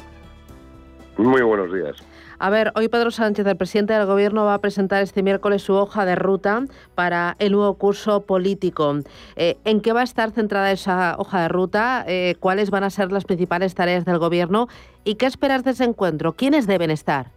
Muy 1.19 1.43
buenos 1.43 1.71
días. 1.71 1.97
A 2.39 2.51
ver, 2.51 2.73
hoy 2.75 2.89
Pedro 2.89 3.11
Sánchez, 3.11 3.47
el 3.47 3.57
presidente 3.57 3.93
del 3.93 4.07
Gobierno, 4.07 4.45
va 4.45 4.55
a 4.55 4.61
presentar 4.61 5.03
este 5.03 5.23
miércoles 5.23 5.63
su 5.63 5.75
hoja 5.75 6.05
de 6.05 6.17
ruta 6.17 6.65
para 6.95 7.37
el 7.39 7.53
nuevo 7.53 7.75
curso 7.75 8.23
político. 8.23 8.97
Eh, 9.37 9.57
¿En 9.65 9.81
qué 9.81 9.93
va 9.93 10.01
a 10.01 10.05
estar 10.05 10.31
centrada 10.33 10.73
esa 10.73 11.17
hoja 11.19 11.43
de 11.43 11.49
ruta? 11.49 12.05
Eh, 12.09 12.35
¿Cuáles 12.41 12.71
van 12.71 12.85
a 12.85 12.91
ser 12.91 13.13
las 13.13 13.25
principales 13.25 13.75
tareas 13.75 14.05
del 14.05 14.19
Gobierno? 14.19 14.69
¿Y 15.05 15.15
qué 15.15 15.27
esperas 15.27 15.65
de 15.65 15.73
ese 15.73 15.85
encuentro? 15.85 16.33
¿Quiénes 16.33 16.67
deben 16.67 16.91
estar? 16.91 17.31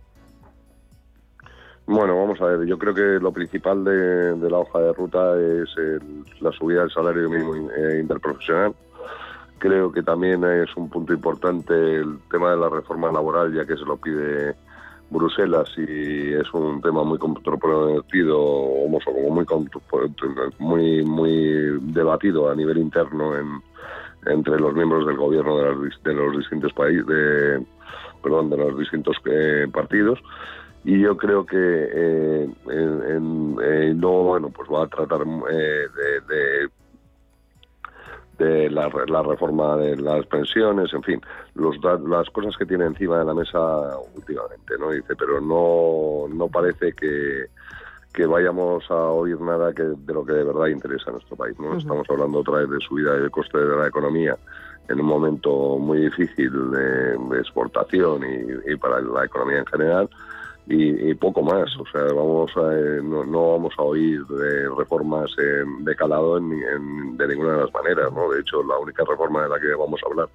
Bueno, 1.85 2.17
vamos 2.17 2.41
a 2.41 2.45
ver, 2.45 2.67
yo 2.67 2.77
creo 2.77 2.93
que 2.93 3.19
lo 3.21 3.31
principal 3.31 3.83
de, 3.85 4.49
la 4.49 4.57
hoja 4.57 4.79
de 4.79 4.91
ruta 4.91 5.39
es 5.39 5.69
la 6.41 6.51
subida 6.51 6.81
del 6.81 6.91
salario 6.91 7.29
mínimo 7.29 7.69
eh, 7.71 7.99
interprofesional. 8.01 8.73
Creo 9.59 9.91
que 9.91 10.03
también 10.03 10.43
es 10.43 10.75
un 10.75 10.89
punto 10.89 11.13
importante 11.13 11.73
el 11.73 12.19
tema 12.29 12.51
de 12.51 12.57
la 12.57 12.69
reforma 12.69 13.11
laboral, 13.11 13.53
ya 13.53 13.65
que 13.65 13.77
se 13.77 13.85
lo 13.85 13.95
pide 13.97 14.55
Bruselas 15.09 15.69
y 15.77 16.33
es 16.33 16.53
un 16.53 16.81
tema 16.81 17.03
muy 17.03 17.17
controvertido, 17.17 18.37
como 18.37 18.99
muy, 19.29 19.45
muy, 20.59 21.03
muy 21.03 21.79
debatido 21.93 22.49
a 22.49 22.55
nivel 22.55 22.77
interno 22.77 23.37
en, 23.37 23.61
entre 24.25 24.59
los 24.59 24.73
miembros 24.73 25.05
del 25.07 25.17
gobierno 25.17 25.57
de, 25.57 25.89
de 26.03 26.13
los 26.13 26.37
distintos 26.37 26.73
países, 26.73 27.05
de, 27.07 27.65
perdón, 28.21 28.49
de 28.49 28.57
los 28.57 28.77
distintos 28.77 29.15
eh, 29.25 29.67
partidos. 29.71 30.19
Y 30.83 30.99
yo 31.01 31.17
creo 31.17 31.45
que 31.45 31.57
eh, 31.57 32.49
en, 32.69 33.99
no 33.99 34.23
bueno 34.23 34.49
pues 34.49 34.69
va 34.69 34.83
a 34.83 34.87
tratar 34.87 35.25
de, 35.25 36.21
de, 36.27 36.69
la, 38.39 38.89
la, 39.07 39.23
reforma 39.23 39.77
de 39.77 39.97
las 39.97 40.25
pensiones 40.27 40.93
en 40.93 41.03
fin 41.03 41.21
los, 41.55 41.75
las 41.83 42.29
cosas 42.29 42.55
que 42.57 42.65
tiene 42.65 42.85
encima 42.85 43.19
de 43.19 43.25
la 43.25 43.33
mesa 43.33 43.59
últimamente 44.15 44.75
no 44.79 44.91
dice 44.91 45.15
pero 45.15 45.41
no 45.41 46.27
no 46.33 46.47
parece 46.47 46.93
que 46.93 47.47
que 48.17 48.25
vayamos 48.25 48.83
a 48.89 48.95
oír 48.95 49.39
nada 49.39 49.71
que 49.73 49.83
de 49.83 50.13
lo 50.13 50.25
que 50.25 50.33
de 50.33 50.43
verdad 50.43 50.65
interesa 50.67 51.11
a 51.11 51.13
nuestro 51.13 51.35
país. 51.35 51.55
¿no? 51.59 51.77
Estamos 51.77 52.07
hablando 52.09 52.39
otra 52.39 52.55
vez 52.61 52.69
de 52.71 52.79
subida 52.79 53.13
del 53.13 53.29
coste 53.29 53.59
de 53.59 53.77
la 53.77 53.87
economía 53.87 54.35
en 54.89 54.99
un 54.99 55.05
momento 55.05 55.77
muy 55.77 55.99
difícil 55.99 56.51
de, 56.71 57.39
exportación 57.39 58.21
y, 58.65 58.75
para 58.77 59.01
la 59.01 59.25
economía 59.25 59.59
en 59.59 59.65
general. 59.67 60.09
Y, 60.69 61.13
poco 61.15 61.41
más, 61.41 61.73
o 61.77 61.85
sea, 61.89 62.03
vamos 62.13 62.51
a, 62.57 62.73
no, 63.01 63.51
vamos 63.53 63.73
a 63.77 63.83
oír 63.83 64.21
de 64.25 64.67
reformas 64.77 65.31
de 65.37 65.95
calado 65.95 66.37
en, 66.37 67.15
de 67.15 67.27
ninguna 67.29 67.53
de 67.53 67.61
las 67.63 67.73
maneras, 67.73 68.11
¿no? 68.11 68.29
De 68.29 68.41
hecho, 68.41 68.61
la 68.63 68.77
única 68.77 69.05
reforma 69.05 69.43
de 69.43 69.49
la 69.49 69.59
que 69.61 69.73
vamos 69.75 70.01
a 70.03 70.09
hablar, 70.09 70.27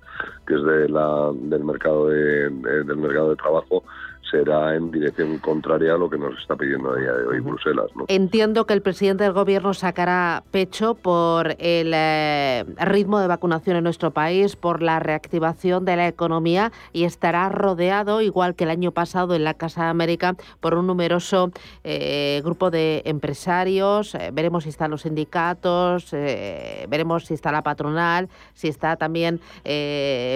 que 0.47 0.55
es 0.55 0.62
de 0.62 0.89
la, 0.89 1.30
del 1.35 1.64
mercado 1.64 2.09
de, 2.09 2.49
del 2.49 2.97
mercado 2.97 3.30
de 3.30 3.37
trabajo, 3.37 3.85
será 4.33 4.74
en 4.74 4.91
dirección 4.91 5.39
contraria 5.39 5.93
a 5.93 5.99
lo 5.99 6.09
que 6.09 6.16
nos 6.16 6.37
está 6.41 6.57
pidiendo 6.57 6.91
a 6.91 6.97
día 6.97 7.12
de 7.12 7.26
hoy 7.26 7.41
Bruselas. 7.41 7.87
Entiendo 8.09 8.66
que 8.66 8.72
el 8.72 8.80
presidente 8.80 9.24
del 9.24 9.35
Gobierno 9.35 9.74
sacará 9.74 10.43
pecho 10.51 10.95
por 10.95 11.55
el 11.59 11.93
eh, 11.95 12.64
ritmo 12.78 13.20
de 13.20 13.26
vacunación 13.26 13.76
en 13.76 13.85
nuestro 13.85 14.11
país, 14.11 14.57
por 14.57 14.83
la 14.83 14.99
reactivación 15.01 15.85
de 15.85 15.97
la 15.97 16.09
economía 16.09 16.72
y 16.95 17.05
estará 17.05 17.51
rodeado, 17.51 18.22
igual 18.22 18.55
que 18.55 18.64
el 18.64 18.70
año 18.70 18.91
pasado 18.91 19.35
en 19.35 19.45
la 19.45 19.55
Casa 19.55 19.85
de 19.85 19.91
América, 19.91 20.35
por 20.61 20.74
un 20.74 20.87
numeroso 20.87 21.53
eh, 21.85 22.41
grupo 22.43 22.70
de 22.70 23.03
empresarios. 23.05 24.14
Eh, 24.14 24.30
veremos 24.33 24.64
si 24.64 24.70
están 24.70 24.91
los 24.91 25.03
sindicatos, 25.03 26.11
veremos 26.12 27.26
si 27.26 27.35
está 27.35 27.53
la 27.53 27.62
patronal, 27.62 28.30
si 28.55 28.68
está 28.68 28.97
también 28.97 29.41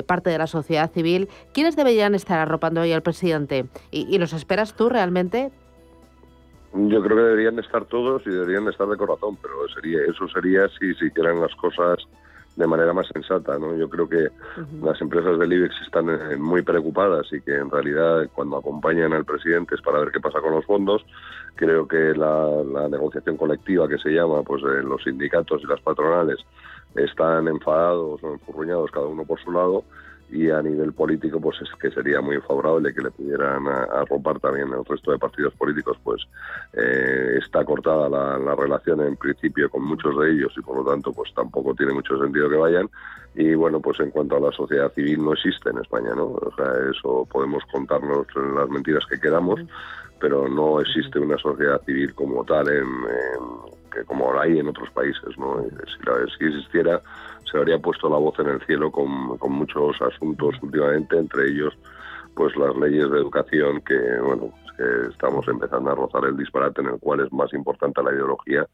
parte 0.07 0.31
de 0.31 0.39
la 0.39 0.47
sociedad 0.47 0.91
civil. 0.93 1.29
¿Quiénes 1.55 1.77
deberían 1.77 2.15
estar 2.15 2.39
arropando 2.39 2.83
hoy 2.83 2.93
al 2.93 3.03
presidente? 3.03 3.65
¿Y, 3.91 4.19
los 4.19 4.33
esperas 4.33 4.75
tú 4.75 4.89
realmente? 4.89 5.51
Yo 6.75 7.03
creo 7.03 7.17
que 7.17 7.23
deberían 7.23 7.59
estar 7.59 7.85
todos 7.87 8.23
y 8.27 8.31
deberían 8.31 8.69
estar 8.69 8.87
de 8.87 8.97
corazón, 8.97 9.39
pero 9.41 9.55
sería 9.75 10.01
eso 10.09 10.29
sería 10.29 10.69
si 10.79 10.95
si 10.95 11.07
hicieran 11.07 11.41
las 11.41 11.55
cosas 11.55 12.07
de 12.57 12.67
manera 12.67 12.93
más 12.93 13.07
sensata. 13.09 13.59
¿no? 13.59 13.77
Yo 13.77 13.89
creo 13.89 14.09
que 14.09 14.29
las 14.83 15.01
empresas 15.01 15.39
del 15.39 15.53
IBEX 15.53 15.75
están 15.83 16.09
eh, 16.09 16.37
muy 16.37 16.63
preocupadas 16.63 17.27
y 17.33 17.41
que 17.41 17.55
en 17.55 17.71
realidad 17.71 18.29
cuando 18.35 18.57
acompañan 18.57 19.13
al 19.13 19.25
presidente 19.25 19.75
es 19.75 19.83
para 19.83 20.01
ver 20.01 20.11
qué 20.11 20.21
pasa 20.21 20.41
con 20.41 20.53
los 20.53 20.65
fondos. 20.65 21.05
Creo 21.55 21.87
que 21.87 22.15
la, 22.15 22.89
negociación 22.91 23.37
colectiva 23.37 23.89
que 23.89 23.99
se 23.99 24.11
llama, 24.11 24.43
pues 24.43 24.63
eh, 24.63 24.83
los 24.83 25.03
sindicatos 25.05 25.63
y 25.63 25.67
las 25.67 25.81
patronales 25.81 26.39
están 26.95 27.47
enfadados 27.47 28.23
o 28.23 28.33
enfurruñados 28.33 28.91
cada 28.91 29.07
uno 29.07 29.25
por 29.25 29.39
su 29.41 29.53
lado 29.53 29.85
y 30.31 30.51
a 30.51 30.61
nivel 30.61 30.93
político 30.93 31.41
pues 31.41 31.61
es 31.63 31.69
que 31.81 31.91
sería 31.91 32.21
muy 32.21 32.39
favorable 32.41 32.93
que 32.93 33.03
le 33.03 33.11
pudieran 33.11 33.67
arropar 33.69 34.41
también 34.41 34.69
el 34.73 34.85
resto 34.85 35.13
de 35.13 35.19
partidos 35.19 35.55
políticos 35.55 35.97
pues 36.03 36.27
eh, 36.73 37.39
está 37.39 37.65
cortada 37.65 38.09
la, 38.09 38.39
la, 38.39 38.55
relación 38.57 39.01
en 39.03 39.17
principio 39.17 39.71
con 39.71 39.85
muchos 39.85 40.19
de 40.19 40.33
ellos 40.33 40.53
y 40.57 40.63
por 40.63 40.79
lo 40.79 40.91
tanto 40.91 41.13
pues 41.13 41.33
tampoco 41.35 41.75
tiene 41.75 41.93
mucho 41.93 42.19
sentido 42.19 42.49
que 42.49 42.57
vayan. 42.57 42.91
Y 43.35 43.55
bueno 43.55 43.81
pues 43.81 44.01
en 44.01 44.11
cuanto 44.11 44.37
a 44.37 44.41
la 44.41 44.53
sociedad 44.53 44.93
civil 44.93 45.23
no 45.23 45.33
existe 45.33 45.71
en 45.71 45.79
España 45.79 46.15
no 46.15 46.27
o 46.27 46.53
sea 46.57 46.73
eso 46.91 47.27
podemos 47.31 47.63
contarnos 47.71 48.27
las 48.35 48.69
mentiras 48.69 49.05
que 49.07 49.21
queramos 49.21 49.61
pero 50.19 50.49
no 50.49 50.81
existe 50.81 51.19
una 51.19 51.37
sociedad 51.39 51.81
civil 51.85 52.15
como 52.15 52.45
tal 52.45 52.69
en, 52.69 52.87
que 53.93 54.05
como 54.05 54.33
la 54.33 54.43
hay 54.43 54.59
en 54.59 54.69
otros 54.69 54.91
países 54.91 55.37
no 55.39 55.63
si, 55.63 56.07
la, 56.07 56.27
si 56.39 56.47
existiera 56.47 57.03
se 57.51 57.59
habría 57.59 57.79
puesto 57.79 58.09
la 58.09 58.19
voz 58.19 58.39
en 58.39 58.49
el 58.49 58.61
cielo 58.67 58.91
con, 58.91 59.39
con 59.39 59.53
muchos 59.53 60.01
asuntos 60.03 60.57
últimamente, 60.63 61.19
entre 61.19 61.49
ellos 61.49 61.75
pues 62.35 62.55
las 62.57 62.77
leyes 62.77 63.11
de 63.11 63.19
educación 63.19 63.81
que 63.81 63.99
bueno 64.21 64.53
que 64.77 65.09
estamos 65.11 65.49
empezando 65.49 65.91
a 65.91 65.95
rozar 65.95 66.27
el 66.27 66.37
disparate 66.37 66.83
en 66.83 66.89
el 66.89 66.99
cual 67.01 67.21
es 67.21 67.33
más 67.33 67.53
importante 67.55 68.03
la 68.03 68.13
ideología 68.13 68.67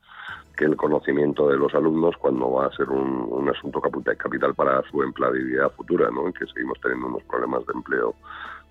que 0.56 0.64
el 0.64 0.76
conocimiento 0.76 1.48
de 1.48 1.56
los 1.56 1.72
alumnos 1.74 2.16
cuando 2.18 2.50
va 2.50 2.66
a 2.66 2.76
ser 2.76 2.90
un, 2.90 3.26
un 3.30 3.48
asunto 3.48 3.80
capital 3.80 4.54
para 4.54 4.82
su 4.90 5.02
empleabilidad 5.02 5.70
futura, 5.72 6.10
¿no? 6.10 6.26
En 6.26 6.32
que 6.32 6.46
seguimos 6.46 6.78
teniendo 6.80 7.06
unos 7.06 7.22
problemas 7.22 7.64
de 7.66 7.72
empleo 7.72 8.14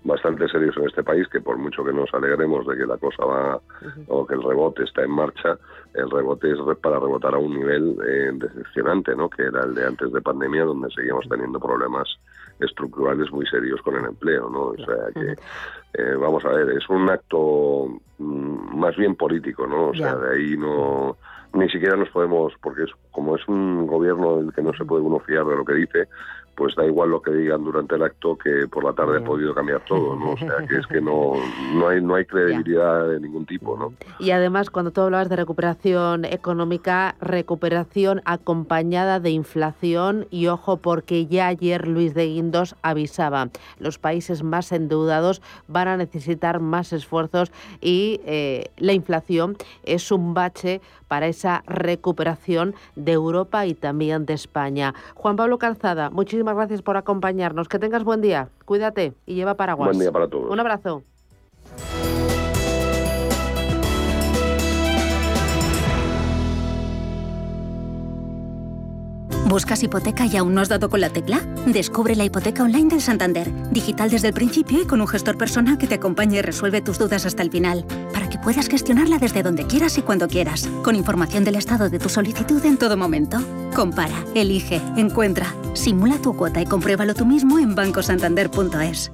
bastante 0.04 0.48
serios 0.48 0.76
en 0.76 0.84
este 0.84 1.02
país, 1.02 1.28
que 1.28 1.40
por 1.40 1.56
mucho 1.58 1.84
que 1.84 1.92
nos 1.92 2.12
alegremos 2.12 2.66
de 2.66 2.76
que 2.76 2.86
la 2.86 2.96
cosa 2.96 3.24
va 3.24 3.60
o 4.08 4.26
que 4.26 4.34
el 4.34 4.42
rebote 4.42 4.84
está 4.84 5.02
en 5.02 5.10
marcha, 5.10 5.56
el 5.94 6.10
rebote 6.10 6.50
es 6.50 6.58
para 6.80 6.98
rebotar 6.98 7.34
a 7.34 7.38
un 7.38 7.54
nivel 7.54 7.96
eh, 8.06 8.30
decepcionante, 8.34 9.14
¿no? 9.14 9.28
que 9.28 9.44
era 9.44 9.62
el 9.62 9.74
de 9.74 9.86
antes 9.86 10.12
de 10.12 10.20
pandemia, 10.20 10.64
donde 10.64 10.90
seguimos 10.90 11.28
teniendo 11.28 11.60
problemas 11.60 12.08
estructurales 12.58 13.30
muy 13.30 13.46
serios 13.46 13.80
con 13.82 13.96
el 13.96 14.04
empleo. 14.06 14.48
¿no? 14.48 14.62
O 14.68 14.76
sea 14.76 15.12
que, 15.14 15.36
eh, 15.94 16.14
vamos 16.18 16.44
a 16.44 16.50
ver, 16.50 16.70
es 16.70 16.88
un 16.88 17.08
acto 17.08 17.88
mm, 18.18 18.78
más 18.78 18.96
bien 18.96 19.14
político, 19.14 19.66
¿no? 19.66 19.88
O 19.88 19.94
sea, 19.94 20.16
de 20.16 20.34
ahí 20.34 20.56
no 20.56 21.16
ni 21.54 21.68
siquiera 21.68 21.96
nos 21.96 22.08
podemos, 22.08 22.54
porque 22.62 22.84
es, 22.84 22.90
como 23.10 23.36
es 23.36 23.46
un 23.46 23.86
gobierno 23.86 24.38
del 24.38 24.52
que 24.52 24.62
no 24.62 24.72
se 24.72 24.84
puede 24.84 25.02
uno 25.02 25.20
fiar 25.20 25.44
de 25.44 25.56
lo 25.56 25.64
que 25.64 25.74
dice, 25.74 26.08
pues 26.54 26.74
da 26.76 26.84
igual 26.84 27.10
lo 27.10 27.22
que 27.22 27.32
digan 27.32 27.64
durante 27.64 27.94
el 27.94 28.02
acto 28.02 28.36
que 28.36 28.68
por 28.68 28.84
la 28.84 28.92
tarde 28.92 29.18
ha 29.18 29.24
podido 29.24 29.54
cambiar 29.54 29.84
todo, 29.84 30.16
¿no? 30.16 30.32
O 30.32 30.36
sea, 30.36 30.66
que 30.68 30.76
es 30.76 30.86
que 30.86 31.00
no, 31.00 31.32
no, 31.74 31.88
hay, 31.88 32.02
no 32.02 32.14
hay 32.14 32.24
credibilidad 32.26 33.08
de 33.08 33.20
ningún 33.20 33.46
tipo, 33.46 33.76
¿no? 33.76 33.94
Y 34.18 34.30
además, 34.30 34.70
cuando 34.70 34.90
tú 34.90 35.00
hablabas 35.00 35.28
de 35.28 35.36
recuperación 35.36 36.24
económica, 36.24 37.16
recuperación 37.20 38.20
acompañada 38.24 39.18
de 39.20 39.30
inflación 39.30 40.26
y 40.30 40.48
ojo, 40.48 40.76
porque 40.76 41.26
ya 41.26 41.46
ayer 41.46 41.88
Luis 41.88 42.14
de 42.14 42.26
Guindos 42.26 42.76
avisaba, 42.82 43.48
los 43.78 43.98
países 43.98 44.42
más 44.42 44.72
endeudados 44.72 45.42
van 45.68 45.88
a 45.88 45.96
necesitar 45.96 46.60
más 46.60 46.92
esfuerzos 46.92 47.50
y 47.80 48.20
eh, 48.26 48.70
la 48.76 48.92
inflación 48.92 49.56
es 49.84 50.12
un 50.12 50.34
bache 50.34 50.80
para 51.12 51.26
esa 51.26 51.62
recuperación 51.66 52.74
de 52.96 53.12
Europa 53.12 53.66
y 53.66 53.74
también 53.74 54.24
de 54.24 54.32
España. 54.32 54.94
Juan 55.14 55.36
Pablo 55.36 55.58
Calzada, 55.58 56.08
muchísimas 56.08 56.56
gracias 56.56 56.80
por 56.80 56.96
acompañarnos. 56.96 57.68
Que 57.68 57.78
tengas 57.78 58.02
buen 58.02 58.22
día. 58.22 58.48
Cuídate 58.64 59.12
y 59.26 59.34
lleva 59.34 59.52
paraguas. 59.52 59.88
Buen 59.88 59.98
día 59.98 60.10
para 60.10 60.26
todos. 60.26 60.50
Un 60.50 60.58
abrazo. 60.58 61.02
¿Buscas 69.52 69.82
hipoteca 69.82 70.24
y 70.24 70.34
aún 70.38 70.54
no 70.54 70.62
has 70.62 70.70
dado 70.70 70.88
con 70.88 71.02
la 71.02 71.10
tecla? 71.10 71.40
Descubre 71.66 72.16
la 72.16 72.24
hipoteca 72.24 72.62
online 72.62 72.88
del 72.88 73.02
Santander, 73.02 73.52
digital 73.70 74.08
desde 74.08 74.28
el 74.28 74.32
principio 74.32 74.80
y 74.80 74.86
con 74.86 75.02
un 75.02 75.06
gestor 75.06 75.36
personal 75.36 75.76
que 75.76 75.86
te 75.86 75.96
acompañe 75.96 76.38
y 76.38 76.40
resuelve 76.40 76.80
tus 76.80 76.98
dudas 76.98 77.26
hasta 77.26 77.42
el 77.42 77.50
final, 77.50 77.84
para 78.14 78.30
que 78.30 78.38
puedas 78.38 78.70
gestionarla 78.70 79.18
desde 79.18 79.42
donde 79.42 79.66
quieras 79.66 79.98
y 79.98 80.00
cuando 80.00 80.26
quieras, 80.26 80.70
con 80.82 80.96
información 80.96 81.44
del 81.44 81.56
estado 81.56 81.90
de 81.90 81.98
tu 81.98 82.08
solicitud 82.08 82.64
en 82.64 82.78
todo 82.78 82.96
momento. 82.96 83.40
Compara, 83.74 84.24
elige, 84.34 84.80
encuentra, 84.96 85.54
simula 85.74 86.16
tu 86.16 86.34
cuota 86.34 86.62
y 86.62 86.64
compruébalo 86.64 87.12
tú 87.12 87.26
mismo 87.26 87.58
en 87.58 87.74
bancosantander.es. 87.74 89.12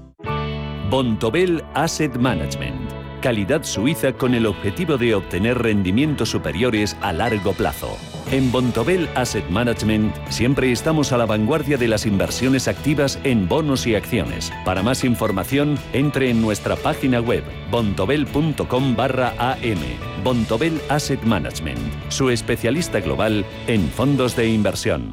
Bontobel 0.89 1.65
Asset 1.75 2.17
Management. 2.17 2.93
Calidad 3.23 3.65
suiza 3.65 4.13
con 4.13 4.35
el 4.35 4.47
objetivo 4.47 4.99
de 4.99 5.17
obtener 5.17 5.59
rendimientos 5.59 6.31
superiores 6.31 6.97
a 7.01 7.13
largo 7.13 7.55
plazo. 7.55 7.89
En 8.31 8.53
Bontobel 8.53 9.09
Asset 9.15 9.49
Management 9.49 10.15
siempre 10.29 10.71
estamos 10.71 11.13
a 11.13 11.17
la 11.17 11.25
vanguardia 11.25 11.79
de 11.79 11.89
las 11.89 12.05
inversiones 12.05 12.69
activas 12.69 13.19
en 13.25 13.49
bonos 13.49 13.87
y 13.87 13.95
acciones. 13.95 14.53
Para 14.67 14.83
más 14.83 15.03
información, 15.03 15.79
entre 15.95 16.29
en 16.29 16.43
nuestra 16.43 16.77
página 16.77 17.21
web 17.21 17.43
bontobel.com 17.71 18.95
barra 18.95 19.35
am. 19.39 19.79
Bontobel 20.23 20.79
Asset 20.91 21.23
Management, 21.23 21.79
su 22.11 22.29
especialista 22.29 23.01
global 23.01 23.47
en 23.67 23.89
fondos 23.89 24.37
de 24.37 24.49
inversión. 24.49 25.11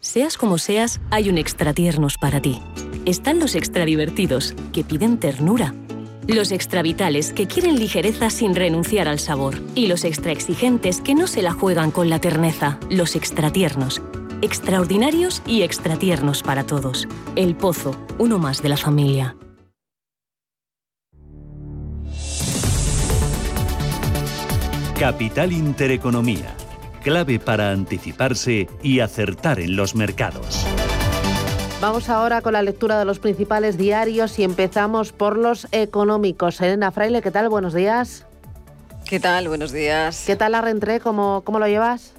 Seas 0.00 0.36
como 0.36 0.58
seas, 0.58 1.00
hay 1.10 1.30
un 1.30 1.38
extra 1.38 1.72
tiernos 1.72 2.18
para 2.18 2.42
ti. 2.42 2.60
Están 3.06 3.38
los 3.38 3.54
extra 3.54 3.84
divertidos, 3.84 4.56
que 4.72 4.82
piden 4.82 5.18
ternura 5.18 5.72
los 6.28 6.52
extra 6.52 6.82
vitales 6.82 7.32
que 7.32 7.46
quieren 7.46 7.78
ligereza 7.78 8.30
sin 8.30 8.54
renunciar 8.54 9.08
al 9.08 9.18
sabor. 9.18 9.60
Y 9.74 9.86
los 9.86 10.04
extra 10.04 10.32
exigentes 10.32 11.00
que 11.00 11.14
no 11.14 11.26
se 11.26 11.42
la 11.42 11.52
juegan 11.52 11.90
con 11.90 12.08
la 12.08 12.20
terneza. 12.20 12.78
Los 12.90 13.16
extra 13.16 13.50
tiernos. 13.50 14.02
Extraordinarios 14.40 15.42
y 15.46 15.62
extra 15.62 15.96
tiernos 15.96 16.42
para 16.42 16.64
todos. 16.64 17.06
El 17.36 17.54
Pozo, 17.56 17.96
uno 18.18 18.38
más 18.38 18.62
de 18.62 18.68
la 18.68 18.76
familia. 18.76 19.36
Capital 24.98 25.52
Intereconomía. 25.52 26.54
clave 27.02 27.40
para 27.40 27.72
anticiparse 27.72 28.68
y 28.84 29.00
acertar 29.00 29.58
en 29.58 29.74
los 29.74 29.96
mercados. 29.96 30.64
Vamos 31.82 32.08
ahora 32.08 32.42
con 32.42 32.52
la 32.52 32.62
lectura 32.62 32.96
de 32.96 33.04
los 33.04 33.18
principales 33.18 33.76
diarios 33.76 34.38
y 34.38 34.44
empezamos 34.44 35.10
por 35.10 35.36
los 35.36 35.66
económicos. 35.72 36.60
Elena 36.60 36.92
Fraile, 36.92 37.22
¿qué 37.22 37.32
tal? 37.32 37.48
Buenos 37.48 37.74
días. 37.74 38.24
¿Qué 39.04 39.18
tal? 39.18 39.48
Buenos 39.48 39.72
días. 39.72 40.22
¿Qué 40.24 40.36
tal 40.36 40.52
la 40.52 40.60
reentré? 40.60 41.00
¿Cómo, 41.00 41.42
cómo 41.44 41.58
lo 41.58 41.66
llevas? 41.66 42.14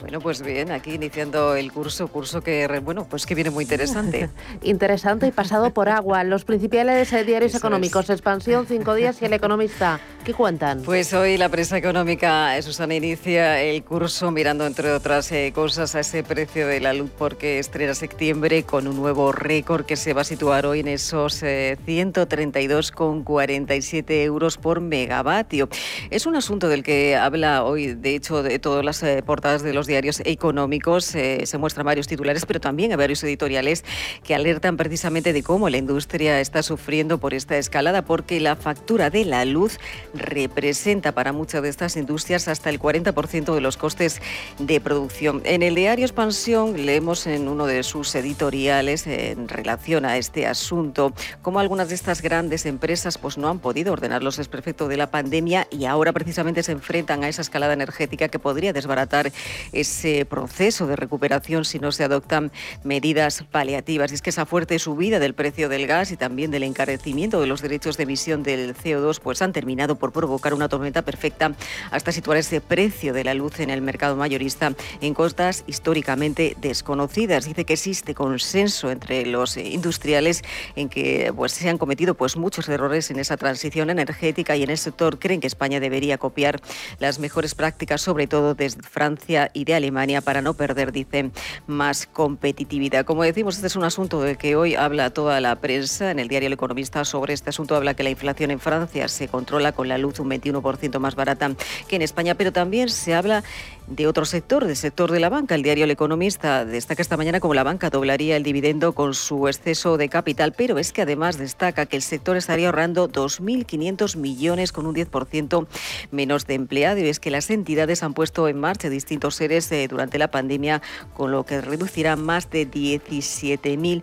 Bueno, 0.00 0.20
pues 0.20 0.42
bien, 0.42 0.70
aquí 0.70 0.94
iniciando 0.94 1.54
el 1.54 1.70
curso, 1.72 2.08
curso 2.08 2.40
que 2.40 2.66
bueno, 2.82 3.06
pues 3.08 3.26
que 3.26 3.34
viene 3.34 3.50
muy 3.50 3.64
interesante. 3.64 4.30
interesante 4.62 5.26
y 5.26 5.30
pasado 5.30 5.74
por 5.74 5.90
agua. 5.90 6.24
Los 6.24 6.46
principales 6.46 7.12
eh, 7.12 7.22
diarios 7.24 7.54
económicos, 7.54 8.08
Expansión, 8.08 8.64
Cinco 8.66 8.94
Días 8.94 9.20
y 9.20 9.26
El 9.26 9.34
Economista. 9.34 10.00
¿Qué 10.24 10.32
cuentan? 10.32 10.80
Pues 10.82 11.12
hoy 11.12 11.36
la 11.36 11.50
prensa 11.50 11.76
económica, 11.76 12.56
eh, 12.56 12.62
Susana, 12.62 12.94
inicia 12.94 13.60
el 13.62 13.84
curso 13.84 14.30
mirando, 14.30 14.64
entre 14.66 14.90
otras 14.92 15.30
eh, 15.32 15.52
cosas, 15.54 15.94
a 15.94 16.00
ese 16.00 16.22
precio 16.22 16.66
de 16.66 16.80
la 16.80 16.94
luz 16.94 17.10
porque 17.16 17.58
estrena 17.58 17.94
septiembre 17.94 18.62
con 18.62 18.88
un 18.88 18.96
nuevo 18.96 19.32
récord 19.32 19.84
que 19.84 19.96
se 19.96 20.14
va 20.14 20.22
a 20.22 20.24
situar 20.24 20.64
hoy 20.64 20.80
en 20.80 20.88
esos 20.88 21.42
132,47 21.42 24.24
euros 24.24 24.56
por 24.56 24.80
megavatio. 24.80 25.68
Es 26.08 26.24
un 26.24 26.36
asunto 26.36 26.68
del 26.68 26.82
que 26.82 27.16
habla 27.16 27.64
hoy, 27.64 27.92
de 27.94 28.14
hecho, 28.14 28.42
de 28.42 28.58
todas 28.58 28.82
las 28.84 29.04
portadas 29.24 29.62
de 29.62 29.74
los 29.74 29.89
diarios 29.90 30.22
económicos 30.24 31.14
eh, 31.14 31.42
se 31.44 31.58
muestran 31.58 31.84
varios 31.84 32.06
titulares, 32.06 32.46
pero 32.46 32.60
también 32.60 32.92
hay 32.92 32.96
varios 32.96 33.22
editoriales 33.22 33.84
que 34.24 34.34
alertan 34.34 34.76
precisamente 34.76 35.32
de 35.32 35.42
cómo 35.42 35.68
la 35.68 35.76
industria 35.76 36.40
está 36.40 36.62
sufriendo 36.62 37.18
por 37.18 37.34
esta 37.34 37.58
escalada, 37.58 38.02
porque 38.02 38.40
la 38.40 38.56
factura 38.56 39.10
de 39.10 39.24
la 39.24 39.44
luz 39.44 39.78
representa 40.14 41.12
para 41.12 41.32
muchas 41.32 41.62
de 41.62 41.68
estas 41.68 41.96
industrias 41.96 42.48
hasta 42.48 42.70
el 42.70 42.80
40% 42.80 43.54
de 43.54 43.60
los 43.60 43.76
costes 43.76 44.22
de 44.58 44.80
producción. 44.80 45.42
En 45.44 45.62
el 45.62 45.74
diario 45.74 46.04
Expansión 46.04 46.86
leemos 46.86 47.26
en 47.26 47.48
uno 47.48 47.66
de 47.66 47.82
sus 47.82 48.14
editoriales 48.14 49.06
en 49.06 49.48
relación 49.48 50.04
a 50.04 50.16
este 50.16 50.46
asunto 50.46 51.12
cómo 51.42 51.60
algunas 51.60 51.88
de 51.88 51.94
estas 51.94 52.22
grandes 52.22 52.66
empresas 52.66 53.18
pues 53.18 53.38
no 53.38 53.48
han 53.48 53.58
podido 53.58 53.92
ordenar 53.92 54.22
los 54.22 54.36
desperfectos 54.36 54.88
de 54.88 54.96
la 54.96 55.10
pandemia 55.10 55.66
y 55.70 55.84
ahora 55.84 56.12
precisamente 56.12 56.62
se 56.62 56.72
enfrentan 56.72 57.24
a 57.24 57.28
esa 57.28 57.42
escalada 57.42 57.72
energética 57.72 58.28
que 58.28 58.38
podría 58.38 58.72
desbaratar 58.72 59.32
ese 59.80 60.24
proceso 60.24 60.86
de 60.86 60.96
recuperación 60.96 61.64
si 61.64 61.78
no 61.78 61.92
se 61.92 62.04
adoptan 62.04 62.52
medidas 62.84 63.44
paliativas. 63.50 64.10
Y 64.10 64.14
es 64.14 64.22
que 64.22 64.30
esa 64.30 64.46
fuerte 64.46 64.78
subida 64.78 65.18
del 65.18 65.34
precio 65.34 65.68
del 65.68 65.86
gas 65.86 66.12
y 66.12 66.16
también 66.16 66.50
del 66.50 66.62
encarecimiento 66.62 67.40
de 67.40 67.46
los 67.46 67.62
derechos 67.62 67.96
de 67.96 68.04
emisión 68.04 68.42
del 68.42 68.74
CO2 68.74 69.20
pues 69.20 69.42
han 69.42 69.52
terminado 69.52 69.96
por 69.96 70.12
provocar 70.12 70.54
una 70.54 70.68
tormenta 70.68 71.02
perfecta 71.02 71.52
hasta 71.90 72.12
situar 72.12 72.38
ese 72.38 72.60
precio 72.60 73.12
de 73.12 73.24
la 73.24 73.34
luz 73.34 73.60
en 73.60 73.70
el 73.70 73.82
mercado 73.82 74.16
mayorista 74.16 74.74
en 75.00 75.14
costas 75.14 75.64
históricamente 75.66 76.56
desconocidas. 76.60 77.44
Dice 77.44 77.64
que 77.64 77.74
existe 77.74 78.14
consenso 78.14 78.90
entre 78.90 79.26
los 79.26 79.56
industriales 79.56 80.42
en 80.76 80.88
que 80.88 81.32
pues, 81.34 81.52
se 81.52 81.68
han 81.68 81.78
cometido 81.78 82.14
pues, 82.14 82.36
muchos 82.36 82.68
errores 82.68 83.10
en 83.10 83.18
esa 83.18 83.36
transición 83.36 83.90
energética 83.90 84.56
y 84.56 84.62
en 84.62 84.70
el 84.70 84.78
sector 84.78 85.18
creen 85.18 85.40
que 85.40 85.46
España 85.46 85.80
debería 85.80 86.18
copiar 86.18 86.60
las 86.98 87.18
mejores 87.18 87.54
prácticas, 87.54 88.00
sobre 88.02 88.26
todo 88.26 88.54
desde 88.54 88.82
Francia 88.82 89.50
y 89.52 89.64
de 89.64 89.69
Alemania 89.76 90.20
para 90.20 90.42
no 90.42 90.54
perder, 90.54 90.92
dice, 90.92 91.30
más 91.66 92.06
competitividad. 92.06 93.04
Como 93.04 93.22
decimos, 93.22 93.56
este 93.56 93.66
es 93.66 93.76
un 93.76 93.84
asunto 93.84 94.20
del 94.22 94.36
que 94.36 94.56
hoy 94.56 94.74
habla 94.74 95.10
toda 95.10 95.40
la 95.40 95.56
prensa. 95.56 96.10
En 96.10 96.18
el 96.18 96.28
diario 96.28 96.46
El 96.48 96.52
Economista 96.52 97.04
sobre 97.04 97.34
este 97.34 97.50
asunto 97.50 97.76
habla 97.76 97.94
que 97.94 98.02
la 98.02 98.10
inflación 98.10 98.50
en 98.50 98.60
Francia 98.60 99.08
se 99.08 99.28
controla 99.28 99.72
con 99.72 99.88
la 99.88 99.98
luz 99.98 100.20
un 100.20 100.30
21% 100.30 100.98
más 100.98 101.14
barata 101.14 101.52
que 101.88 101.96
en 101.96 102.02
España, 102.02 102.34
pero 102.34 102.52
también 102.52 102.88
se 102.88 103.14
habla 103.14 103.42
de 103.86 104.06
otro 104.06 104.24
sector, 104.24 104.64
del 104.64 104.76
sector 104.76 105.10
de 105.10 105.20
la 105.20 105.28
banca. 105.28 105.54
El 105.54 105.62
diario 105.62 105.84
El 105.84 105.90
Economista 105.90 106.64
destaca 106.64 107.02
esta 107.02 107.16
mañana 107.16 107.40
como 107.40 107.54
la 107.54 107.64
banca 107.64 107.90
doblaría 107.90 108.36
el 108.36 108.42
dividendo 108.42 108.92
con 108.92 109.14
su 109.14 109.48
exceso 109.48 109.96
de 109.96 110.08
capital, 110.08 110.52
pero 110.56 110.78
es 110.78 110.92
que 110.92 111.02
además 111.02 111.38
destaca 111.38 111.86
que 111.86 111.96
el 111.96 112.02
sector 112.02 112.36
estaría 112.36 112.66
ahorrando 112.66 113.10
2.500 113.10 114.16
millones 114.16 114.72
con 114.72 114.86
un 114.86 114.94
10% 114.94 115.66
menos 116.10 116.46
de 116.46 116.54
empleados 116.54 117.02
y 117.02 117.08
es 117.08 117.20
que 117.20 117.30
las 117.30 117.50
entidades 117.50 118.02
han 118.02 118.14
puesto 118.14 118.48
en 118.48 118.58
marcha 118.58 118.88
distintos 118.88 119.34
seres 119.34 119.59
durante 119.88 120.18
la 120.18 120.30
pandemia, 120.30 120.82
con 121.14 121.30
lo 121.30 121.44
que 121.44 121.60
reducirá 121.60 122.16
más 122.16 122.50
de 122.50 122.70
17.000 122.70 124.02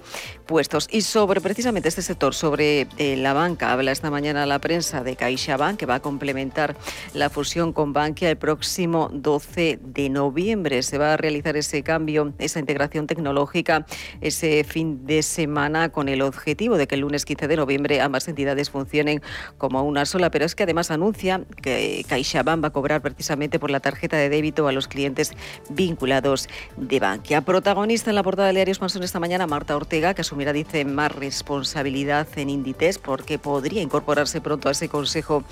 Y 0.92 1.02
sobre 1.02 1.42
precisamente 1.42 1.90
este 1.90 2.02
sector, 2.02 2.34
sobre 2.34 2.88
eh, 2.98 3.18
la 3.18 3.34
banca, 3.34 3.72
habla 3.74 3.92
esta 3.92 4.10
mañana 4.10 4.46
la 4.46 4.60
prensa 4.60 5.04
de 5.04 5.16
CaixaBank, 5.16 5.78
que 5.78 5.86
va 5.86 5.96
a 5.96 6.00
complementar 6.00 6.76
la 7.14 7.30
fusión 7.30 7.74
con 7.74 7.92
Bankia 7.92 8.30
el 8.30 8.38
próximo 8.38 9.10
12 9.12 9.80
de 9.82 10.10
noviembre. 10.10 10.82
Se 10.84 10.98
va 10.98 11.14
a 11.14 11.18
realizar 11.18 11.58
ese 11.58 11.84
cambio, 11.84 12.34
esa 12.40 12.60
integración 12.60 13.08
tecnológica 13.08 13.86
ese 14.22 14.64
fin 14.64 15.06
de 15.06 15.22
semana 15.22 15.90
con 15.90 16.08
el 16.10 16.22
objetivo 16.22 16.78
de 16.78 16.88
que 16.88 16.96
el 16.96 17.02
lunes 17.02 17.26
15 17.26 17.48
de 17.48 17.56
noviembre 17.58 18.02
ambas 18.02 18.28
entidades 18.28 18.70
funcionen 18.70 19.22
como 19.58 19.84
una 19.84 20.06
sola. 20.06 20.32
Pero 20.32 20.46
es 20.46 20.56
que 20.56 20.64
además 20.64 20.92
anuncia 20.92 21.42
que 21.62 22.06
CaixaBank 22.08 22.64
va 22.64 22.70
a 22.70 22.72
cobrar 22.72 23.02
precisamente 23.02 23.60
por 23.60 23.70
la 23.70 23.80
tarjeta 23.80 24.18
de 24.18 24.30
débito 24.30 24.68
a 24.68 24.72
los 24.72 24.88
clientes 24.88 25.34
vinculados 25.70 26.48
de 26.78 27.00
Bankia. 27.00 27.42
Protagonista 27.42 28.12
en 28.12 28.16
la 28.16 28.24
portada 28.24 28.48
del 28.48 28.56
diario 28.56 28.72
Expansión 28.72 29.04
esta 29.04 29.20
mañana, 29.20 29.46
Marta 29.46 29.76
Ortega, 29.76 30.14
que 30.14 30.24
asumirá, 30.38 30.54
dice, 30.54 30.86
más 30.86 31.12
responsabilidad 31.14 32.28
en 32.36 32.52
Inditex 32.52 33.00
porque 33.00 33.40
podría 33.40 33.82
incorporarse 33.82 34.40
pronto 34.40 34.70
a 34.70 34.74
ese 34.74 34.88
consejo 34.88 35.44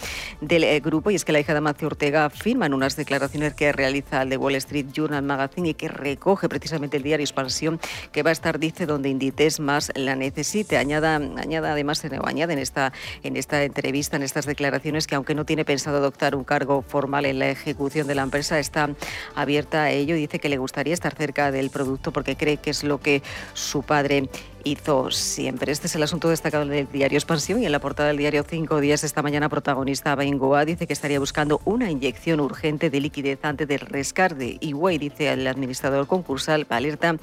del 0.41 0.63
eh, 0.63 0.79
grupo. 0.79 1.09
Y 1.09 1.15
es 1.15 1.25
que 1.25 1.31
la 1.31 1.39
hija 1.39 1.53
de 1.53 1.57
Amancio 1.57 1.87
Ortega 1.87 2.29
firma 2.29 2.67
en 2.67 2.75
unas 2.75 2.95
declaraciones 2.95 3.55
que 3.55 3.71
realiza 3.71 4.21
el 4.21 4.29
de 4.29 4.37
Wall 4.37 4.53
Street 4.55 4.85
Journal 4.93 5.23
Magazine 5.23 5.69
y 5.69 5.73
que 5.73 5.87
recoge 5.87 6.47
precisamente 6.49 6.97
el 6.97 7.03
diario 7.03 7.23
Expansión, 7.23 7.79
que 8.11 8.21
va 8.21 8.29
a 8.29 8.33
estar, 8.33 8.59
dice, 8.59 8.85
donde 8.85 9.09
Inditex 9.09 9.59
más 9.59 9.91
la 9.95 10.15
necesite. 10.15 10.77
Añada, 10.77 11.15
añada 11.15 11.71
además, 11.71 12.03
o 12.05 12.27
añade 12.27 12.53
en 12.53 12.59
esta, 12.59 12.93
en 13.23 13.37
esta 13.37 13.63
entrevista, 13.63 14.17
en 14.17 14.23
estas 14.23 14.45
declaraciones, 14.45 15.07
que 15.07 15.15
aunque 15.15 15.33
no 15.33 15.45
tiene 15.45 15.65
pensado 15.65 15.97
adoptar 15.97 16.35
un 16.35 16.43
cargo 16.43 16.83
formal 16.83 17.25
en 17.25 17.39
la 17.39 17.49
ejecución 17.49 18.05
de 18.05 18.13
la 18.13 18.21
empresa, 18.21 18.59
está 18.59 18.91
abierta 19.33 19.83
a 19.83 19.89
ello. 19.89 20.13
Dice 20.13 20.37
que 20.37 20.49
le 20.49 20.57
gustaría 20.57 20.93
estar 20.93 21.15
cerca 21.15 21.51
del 21.51 21.71
producto 21.71 22.13
porque 22.13 22.35
cree 22.35 22.57
que 22.57 22.69
es 22.69 22.83
lo 22.83 22.99
que 22.99 23.23
su 23.55 23.81
padre 23.81 24.29
hizo 24.65 25.11
siempre. 25.11 25.71
Este 25.71 25.87
es 25.87 25.95
el 25.95 26.03
asunto 26.03 26.27
destacado 26.27 26.65
del 26.65 26.91
diario 26.91 27.17
Expansión 27.17 27.61
y 27.61 27.65
en 27.67 27.71
la 27.71 27.79
portada 27.79 28.09
del 28.09 28.17
diario 28.17 28.43
Cinco 28.43 28.81
Días 28.81 29.03
esta 29.03 29.21
mañana 29.21 29.47
protagonista 29.47 30.15
Bengoa 30.15 30.65
dice 30.65 30.87
que 30.87 30.93
estaría 30.93 31.19
buscando 31.19 31.61
una 31.65 31.89
inyección 31.91 32.39
urgente 32.39 32.89
de 32.89 32.99
liquidez 32.99 33.39
antes 33.43 33.67
del 33.67 33.79
rescate. 33.79 34.57
Iguay 34.59 34.97
dice 34.97 35.31
el 35.31 35.45
administrador 35.45 36.07
concursal 36.07 36.65
alerta 36.69 37.15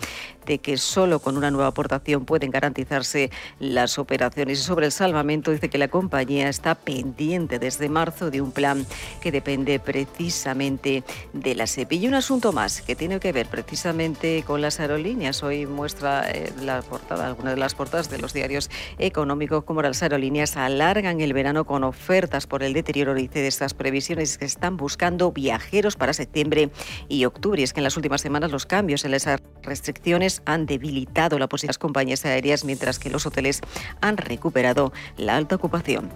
de 0.46 0.58
que 0.58 0.76
solo 0.76 1.18
con 1.18 1.36
una 1.36 1.50
nueva 1.50 1.68
aportación 1.68 2.24
pueden 2.24 2.50
garantizarse 2.50 3.30
las 3.58 3.98
operaciones. 3.98 4.60
Y 4.60 4.62
sobre 4.62 4.86
el 4.86 4.92
salvamento 4.92 5.50
dice 5.50 5.68
que 5.68 5.78
la 5.78 5.88
compañía 5.88 6.48
está 6.48 6.76
pendiente 6.76 7.58
desde 7.58 7.88
marzo 7.88 8.30
de 8.30 8.40
un 8.40 8.52
plan 8.52 8.86
que 9.20 9.32
depende 9.32 9.80
precisamente 9.80 11.02
de 11.32 11.54
la 11.56 11.66
SEPI. 11.66 11.96
Y 11.96 12.06
un 12.06 12.14
asunto 12.14 12.52
más 12.52 12.82
que 12.82 12.94
tiene 12.94 13.18
que 13.18 13.32
ver 13.32 13.46
precisamente 13.46 14.44
con 14.46 14.60
las 14.60 14.78
aerolíneas. 14.78 15.42
Hoy 15.42 15.66
muestra 15.66 16.30
eh, 16.30 16.52
la 16.62 16.82
portada 16.82 17.31
algunas 17.32 17.54
de 17.54 17.60
las 17.60 17.74
portadas 17.74 18.08
de 18.08 18.18
los 18.18 18.32
diarios 18.32 18.70
económicos, 18.98 19.64
como 19.64 19.82
las 19.82 20.02
aerolíneas 20.02 20.56
alargan 20.56 21.20
el 21.20 21.32
verano 21.32 21.64
con 21.64 21.84
ofertas 21.84 22.46
por 22.46 22.62
el 22.62 22.72
deterioro 22.72 23.14
de 23.14 23.28
estas 23.46 23.74
previsiones 23.74 24.38
que 24.38 24.44
están 24.44 24.76
buscando 24.76 25.32
viajeros 25.32 25.96
para 25.96 26.12
septiembre 26.12 26.70
y 27.08 27.24
octubre. 27.24 27.60
Y 27.60 27.64
es 27.64 27.72
que 27.72 27.80
en 27.80 27.84
las 27.84 27.96
últimas 27.96 28.20
semanas 28.20 28.50
los 28.50 28.66
cambios 28.66 29.04
en 29.04 29.14
esas 29.14 29.40
restricciones 29.62 30.42
han 30.44 30.66
debilitado 30.66 31.38
la 31.38 31.48
posición 31.48 31.68
de 31.68 31.70
las 31.70 31.78
compañías 31.78 32.24
aéreas, 32.24 32.64
mientras 32.64 32.98
que 32.98 33.10
los 33.10 33.26
hoteles 33.26 33.60
han 34.00 34.16
recuperado 34.16 34.92
la 35.16 35.36
alta 35.36 35.56
ocupación. 35.56 36.10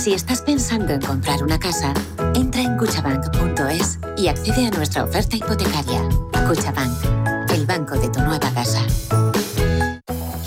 Si 0.00 0.14
estás 0.14 0.40
pensando 0.40 0.94
en 0.94 1.02
comprar 1.02 1.42
una 1.42 1.58
casa, 1.58 1.92
entra 2.34 2.62
en 2.62 2.78
cuchabank.es 2.78 3.98
y 4.16 4.28
accede 4.28 4.66
a 4.66 4.70
nuestra 4.70 5.04
oferta 5.04 5.36
hipotecaria. 5.36 6.00
Cuchabank, 6.48 7.50
el 7.50 7.66
banco 7.66 7.98
de 7.98 8.08
tu 8.08 8.18
nueva 8.20 8.50
casa. 8.54 8.80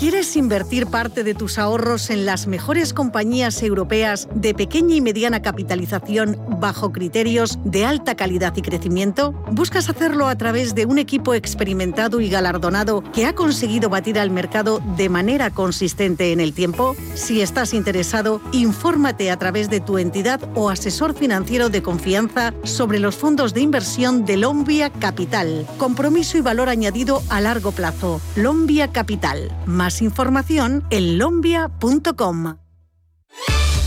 ¿Quieres 0.04 0.36
invertir 0.36 0.86
parte 0.88 1.24
de 1.24 1.32
tus 1.32 1.58
ahorros 1.58 2.10
en 2.10 2.26
las 2.26 2.46
mejores 2.46 2.92
compañías 2.92 3.62
europeas 3.62 4.28
de 4.34 4.52
pequeña 4.52 4.96
y 4.96 5.00
mediana 5.00 5.40
capitalización 5.40 6.38
bajo 6.60 6.92
criterios 6.92 7.58
de 7.64 7.86
alta 7.86 8.14
calidad 8.14 8.54
y 8.54 8.60
crecimiento? 8.60 9.32
¿Buscas 9.50 9.88
hacerlo 9.88 10.28
a 10.28 10.36
través 10.36 10.74
de 10.74 10.84
un 10.84 10.98
equipo 10.98 11.32
experimentado 11.32 12.20
y 12.20 12.28
galardonado 12.28 13.02
que 13.14 13.24
ha 13.24 13.34
conseguido 13.34 13.88
batir 13.88 14.18
al 14.18 14.30
mercado 14.30 14.82
de 14.98 15.08
manera 15.08 15.48
consistente 15.48 16.32
en 16.32 16.40
el 16.40 16.52
tiempo? 16.52 16.94
Si 17.14 17.40
estás 17.40 17.72
interesado, 17.72 18.42
infórmate 18.52 19.30
a 19.30 19.38
través 19.38 19.70
de 19.70 19.80
tu 19.80 19.96
entidad 19.96 20.38
o 20.54 20.68
asesor 20.68 21.14
financiero 21.14 21.70
de 21.70 21.80
confianza 21.80 22.52
sobre 22.64 22.98
los 22.98 23.16
fondos 23.16 23.54
de 23.54 23.62
inversión 23.62 24.26
de 24.26 24.36
Lombia 24.36 24.90
Capital. 24.90 25.66
Compromiso 25.78 26.36
y 26.36 26.42
valor 26.42 26.68
añadido 26.68 27.22
a 27.30 27.40
largo 27.40 27.72
plazo. 27.72 28.20
Lombia 28.36 28.88
Capital. 28.88 29.50
Más 29.64 29.93
Más 29.94 30.02
información 30.02 30.82
en 30.90 31.18
lombia.com. 31.18 32.56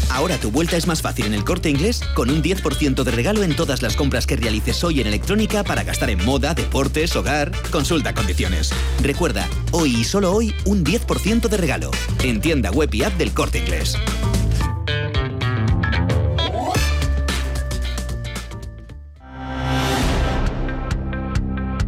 Ahora 0.10 0.38
tu 0.38 0.52
vuelta 0.52 0.78
es 0.78 0.88
más 0.88 1.02
fácil 1.02 1.26
en 1.26 1.34
el 1.34 1.44
corte 1.44 1.70
inglés 1.70 2.02
con 2.16 2.30
un 2.30 2.42
10% 2.42 3.04
de 3.04 3.12
regalo 3.12 3.44
en 3.44 3.58
todas 3.58 3.82
las 3.82 3.98
compras 3.98 4.26
que 4.26 4.38
realices 4.38 4.82
hoy 4.86 5.02
en 5.02 5.08
electrónica 5.08 5.66
para 5.66 5.84
gastar 5.84 6.10
en 6.10 6.24
moda, 6.24 6.54
deportes, 6.54 7.14
hogar. 7.18 7.52
Consulta 7.72 8.14
condiciones. 8.14 8.72
Recuerda, 9.04 9.50
hoy 9.72 9.98
y 9.98 10.04
solo 10.06 10.32
hoy, 10.32 10.56
un 10.64 10.86
10% 10.86 11.50
de 11.50 11.58
regalo. 11.58 11.92
En 12.24 12.40
tienda 12.40 12.72
web 12.72 12.90
y 12.94 13.04
app 13.04 13.18
del 13.18 13.34
corte 13.34 13.58
inglés. 13.58 13.98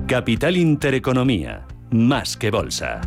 Capital 0.08 0.58
Intereconomía, 0.58 1.66
más 1.92 2.36
que 2.36 2.52
bolsa. 2.52 3.00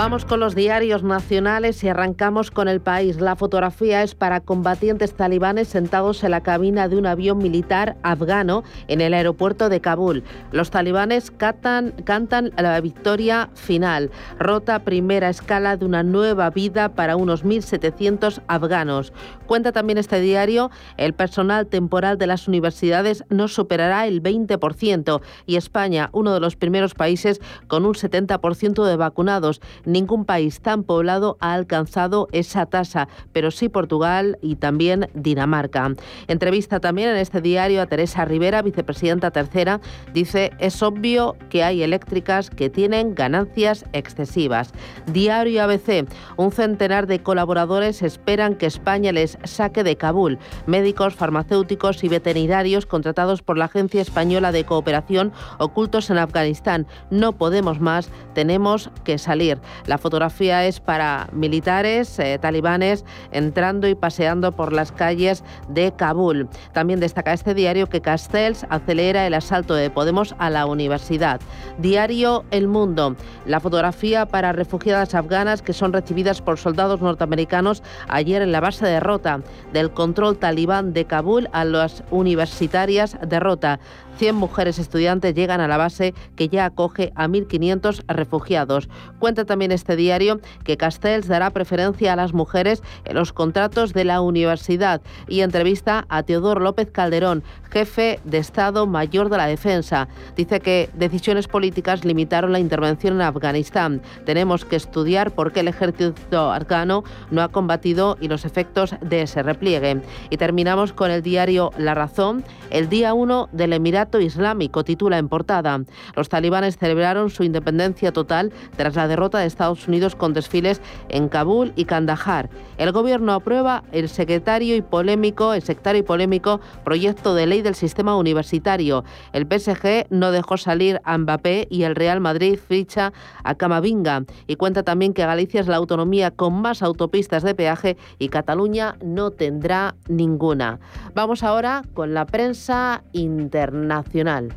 Vamos 0.00 0.24
con 0.24 0.40
los 0.40 0.54
diarios 0.54 1.02
nacionales 1.02 1.84
y 1.84 1.88
arrancamos 1.88 2.50
con 2.50 2.68
el 2.68 2.80
país. 2.80 3.20
La 3.20 3.36
fotografía 3.36 4.02
es 4.02 4.14
para 4.14 4.40
combatientes 4.40 5.12
talibanes 5.12 5.68
sentados 5.68 6.24
en 6.24 6.30
la 6.30 6.40
cabina 6.40 6.88
de 6.88 6.96
un 6.96 7.04
avión 7.04 7.36
militar 7.36 7.98
afgano 8.02 8.64
en 8.88 9.02
el 9.02 9.12
aeropuerto 9.12 9.68
de 9.68 9.82
Kabul. 9.82 10.24
Los 10.52 10.70
talibanes 10.70 11.30
cantan, 11.30 11.90
cantan 12.04 12.50
la 12.56 12.80
victoria 12.80 13.50
final. 13.52 14.10
Rota 14.38 14.84
primera 14.84 15.28
escala 15.28 15.76
de 15.76 15.84
una 15.84 16.02
nueva 16.02 16.48
vida 16.48 16.94
para 16.94 17.16
unos 17.16 17.44
1.700 17.44 18.40
afganos. 18.46 19.12
Cuenta 19.44 19.70
también 19.70 19.98
este 19.98 20.18
diario, 20.22 20.70
el 20.96 21.12
personal 21.12 21.66
temporal 21.66 22.16
de 22.16 22.26
las 22.26 22.48
universidades 22.48 23.24
no 23.28 23.48
superará 23.48 24.06
el 24.06 24.22
20% 24.22 25.20
y 25.44 25.56
España, 25.56 26.08
uno 26.12 26.32
de 26.32 26.40
los 26.40 26.56
primeros 26.56 26.94
países 26.94 27.38
con 27.66 27.84
un 27.84 27.92
70% 27.92 28.86
de 28.86 28.96
vacunados. 28.96 29.60
Ningún 29.90 30.24
país 30.24 30.60
tan 30.60 30.84
poblado 30.84 31.36
ha 31.40 31.52
alcanzado 31.52 32.28
esa 32.30 32.66
tasa, 32.66 33.08
pero 33.32 33.50
sí 33.50 33.68
Portugal 33.68 34.38
y 34.40 34.54
también 34.54 35.10
Dinamarca. 35.14 35.92
Entrevista 36.28 36.78
también 36.78 37.08
en 37.08 37.16
este 37.16 37.40
diario 37.40 37.82
a 37.82 37.86
Teresa 37.86 38.24
Rivera, 38.24 38.62
vicepresidenta 38.62 39.32
tercera, 39.32 39.80
dice, 40.14 40.52
es 40.60 40.80
obvio 40.84 41.34
que 41.48 41.64
hay 41.64 41.82
eléctricas 41.82 42.50
que 42.50 42.70
tienen 42.70 43.16
ganancias 43.16 43.84
excesivas. 43.92 44.72
Diario 45.06 45.64
ABC, 45.64 46.06
un 46.36 46.52
centenar 46.52 47.08
de 47.08 47.24
colaboradores 47.24 48.02
esperan 48.02 48.54
que 48.54 48.66
España 48.66 49.10
les 49.10 49.38
saque 49.42 49.82
de 49.82 49.96
Kabul. 49.96 50.38
Médicos, 50.68 51.16
farmacéuticos 51.16 52.04
y 52.04 52.08
veterinarios 52.08 52.86
contratados 52.86 53.42
por 53.42 53.58
la 53.58 53.64
Agencia 53.64 54.02
Española 54.02 54.52
de 54.52 54.62
Cooperación 54.62 55.32
ocultos 55.58 56.10
en 56.10 56.18
Afganistán. 56.18 56.86
No 57.10 57.32
podemos 57.32 57.80
más, 57.80 58.08
tenemos 58.34 58.90
que 59.02 59.18
salir. 59.18 59.58
La 59.86 59.98
fotografía 59.98 60.66
es 60.66 60.80
para 60.80 61.28
militares 61.32 62.18
eh, 62.18 62.38
talibanes 62.40 63.04
entrando 63.32 63.88
y 63.88 63.94
paseando 63.94 64.52
por 64.52 64.72
las 64.72 64.92
calles 64.92 65.44
de 65.68 65.92
Kabul. 65.92 66.48
También 66.72 67.00
destaca 67.00 67.32
este 67.32 67.54
diario 67.54 67.88
que 67.88 68.00
Castells 68.00 68.66
acelera 68.68 69.26
el 69.26 69.34
asalto 69.34 69.74
de 69.74 69.90
Podemos 69.90 70.34
a 70.38 70.50
la 70.50 70.66
universidad. 70.66 71.40
Diario 71.78 72.44
El 72.50 72.68
Mundo. 72.68 73.16
La 73.46 73.60
fotografía 73.60 74.26
para 74.26 74.52
refugiadas 74.52 75.14
afganas 75.14 75.62
que 75.62 75.72
son 75.72 75.92
recibidas 75.92 76.40
por 76.40 76.58
soldados 76.58 77.00
norteamericanos 77.00 77.82
ayer 78.08 78.42
en 78.42 78.52
la 78.52 78.60
base 78.60 78.86
de 78.86 79.00
Rota. 79.00 79.40
Del 79.72 79.90
control 79.90 80.38
talibán 80.38 80.92
de 80.92 81.04
Kabul 81.04 81.48
a 81.52 81.64
las 81.64 82.02
universitarias 82.10 83.16
de 83.26 83.40
Rota. 83.40 83.80
100 84.20 84.36
mujeres 84.36 84.78
estudiantes 84.78 85.34
llegan 85.34 85.62
a 85.62 85.66
la 85.66 85.78
base 85.78 86.12
que 86.36 86.50
ya 86.50 86.66
acoge 86.66 87.10
a 87.14 87.26
1.500 87.26 88.04
refugiados. 88.06 88.90
Cuenta 89.18 89.46
también 89.46 89.72
este 89.72 89.96
diario 89.96 90.40
que 90.62 90.76
Castells 90.76 91.26
dará 91.26 91.48
preferencia 91.52 92.12
a 92.12 92.16
las 92.16 92.34
mujeres 92.34 92.82
en 93.06 93.14
los 93.14 93.32
contratos 93.32 93.94
de 93.94 94.04
la 94.04 94.20
universidad 94.20 95.00
y 95.26 95.40
entrevista 95.40 96.04
a 96.10 96.22
Teodoro 96.22 96.60
López 96.60 96.90
Calderón, 96.90 97.42
jefe 97.70 98.20
de 98.24 98.38
Estado 98.38 98.86
Mayor 98.86 99.30
de 99.30 99.36
la 99.36 99.46
Defensa. 99.46 100.08
Dice 100.36 100.60
que 100.60 100.90
decisiones 100.94 101.48
políticas 101.48 102.04
limitaron 102.04 102.52
la 102.52 102.58
intervención 102.58 103.14
en 103.14 103.22
Afganistán. 103.22 104.02
Tenemos 104.26 104.64
que 104.64 104.76
estudiar 104.76 105.30
por 105.32 105.52
qué 105.52 105.60
el 105.60 105.68
ejército 105.68 106.52
afgano 106.52 107.04
no 107.30 107.42
ha 107.42 107.48
combatido 107.48 108.16
y 108.20 108.28
los 108.28 108.44
efectos 108.44 108.94
de 109.00 109.22
ese 109.22 109.42
repliegue. 109.42 110.02
Y 110.30 110.36
terminamos 110.36 110.92
con 110.92 111.10
el 111.10 111.22
diario 111.22 111.70
La 111.78 111.94
Razón. 111.94 112.44
El 112.70 112.88
día 112.88 113.14
1 113.14 113.48
del 113.52 113.72
Emirato 113.72 114.20
Islámico 114.20 114.84
titula 114.84 115.18
en 115.18 115.28
portada. 115.28 115.80
Los 116.14 116.28
talibanes 116.28 116.76
celebraron 116.76 117.30
su 117.30 117.44
independencia 117.44 118.12
total 118.12 118.52
tras 118.76 118.96
la 118.96 119.08
derrota 119.08 119.38
de 119.38 119.46
Estados 119.46 119.88
Unidos 119.88 120.14
con 120.14 120.34
desfiles 120.34 120.80
en 121.08 121.28
Kabul 121.28 121.72
y 121.76 121.84
Kandahar. 121.84 122.50
El 122.78 122.92
gobierno 122.92 123.32
aprueba 123.32 123.84
el 123.92 124.08
secretario 124.08 124.76
y 124.76 124.82
polémico, 124.82 125.54
el 125.54 125.62
sectario 125.62 126.00
y 126.00 126.04
polémico 126.04 126.60
proyecto 126.84 127.34
de 127.34 127.46
ley 127.46 127.59
del 127.62 127.74
sistema 127.74 128.16
universitario. 128.16 129.04
El 129.32 129.46
PSG 129.46 130.06
no 130.10 130.30
dejó 130.30 130.56
salir 130.56 131.00
a 131.04 131.16
Mbappé 131.18 131.66
y 131.70 131.82
el 131.84 131.96
Real 131.96 132.20
Madrid 132.20 132.58
ficha 132.58 133.12
a 133.44 133.54
Camavinga. 133.54 134.24
Y 134.46 134.56
cuenta 134.56 134.82
también 134.82 135.14
que 135.14 135.26
Galicia 135.26 135.60
es 135.60 135.68
la 135.68 135.76
autonomía 135.76 136.30
con 136.30 136.60
más 136.60 136.82
autopistas 136.82 137.42
de 137.42 137.54
peaje 137.54 137.96
y 138.18 138.28
Cataluña 138.28 138.96
no 139.02 139.30
tendrá 139.30 139.94
ninguna. 140.08 140.80
Vamos 141.14 141.42
ahora 141.42 141.82
con 141.94 142.14
la 142.14 142.26
prensa 142.26 143.02
internacional. 143.12 144.54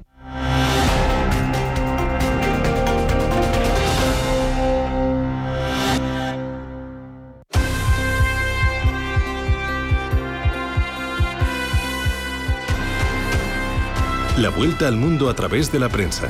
La 14.37 14.49
vuelta 14.49 14.87
al 14.87 14.97
mundo 14.97 15.29
a 15.29 15.35
través 15.35 15.71
de 15.71 15.77
la 15.77 15.89
prensa. 15.89 16.27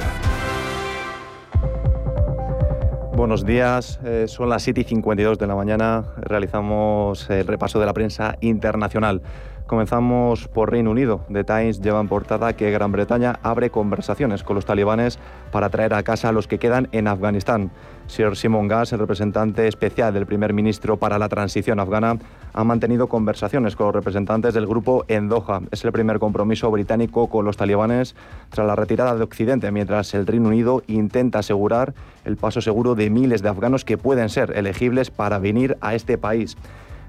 Buenos 3.16 3.46
días, 3.46 4.00
eh, 4.04 4.26
son 4.28 4.50
las 4.50 4.64
7 4.64 4.82
y 4.82 4.84
52 4.86 5.38
de 5.38 5.46
la 5.46 5.54
mañana. 5.54 6.04
Realizamos 6.18 7.30
el 7.30 7.46
repaso 7.46 7.80
de 7.80 7.86
la 7.86 7.94
prensa 7.94 8.38
internacional. 8.42 9.22
Comenzamos 9.68 10.48
por 10.48 10.72
Reino 10.72 10.90
Unido. 10.90 11.24
The 11.32 11.44
Times 11.44 11.80
lleva 11.80 12.02
en 12.02 12.08
portada 12.08 12.54
que 12.54 12.72
Gran 12.72 12.92
Bretaña 12.92 13.40
abre 13.44 13.70
conversaciones 13.70 14.44
con 14.44 14.56
los 14.56 14.66
talibanes 14.66 15.20
para 15.52 15.70
traer 15.70 15.94
a 15.94 16.02
casa 16.02 16.30
a 16.30 16.32
los 16.32 16.48
que 16.48 16.58
quedan 16.58 16.90
en 16.92 17.08
Afganistán. 17.08 17.72
Sir 18.08 18.36
Simon 18.36 18.68
Gass, 18.68 18.94
el 18.94 19.00
representante 19.00 19.68
especial 19.68 20.14
del 20.14 20.26
primer 20.26 20.52
ministro 20.52 20.98
para 20.98 21.20
la 21.20 21.30
transición 21.30 21.80
afgana, 21.80 22.18
ha 22.52 22.64
mantenido 22.64 23.08
conversaciones 23.08 23.76
con 23.76 23.86
los 23.88 23.96
representantes 23.96 24.56
del 24.56 24.68
grupo 24.68 25.06
en 25.08 25.30
Doha. 25.30 25.62
Es 25.72 25.86
el 25.86 25.92
primer 25.92 26.18
compromiso 26.18 26.70
británico 26.72 27.30
con 27.30 27.46
los 27.46 27.58
talibanes 27.58 28.16
tras 28.50 28.66
la 28.66 28.76
retirada 28.76 29.16
de 29.16 29.24
Occidente, 29.24 29.72
mientras 29.72 30.14
el 30.16 30.26
Reino 30.26 30.50
Unido 30.50 30.82
intenta 30.88 31.40
asegurar 31.40 31.94
el 32.26 32.38
paso 32.38 32.62
seguro 32.62 32.96
de 32.96 33.10
miles 33.10 33.42
de 33.42 33.50
afganos 33.50 33.86
que 33.86 33.98
pueden 33.98 34.30
ser 34.30 34.56
elegibles 34.56 35.12
para 35.12 35.40
venir 35.40 35.78
a 35.82 35.96
este 35.96 36.18
país. 36.18 36.58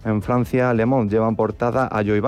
En 0.05 0.21
Francia, 0.21 0.75
Le 0.75 0.85
Monde 0.85 1.15
lleva 1.15 1.29
en 1.29 1.35
portada 1.35 1.89
a 1.91 2.03
Joe, 2.05 2.21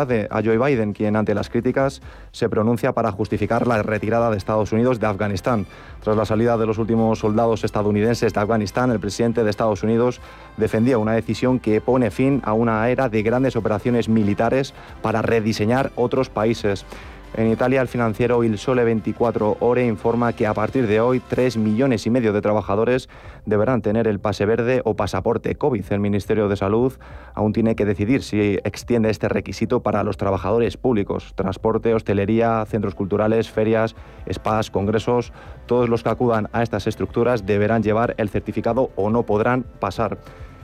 Biden, 0.59 0.95
quien 0.95 1.15
ante 1.15 1.35
las 1.35 1.51
críticas 1.51 2.01
se 2.33 2.49
pronuncia 2.49 2.93
para 2.93 3.13
justificar 3.13 3.67
la 3.67 3.83
retirada 3.83 4.31
de 4.31 4.39
Estados 4.39 4.73
Unidos 4.73 4.99
de 4.99 5.07
Afganistán. 5.07 5.67
Tras 6.03 6.17
la 6.17 6.25
salida 6.25 6.57
de 6.57 6.65
los 6.65 6.79
últimos 6.79 7.19
soldados 7.19 7.65
estadounidenses 7.65 8.33
de 8.33 8.41
Afganistán, 8.41 8.91
el 8.93 9.01
presidente 9.01 9.45
de 9.45 9.51
Estados 9.51 9.83
Unidos 9.83 10.23
defendía 10.57 10.97
una 10.97 11.13
decisión 11.13 11.59
que 11.59 11.83
pone 11.83 12.11
fin 12.11 12.41
a 12.45 12.55
una 12.55 12.89
era 12.89 13.11
de 13.11 13.23
grandes 13.23 13.57
operaciones 13.57 14.09
militares 14.09 14.73
para 15.03 15.21
rediseñar 15.21 15.93
otros 15.97 16.31
países. 16.31 16.87
En 17.35 17.51
Italia, 17.53 17.83
el 17.83 17.89
financiero 17.89 18.43
Il 18.45 18.57
Sole 18.57 18.85
24 18.85 19.59
Ore 19.61 19.85
informa 19.85 20.33
que 20.33 20.47
a 20.47 20.55
partir 20.55 20.87
de 20.87 21.01
hoy 21.01 21.21
3 21.21 21.59
millones 21.59 22.07
y 22.07 22.11
medio 22.11 22.33
de 22.33 22.41
trabajadores 22.41 23.11
deberán 23.45 23.83
tener 23.83 24.09
el 24.09 24.21
pase 24.21 24.47
verde 24.47 24.81
o 24.85 24.95
pasaporte 24.95 25.55
COVID. 25.55 25.85
El 25.91 26.01
Ministerio 26.01 26.49
de 26.49 26.57
Salud 26.57 26.95
aún 27.35 27.53
tiene 27.53 27.77
que 27.77 27.85
decidir 27.85 28.23
si 28.23 28.59
extiende 28.65 29.11
este 29.11 29.29
requisito 29.29 29.81
para 29.81 30.03
los 30.03 30.17
trabajadores 30.17 30.79
públicos, 30.79 31.35
transporte, 31.35 31.93
hostelería, 31.93 32.65
centros 32.65 32.95
culturales, 32.95 33.51
ferias, 33.51 33.97
spas, 34.33 34.71
congresos. 34.71 35.33
Todos 35.67 35.91
los 35.91 36.03
que 36.03 36.11
acudan 36.11 36.49
a 36.53 36.63
estas 36.63 36.87
estructuras 36.87 37.45
deberán 37.45 37.83
llevar 37.83 38.15
el 38.17 38.31
certificado 38.31 38.91
o 38.97 39.11
no 39.11 39.25
podrán 39.25 39.65
pasar. 39.79 40.17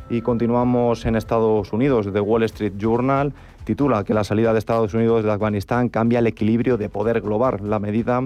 Y 0.08 0.20
continuamos 0.20 1.06
en 1.06 1.16
Estados 1.16 1.72
Unidos. 1.72 2.12
The 2.12 2.20
Wall 2.20 2.42
Street 2.44 2.74
Journal 2.76 3.32
titula 3.64 4.04
que 4.04 4.14
la 4.14 4.24
salida 4.24 4.52
de 4.52 4.58
Estados 4.58 4.94
Unidos 4.94 5.24
de 5.24 5.32
Afganistán 5.32 5.88
cambia 5.88 6.18
el 6.18 6.26
equilibrio 6.26 6.76
de 6.76 6.88
poder 6.88 7.20
global. 7.20 7.58
La 7.62 7.78
medida 7.78 8.20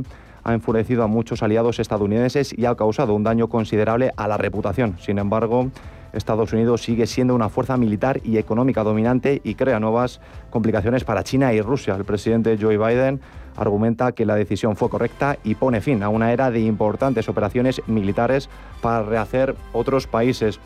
ha 0.45 0.55
enfurecido 0.55 1.03
a 1.03 1.07
muchos 1.07 1.43
aliados 1.43 1.79
estadounidenses 1.79 2.57
y 2.57 2.67
ha 2.67 2.75
causado 2.75 3.15
un 3.15 3.25
daño 3.25 3.49
considerable 3.49 4.13
a 4.17 4.29
la 4.29 4.37
reputación. 4.37 4.97
Sin 5.01 5.19
embargo, 5.19 5.71
Estados 6.13 6.53
Unidos 6.53 6.83
sigue 6.83 7.07
siendo 7.07 7.35
una 7.35 7.49
fuerza 7.49 7.77
militar 7.77 8.21
y 8.25 8.39
económica 8.39 8.83
dominante 8.83 9.41
y 9.45 9.55
crea 9.55 9.81
nuevas 9.81 10.21
complicaciones 10.51 11.05
para 11.05 11.25
China 11.25 11.53
y 11.53 11.61
Rusia. 11.61 11.95
El 11.97 12.05
presidente 12.05 12.57
Joe 12.61 12.79
Biden 12.79 13.21
argumenta 13.57 14.13
que 14.13 14.27
la 14.27 14.35
decisión 14.35 14.77
fue 14.77 14.89
correcta 14.89 15.37
y 15.45 15.55
pone 15.55 15.81
fin 15.81 16.03
a 16.03 16.09
una 16.09 16.33
era 16.33 16.51
de 16.51 16.61
importantes 16.61 17.29
operaciones 17.29 17.83
militares 17.87 18.49
para 18.81 19.03
rehacer 19.03 19.57
otros 19.73 20.07
países. 20.07 20.61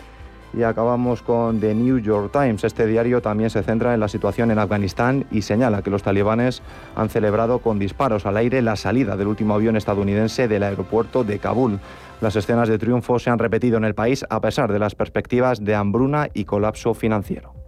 Y 0.52 0.62
acabamos 0.62 1.22
con 1.22 1.60
The 1.60 1.74
New 1.74 1.98
York 1.98 2.32
Times. 2.32 2.64
Este 2.64 2.86
diario 2.86 3.22
también 3.22 3.50
se 3.50 3.62
centra 3.62 3.94
en 3.94 4.00
la 4.00 4.08
situación 4.08 4.50
en 4.50 4.58
Afganistán 4.58 5.26
y 5.30 5.42
señala 5.42 5.82
que 5.82 5.90
los 5.90 6.02
talibanes 6.02 6.62
han 6.96 7.08
celebrado 7.08 7.60
con 7.60 7.78
disparos 7.78 8.26
al 8.26 8.36
aire 8.36 8.60
la 8.62 8.76
salida 8.76 9.16
del 9.16 9.28
último 9.28 9.54
avión 9.54 9.76
estadounidense 9.76 10.48
del 10.48 10.64
aeropuerto 10.64 11.22
de 11.22 11.38
Kabul. 11.38 11.78
Las 12.20 12.36
escenas 12.36 12.68
de 12.68 12.78
triunfo 12.78 13.18
se 13.18 13.30
han 13.30 13.38
repetido 13.38 13.78
en 13.78 13.84
el 13.84 13.94
país 13.94 14.24
a 14.28 14.40
pesar 14.40 14.72
de 14.72 14.78
las 14.78 14.94
perspectivas 14.94 15.64
de 15.64 15.74
hambruna 15.74 16.28
y 16.34 16.44
colapso 16.44 16.94
financiero. 16.94 17.59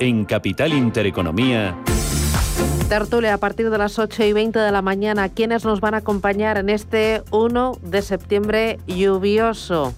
En 0.00 0.24
Capital 0.24 0.72
Intereconomía. 0.72 1.76
Tertulia 2.88 3.34
a 3.34 3.38
partir 3.38 3.70
de 3.70 3.78
las 3.78 3.98
8 3.98 4.24
y 4.24 4.32
20 4.32 4.58
de 4.58 4.72
la 4.72 4.82
mañana. 4.82 5.28
¿Quiénes 5.28 5.64
nos 5.64 5.80
van 5.80 5.94
a 5.94 5.98
acompañar 5.98 6.56
en 6.56 6.70
este 6.70 7.22
1 7.30 7.78
de 7.82 8.02
septiembre 8.02 8.78
lluvioso? 8.86 9.94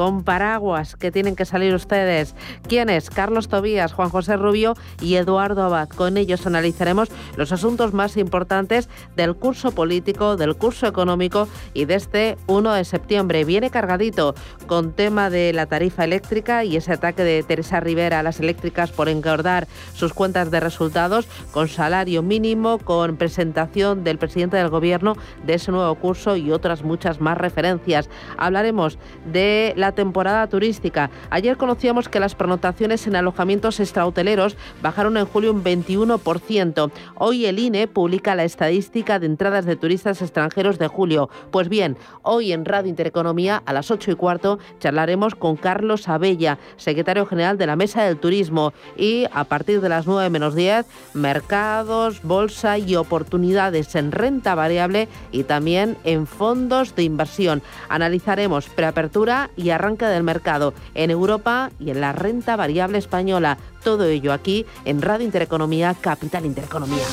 Con 0.00 0.24
paraguas 0.24 0.96
que 0.96 1.12
tienen 1.12 1.36
que 1.36 1.44
salir 1.44 1.74
ustedes. 1.74 2.34
¿Quiénes? 2.66 3.10
Carlos 3.10 3.48
Tobías, 3.48 3.92
Juan 3.92 4.08
José 4.08 4.38
Rubio 4.38 4.72
y 5.02 5.16
Eduardo 5.16 5.62
Abad. 5.62 5.90
Con 5.90 6.16
ellos 6.16 6.46
analizaremos 6.46 7.10
los 7.36 7.52
asuntos 7.52 7.92
más 7.92 8.16
importantes 8.16 8.88
del 9.14 9.36
curso 9.36 9.72
político, 9.72 10.38
del 10.38 10.56
curso 10.56 10.86
económico 10.86 11.48
y 11.74 11.84
de 11.84 11.96
este 11.96 12.38
1 12.46 12.72
de 12.72 12.84
septiembre. 12.86 13.44
Viene 13.44 13.68
cargadito 13.68 14.34
con 14.66 14.94
tema 14.94 15.28
de 15.28 15.52
la 15.52 15.66
tarifa 15.66 16.04
eléctrica 16.04 16.64
y 16.64 16.76
ese 16.76 16.94
ataque 16.94 17.22
de 17.22 17.42
Teresa 17.42 17.78
Rivera 17.80 18.20
a 18.20 18.22
las 18.22 18.40
eléctricas 18.40 18.92
por 18.92 19.10
engordar 19.10 19.68
sus 19.92 20.14
cuentas 20.14 20.50
de 20.50 20.60
resultados 20.60 21.28
con 21.50 21.68
salario 21.68 22.22
mínimo, 22.22 22.78
con 22.78 23.18
presentación 23.18 24.02
del 24.02 24.16
presidente 24.16 24.56
del 24.56 24.70
gobierno 24.70 25.14
de 25.44 25.52
ese 25.52 25.72
nuevo 25.72 25.94
curso 25.96 26.36
y 26.36 26.52
otras 26.52 26.84
muchas 26.84 27.20
más 27.20 27.36
referencias. 27.36 28.08
Hablaremos 28.38 28.98
de 29.30 29.74
la 29.76 29.89
temporada 29.92 30.46
turística. 30.46 31.10
Ayer 31.30 31.56
conocíamos 31.56 32.08
que 32.08 32.20
las 32.20 32.34
pronotaciones 32.34 33.06
en 33.06 33.16
alojamientos 33.16 33.80
extrahoteleros 33.80 34.56
bajaron 34.82 35.16
en 35.16 35.26
julio 35.26 35.52
un 35.52 35.64
21%. 35.64 36.90
Hoy 37.16 37.46
el 37.46 37.58
INE 37.58 37.88
publica 37.88 38.34
la 38.34 38.44
estadística 38.44 39.18
de 39.18 39.26
entradas 39.26 39.64
de 39.64 39.76
turistas 39.76 40.22
extranjeros 40.22 40.78
de 40.78 40.88
julio. 40.88 41.30
Pues 41.50 41.68
bien, 41.68 41.96
hoy 42.22 42.52
en 42.52 42.64
Radio 42.64 42.90
Intereconomía 42.90 43.62
a 43.64 43.72
las 43.72 43.90
8 43.90 44.10
y 44.10 44.14
cuarto 44.14 44.58
charlaremos 44.78 45.34
con 45.34 45.56
Carlos 45.56 46.08
Abella, 46.08 46.58
secretario 46.76 47.26
general 47.26 47.58
de 47.58 47.66
la 47.66 47.76
Mesa 47.76 48.02
del 48.02 48.18
Turismo. 48.18 48.72
Y 48.96 49.26
a 49.32 49.44
partir 49.44 49.80
de 49.80 49.88
las 49.88 50.06
9 50.06 50.30
menos 50.30 50.54
10, 50.54 50.86
mercados, 51.14 52.22
bolsa 52.22 52.78
y 52.78 52.96
oportunidades 52.96 53.94
en 53.94 54.12
renta 54.12 54.54
variable 54.54 55.08
y 55.32 55.44
también 55.44 55.96
en 56.04 56.26
fondos 56.26 56.94
de 56.94 57.02
inversión. 57.02 57.62
Analizaremos 57.88 58.68
preapertura 58.68 59.50
y 59.56 59.69
arranque 59.70 60.06
del 60.06 60.22
mercado 60.22 60.74
en 60.94 61.10
Europa 61.10 61.70
y 61.78 61.90
en 61.90 62.00
la 62.00 62.12
renta 62.12 62.56
variable 62.56 62.98
española. 62.98 63.58
Todo 63.82 64.04
ello 64.04 64.32
aquí 64.32 64.66
en 64.84 65.02
Radio 65.02 65.24
Intereconomía, 65.24 65.94
Capital 65.94 66.46
Intereconomía. 66.46 67.04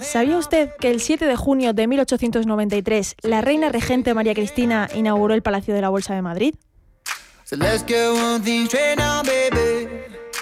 ¿Sabía 0.00 0.38
usted 0.38 0.70
que 0.78 0.90
el 0.90 1.00
7 1.00 1.26
de 1.26 1.36
junio 1.36 1.72
de 1.72 1.86
1893 1.86 3.16
la 3.22 3.40
reina 3.40 3.68
regente 3.68 4.14
María 4.14 4.34
Cristina 4.34 4.88
inauguró 4.94 5.34
el 5.34 5.42
Palacio 5.42 5.74
de 5.74 5.80
la 5.80 5.88
Bolsa 5.88 6.14
de 6.14 6.22
Madrid? 6.22 6.54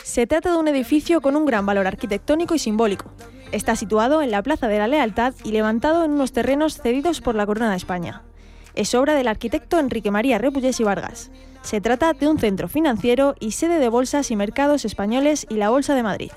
Se 0.04 0.26
trata 0.26 0.52
de 0.52 0.56
un 0.56 0.68
edificio 0.68 1.20
con 1.20 1.36
un 1.36 1.44
gran 1.44 1.66
valor 1.66 1.86
arquitectónico 1.86 2.54
y 2.54 2.58
simbólico. 2.58 3.12
Está 3.52 3.76
situado 3.76 4.22
en 4.22 4.30
la 4.30 4.42
Plaza 4.42 4.68
de 4.68 4.78
la 4.78 4.88
Lealtad 4.88 5.34
y 5.44 5.50
levantado 5.50 6.06
en 6.06 6.12
unos 6.12 6.32
terrenos 6.32 6.80
cedidos 6.80 7.20
por 7.20 7.34
la 7.34 7.44
Corona 7.44 7.70
de 7.72 7.76
España. 7.76 8.22
Es 8.74 8.94
obra 8.94 9.14
del 9.14 9.28
arquitecto 9.28 9.78
Enrique 9.78 10.10
María 10.10 10.38
Repullés 10.38 10.80
y 10.80 10.84
Vargas. 10.84 11.30
Se 11.60 11.82
trata 11.82 12.14
de 12.14 12.26
un 12.26 12.38
centro 12.38 12.68
financiero 12.68 13.34
y 13.38 13.50
sede 13.50 13.78
de 13.80 13.90
bolsas 13.90 14.30
y 14.30 14.36
mercados 14.36 14.86
españoles 14.86 15.46
y 15.50 15.56
la 15.56 15.68
Bolsa 15.68 15.94
de 15.94 16.04
Madrid. 16.04 16.30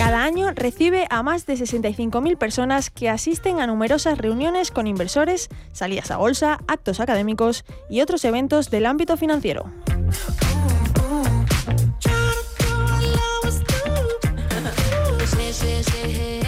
Cada 0.00 0.24
año 0.24 0.52
recibe 0.54 1.06
a 1.10 1.22
más 1.22 1.44
de 1.44 1.58
65.000 1.58 2.38
personas 2.38 2.88
que 2.88 3.10
asisten 3.10 3.60
a 3.60 3.66
numerosas 3.66 4.16
reuniones 4.16 4.70
con 4.70 4.86
inversores, 4.86 5.50
salidas 5.74 6.10
a 6.10 6.16
bolsa, 6.16 6.58
actos 6.68 7.00
académicos 7.00 7.66
y 7.90 8.00
otros 8.00 8.24
eventos 8.24 8.70
del 8.70 8.86
ámbito 8.86 9.18
financiero. 9.18 9.70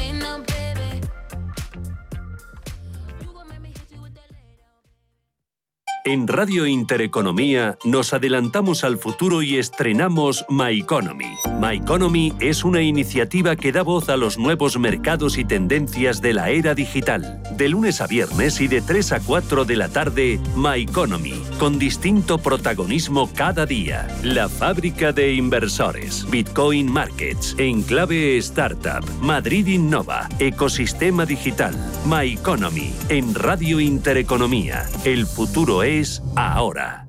En 6.04 6.26
Radio 6.26 6.66
Intereconomía 6.66 7.78
nos 7.84 8.12
adelantamos 8.12 8.82
al 8.82 8.98
futuro 8.98 9.40
y 9.40 9.56
estrenamos 9.56 10.44
My 10.48 10.80
Economy. 10.80 11.36
My 11.60 11.76
Economy 11.76 12.32
es 12.40 12.64
una 12.64 12.82
iniciativa 12.82 13.54
que 13.54 13.70
da 13.70 13.82
voz 13.82 14.08
a 14.08 14.16
los 14.16 14.36
nuevos 14.36 14.76
mercados 14.80 15.38
y 15.38 15.44
tendencias 15.44 16.20
de 16.20 16.34
la 16.34 16.50
era 16.50 16.74
digital. 16.74 17.40
De 17.56 17.68
lunes 17.68 18.00
a 18.00 18.08
viernes 18.08 18.60
y 18.60 18.66
de 18.66 18.80
3 18.80 19.12
a 19.12 19.20
4 19.20 19.64
de 19.64 19.76
la 19.76 19.90
tarde, 19.90 20.40
My 20.56 20.82
Economy, 20.82 21.40
con 21.60 21.78
distinto 21.78 22.38
protagonismo 22.38 23.30
cada 23.32 23.64
día. 23.64 24.08
La 24.24 24.48
fábrica 24.48 25.12
de 25.12 25.34
inversores, 25.34 26.28
Bitcoin 26.28 26.90
Markets, 26.90 27.54
Enclave 27.58 28.38
Startup, 28.38 29.08
Madrid 29.20 29.68
Innova, 29.68 30.28
Ecosistema 30.40 31.26
Digital, 31.26 31.76
My 32.06 32.32
Economy, 32.32 32.92
en 33.08 33.36
Radio 33.36 33.78
Intereconomía. 33.78 34.88
El 35.04 35.26
futuro 35.26 35.84
es 35.98 36.22
ahora. 36.36 37.06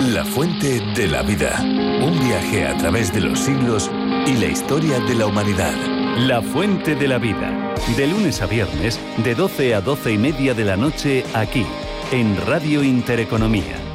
La 0.00 0.24
fuente 0.24 0.80
de 0.94 1.08
la 1.08 1.22
vida. 1.22 1.60
Un 1.60 2.18
viaje 2.20 2.66
a 2.66 2.76
través 2.76 3.12
de 3.12 3.20
los 3.20 3.40
siglos 3.40 3.90
y 4.26 4.34
la 4.34 4.46
historia 4.46 5.00
de 5.00 5.14
la 5.16 5.26
humanidad. 5.26 5.74
La 6.18 6.40
fuente 6.40 6.94
de 6.94 7.08
la 7.08 7.18
vida. 7.18 7.74
De 7.96 8.06
lunes 8.06 8.42
a 8.42 8.46
viernes, 8.46 9.00
de 9.24 9.34
12 9.34 9.74
a 9.74 9.80
12 9.80 10.12
y 10.12 10.18
media 10.18 10.54
de 10.54 10.64
la 10.64 10.76
noche, 10.76 11.24
aquí, 11.34 11.66
en 12.12 12.36
Radio 12.46 12.84
Intereconomía. 12.84 13.89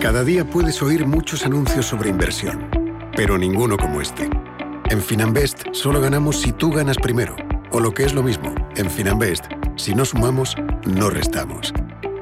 Cada 0.00 0.24
día 0.24 0.46
puedes 0.46 0.80
oír 0.80 1.06
muchos 1.06 1.44
anuncios 1.44 1.84
sobre 1.84 2.08
inversión, 2.08 2.70
pero 3.14 3.36
ninguno 3.36 3.76
como 3.76 4.00
este. 4.00 4.30
En 4.88 5.02
Finanbest 5.02 5.64
solo 5.72 6.00
ganamos 6.00 6.40
si 6.40 6.52
tú 6.52 6.72
ganas 6.72 6.96
primero. 6.96 7.36
O 7.70 7.80
lo 7.80 7.92
que 7.92 8.04
es 8.04 8.14
lo 8.14 8.22
mismo, 8.22 8.54
en 8.76 8.90
Finanbest, 8.90 9.44
si 9.76 9.94
no 9.94 10.06
sumamos, 10.06 10.56
no 10.86 11.10
restamos. 11.10 11.74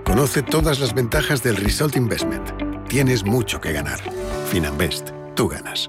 Conoce 0.05 0.43
todas 0.43 0.81
las 0.81 0.93
ventajas 0.93 1.45
del 1.45 1.55
Result 1.55 1.95
Investment. 1.95 2.51
Tienes 2.89 3.25
mucho 3.25 3.61
que 3.61 3.73
ganar. 3.73 4.01
Finanbest, 4.51 5.11
tú 5.37 5.47
ganas. 5.47 5.89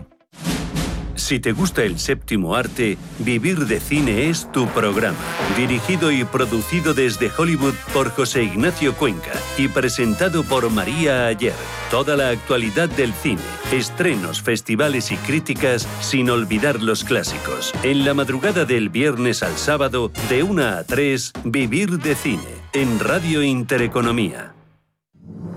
Si 1.31 1.39
te 1.39 1.53
gusta 1.53 1.85
el 1.85 1.97
séptimo 1.97 2.55
arte, 2.55 2.97
Vivir 3.19 3.65
de 3.65 3.79
Cine 3.79 4.29
es 4.29 4.51
tu 4.51 4.67
programa. 4.67 5.17
Dirigido 5.55 6.11
y 6.11 6.25
producido 6.25 6.93
desde 6.93 7.31
Hollywood 7.37 7.73
por 7.93 8.09
José 8.09 8.43
Ignacio 8.43 8.93
Cuenca 8.95 9.31
y 9.57 9.69
presentado 9.69 10.43
por 10.43 10.69
María 10.69 11.27
Ayer. 11.27 11.53
Toda 11.89 12.17
la 12.17 12.31
actualidad 12.31 12.89
del 12.89 13.13
cine, 13.13 13.39
estrenos, 13.71 14.41
festivales 14.41 15.13
y 15.13 15.15
críticas, 15.15 15.87
sin 16.01 16.29
olvidar 16.29 16.81
los 16.81 17.05
clásicos. 17.05 17.71
En 17.83 18.03
la 18.03 18.13
madrugada 18.13 18.65
del 18.65 18.89
viernes 18.89 19.41
al 19.41 19.55
sábado, 19.55 20.11
de 20.29 20.43
1 20.43 20.61
a 20.65 20.83
3, 20.83 21.31
Vivir 21.45 21.91
de 21.99 22.13
Cine, 22.13 22.43
en 22.73 22.99
Radio 22.99 23.41
Intereconomía. 23.41 24.50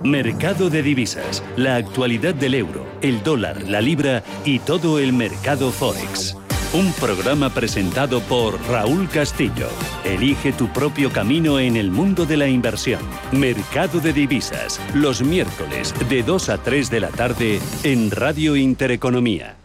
Mercado 0.05 0.69
de 0.69 0.83
divisas, 0.83 1.43
la 1.57 1.77
actualidad 1.77 2.35
del 2.35 2.53
euro, 2.57 2.87
el 3.01 3.23
dólar, 3.23 3.63
la 3.63 3.81
libra 3.81 4.23
y 4.45 4.59
todo 4.59 4.99
el 4.99 5.15
mercado 5.15 5.71
forex. 5.71 6.37
Un 6.75 6.93
programa 6.93 7.49
presentado 7.49 8.21
por 8.21 8.61
Raúl 8.69 9.09
Castillo. 9.09 9.71
Elige 10.05 10.53
tu 10.53 10.69
propio 10.69 11.11
camino 11.11 11.59
en 11.59 11.77
el 11.77 11.91
mundo 11.91 12.27
de 12.27 12.37
la 12.37 12.49
inversión. 12.49 13.01
Mercado 13.33 13.99
de 13.99 14.13
divisas, 14.13 14.79
los 14.93 15.23
miércoles 15.23 15.95
de 16.11 16.23
2 16.23 16.49
a 16.51 16.59
3 16.59 16.91
de 16.91 17.01
la 17.01 17.09
tarde 17.09 17.59
en 17.83 18.11
Radio 18.11 18.57
Intereconomía. 18.57 19.57